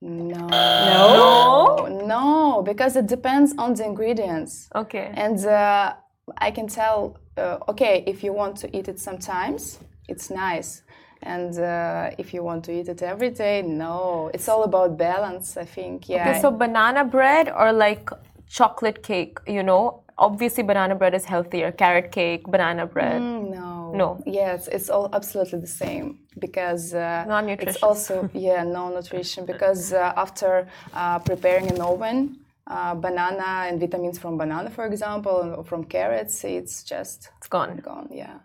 No. 0.00 0.46
No? 0.48 2.04
No, 2.06 2.62
because 2.62 2.96
it 2.96 3.06
depends 3.06 3.54
on 3.58 3.74
the 3.74 3.84
ingredients. 3.84 4.68
Okay. 4.74 5.12
And 5.14 5.38
uh, 5.44 5.94
I 6.38 6.50
can 6.50 6.66
tell, 6.68 7.18
uh, 7.36 7.58
okay, 7.68 8.04
if 8.06 8.24
you 8.24 8.32
want 8.32 8.56
to 8.62 8.76
eat 8.76 8.88
it 8.88 8.98
sometimes, 8.98 9.78
it's 10.08 10.30
nice. 10.30 10.82
And 11.22 11.58
uh, 11.58 12.10
if 12.16 12.32
you 12.32 12.42
want 12.42 12.64
to 12.64 12.72
eat 12.72 12.88
it 12.88 13.02
every 13.02 13.30
day, 13.30 13.62
no. 13.62 14.30
It's 14.32 14.48
all 14.48 14.62
about 14.64 14.96
balance, 14.96 15.56
I 15.58 15.66
think. 15.66 16.08
Yeah. 16.08 16.30
Okay, 16.30 16.40
so 16.40 16.50
banana 16.50 17.04
bread 17.04 17.46
or 17.50 17.72
like 17.72 18.08
chocolate 18.48 19.02
cake, 19.02 19.38
you 19.46 19.62
know? 19.62 20.02
Obviously, 20.16 20.62
banana 20.62 20.94
bread 20.94 21.14
is 21.14 21.24
healthier. 21.24 21.72
Carrot 21.72 22.10
cake, 22.10 22.44
banana 22.44 22.86
bread. 22.86 23.20
Mm, 23.20 23.50
no. 23.50 23.69
No. 23.96 24.22
Yes, 24.26 24.68
it's 24.68 24.88
all 24.90 25.08
absolutely 25.12 25.60
the 25.60 25.66
same 25.66 26.18
because 26.38 26.94
uh, 26.94 27.24
Non-nutritious. 27.28 27.76
It's 27.76 27.82
also 27.82 28.28
yeah, 28.34 28.62
no 28.64 28.88
nutrition 28.88 29.44
because 29.46 29.92
uh, 29.92 30.12
after 30.16 30.68
uh, 30.94 31.18
preparing 31.20 31.66
in 31.68 31.80
oven, 31.80 32.38
uh, 32.66 32.94
banana 32.94 33.66
and 33.68 33.80
vitamins 33.80 34.18
from 34.18 34.36
banana, 34.38 34.70
for 34.70 34.86
example, 34.86 35.40
and 35.42 35.66
from 35.66 35.84
carrots, 35.84 36.44
it's 36.44 36.84
just 36.84 37.30
It's 37.38 37.48
gone. 37.48 37.76
gone. 37.78 38.08
Yeah. 38.12 38.38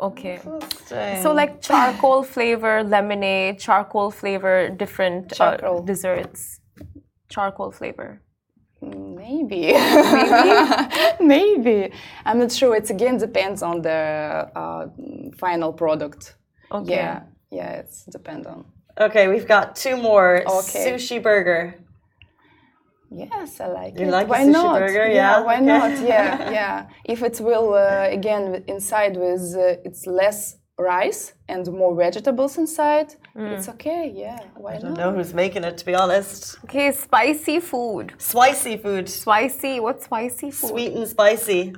Okay. 0.00 0.40
So 1.22 1.32
like 1.32 1.62
charcoal 1.62 2.24
flavor 2.24 2.82
lemonade, 2.82 3.58
charcoal 3.60 4.10
flavor 4.10 4.68
different 4.68 5.32
uh, 5.32 5.36
Charcoal. 5.36 5.82
desserts. 5.82 6.60
Charcoal 7.28 7.70
flavor. 7.70 8.20
Maybe. 9.34 9.72
Maybe. 11.20 11.92
I'm 12.24 12.38
not 12.38 12.52
sure. 12.52 12.76
It 12.76 12.90
again 12.90 13.18
depends 13.18 13.62
on 13.62 13.82
the 13.82 14.50
uh, 14.54 14.88
final 15.36 15.72
product. 15.72 16.34
Okay. 16.70 16.94
Yeah. 16.94 17.22
Yeah, 17.50 17.70
it's 17.80 18.04
depend 18.04 18.46
on. 18.46 18.64
Okay, 18.98 19.28
we've 19.28 19.46
got 19.46 19.76
two 19.76 19.96
more. 19.96 20.42
Okay. 20.46 20.92
Sushi 20.92 21.22
burger. 21.22 21.74
Yes, 23.10 23.60
I 23.60 23.66
like 23.66 23.98
You 23.98 24.06
it. 24.06 24.10
like 24.10 24.28
why 24.28 24.42
sushi 24.44 24.52
not? 24.52 24.78
burger? 24.80 25.06
Yeah, 25.08 25.40
why 25.42 25.56
okay. 25.56 25.64
not? 25.64 25.90
Yeah, 26.00 26.50
yeah. 26.58 26.86
If 27.04 27.22
it 27.22 27.40
will 27.40 27.74
uh, 27.74 28.08
again 28.10 28.64
inside 28.66 29.16
with 29.16 29.54
uh, 29.56 29.76
it's 29.84 30.06
less 30.06 30.56
rice 30.78 31.32
and 31.48 31.66
more 31.72 31.94
vegetables 31.94 32.58
inside, 32.58 33.14
it's 33.36 33.68
okay. 33.68 34.12
Yeah, 34.14 34.38
why 34.56 34.74
I 34.74 34.78
don't 34.78 34.94
know 34.94 35.12
who's 35.12 35.34
making 35.34 35.64
it, 35.64 35.78
to 35.78 35.86
be 35.86 35.94
honest. 35.94 36.58
Okay, 36.64 36.92
spicy 36.92 37.60
food. 37.60 38.12
Spicy 38.18 38.76
food. 38.76 39.08
Spicy. 39.08 39.80
What's 39.80 40.04
spicy 40.04 40.50
food? 40.50 40.70
Sweet 40.70 40.92
and 40.92 41.08
spicy. 41.08 41.74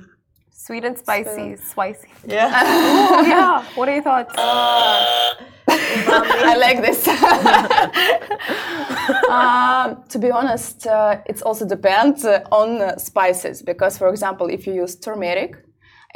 Sweet 0.51 0.83
and 0.85 0.97
spicy. 0.97 1.55
Spicy. 1.57 2.07
Yeah. 2.25 2.51
Oh 3.19 3.21
yeah. 3.25 3.63
What 3.75 3.89
are 3.89 3.93
your 3.93 4.03
thoughts? 4.03 4.33
I 5.69 6.55
like 6.57 6.81
this. 6.81 7.07
um, 9.29 10.03
to 10.09 10.19
be 10.19 10.31
honest, 10.31 10.87
uh, 10.87 11.21
it 11.25 11.41
also 11.43 11.67
depends 11.67 12.25
uh, 12.25 12.43
on 12.51 12.81
uh, 12.81 12.97
spices 12.97 13.61
because, 13.61 13.97
for 13.97 14.09
example, 14.09 14.47
if 14.47 14.65
you 14.65 14.73
use 14.73 14.95
turmeric 14.95 15.57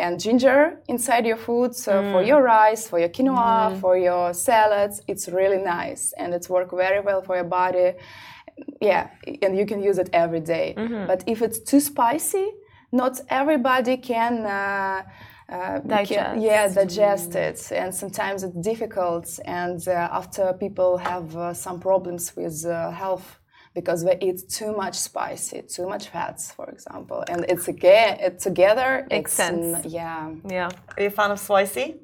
and 0.02 0.20
ginger 0.20 0.60
inside 0.88 1.24
your 1.32 1.38
food, 1.48 1.70
so 1.76 1.92
for 2.12 2.22
your 2.30 2.42
rice, 2.44 2.84
for 2.92 3.00
your 3.00 3.10
quinoa, 3.18 3.70
for 3.84 3.96
your 3.98 4.34
salads, 4.34 4.96
it's 5.12 5.26
really 5.40 5.62
nice 5.80 6.04
and 6.20 6.34
it's 6.34 6.48
work 6.50 6.70
very 6.86 7.02
well 7.08 7.22
for 7.28 7.36
your 7.40 7.50
body. 7.62 7.94
Yeah, 8.82 9.04
and 9.44 9.52
you 9.60 9.66
can 9.66 9.80
use 9.90 9.98
it 10.04 10.10
every 10.14 10.42
day. 10.56 10.68
But 11.08 11.24
if 11.28 11.42
it's 11.42 11.60
too 11.72 11.80
spicy, 11.80 12.48
not 12.92 13.14
everybody 13.30 13.98
can. 13.98 14.34
Uh, 14.46 15.04
uh, 15.50 15.80
can- 16.10 16.42
yeah, 16.42 16.64
digest 16.82 17.36
it, 17.36 17.60
and 17.82 17.94
sometimes 17.94 18.44
it's 18.44 18.56
difficult. 18.72 19.28
And 19.46 19.80
uh, 19.88 20.20
after 20.20 20.54
people 20.54 20.92
have 20.98 21.36
uh, 21.36 21.54
some 21.54 21.80
problems 21.80 22.24
with 22.38 22.66
uh, 22.66 22.92
health 22.92 23.28
because 23.74 24.04
they 24.04 24.18
eat 24.22 24.42
too 24.50 24.76
much 24.76 24.96
spicy, 24.96 25.62
too 25.62 25.88
much 25.88 26.10
fats, 26.10 26.52
for 26.52 26.70
example, 26.70 27.24
and 27.30 27.46
it's 27.48 27.68
again 27.68 28.20
it 28.20 28.40
together. 28.40 29.08
Makes 29.10 29.32
it's, 29.32 29.38
sense. 29.38 29.86
yeah. 29.86 30.32
Yeah. 30.50 30.70
Are 30.98 31.02
you 31.04 31.08
a 31.08 31.12
fan 31.12 31.32
of 31.32 31.40
spicy? 31.40 32.00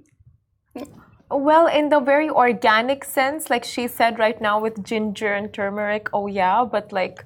Well, 1.30 1.68
in 1.68 1.90
the 1.90 2.00
very 2.00 2.30
organic 2.30 3.04
sense, 3.04 3.50
like 3.50 3.66
she 3.66 3.88
said 3.88 4.18
right 4.18 4.40
now 4.40 4.62
with 4.62 4.82
ginger 4.84 5.34
and 5.34 5.54
turmeric, 5.54 6.08
oh 6.14 6.28
yeah, 6.28 6.64
but 6.64 6.94
like 6.94 7.26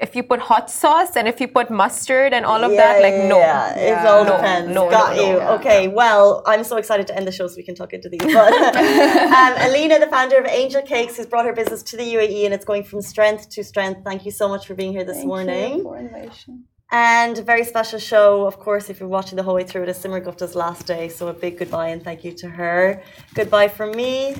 if 0.00 0.14
you 0.14 0.22
put 0.22 0.38
hot 0.38 0.70
sauce 0.70 1.16
and 1.16 1.26
if 1.26 1.40
you 1.40 1.48
put 1.48 1.70
mustard 1.70 2.32
and 2.32 2.46
all 2.46 2.62
of 2.62 2.70
that, 2.72 3.02
like 3.02 3.14
no. 3.32 3.38
Yeah, 3.38 3.74
it 3.76 3.88
Yeah. 3.88 4.06
all 4.10 4.24
No, 4.24 4.36
depends. 4.36 4.70
no, 4.72 4.88
Got 4.90 5.16
no, 5.16 5.22
no. 5.22 5.28
you. 5.28 5.36
Yeah. 5.38 5.52
Okay, 5.56 5.88
well, 5.88 6.42
I'm 6.46 6.62
so 6.64 6.76
excited 6.76 7.06
to 7.08 7.16
end 7.16 7.26
the 7.26 7.32
show 7.32 7.46
so 7.48 7.56
we 7.56 7.64
can 7.64 7.74
talk 7.74 7.92
into 7.92 8.08
these. 8.08 8.20
But 8.38 8.52
um, 9.40 9.52
Alina, 9.66 9.98
the 9.98 10.06
founder 10.16 10.36
of 10.38 10.46
Angel 10.46 10.82
Cakes, 10.82 11.16
has 11.16 11.26
brought 11.26 11.46
her 11.46 11.52
business 11.52 11.82
to 11.90 11.96
the 11.96 12.04
UAE 12.14 12.44
and 12.46 12.54
it's 12.54 12.64
going 12.64 12.84
from 12.84 13.00
strength 13.02 13.48
to 13.50 13.64
strength. 13.64 14.00
Thank 14.04 14.24
you 14.24 14.30
so 14.30 14.48
much 14.48 14.66
for 14.68 14.74
being 14.74 14.92
here 14.92 15.04
this 15.04 15.16
Thank 15.16 15.26
morning. 15.28 15.78
you 15.78 15.82
for 15.82 15.98
invitation. 15.98 16.64
And 16.90 17.36
a 17.36 17.42
very 17.42 17.64
special 17.64 17.98
show, 17.98 18.46
of 18.46 18.58
course, 18.58 18.88
if 18.88 18.98
you're 19.00 19.10
watching 19.18 19.36
the 19.36 19.42
whole 19.42 19.54
way 19.56 19.64
through, 19.64 19.82
it 19.82 19.88
is 19.90 19.98
Simran 19.98 20.24
Gupta's 20.24 20.54
last 20.54 20.86
day. 20.86 21.08
So 21.10 21.28
a 21.28 21.34
big 21.34 21.58
goodbye 21.58 21.88
and 21.88 22.02
thank 22.02 22.24
you 22.24 22.32
to 22.42 22.48
her. 22.48 23.02
Goodbye 23.34 23.68
from 23.68 23.90
me. 23.90 24.36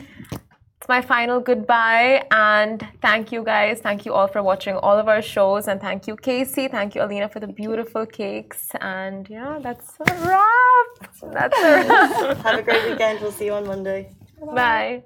My 0.88 1.02
final 1.02 1.38
goodbye 1.38 2.26
and 2.30 2.86
thank 3.02 3.30
you 3.30 3.44
guys. 3.44 3.80
Thank 3.80 4.06
you 4.06 4.14
all 4.14 4.26
for 4.26 4.42
watching 4.42 4.74
all 4.76 4.98
of 4.98 5.06
our 5.06 5.20
shows 5.20 5.68
and 5.68 5.78
thank 5.82 6.06
you 6.06 6.16
Casey, 6.16 6.66
thank 6.66 6.94
you 6.94 7.02
Alina 7.02 7.28
for 7.28 7.40
the 7.40 7.46
beautiful 7.46 8.06
cakes 8.06 8.70
and 8.80 9.28
yeah, 9.28 9.58
that's 9.62 10.00
a 10.00 10.14
wrap. 10.26 11.12
That's 11.20 11.22
a 11.22 11.26
wrap. 11.28 12.36
Have 12.44 12.58
a 12.60 12.62
great 12.62 12.90
weekend. 12.90 13.20
We'll 13.20 13.32
see 13.32 13.44
you 13.44 13.52
on 13.52 13.66
Monday. 13.66 14.10
Bye. 14.54 15.02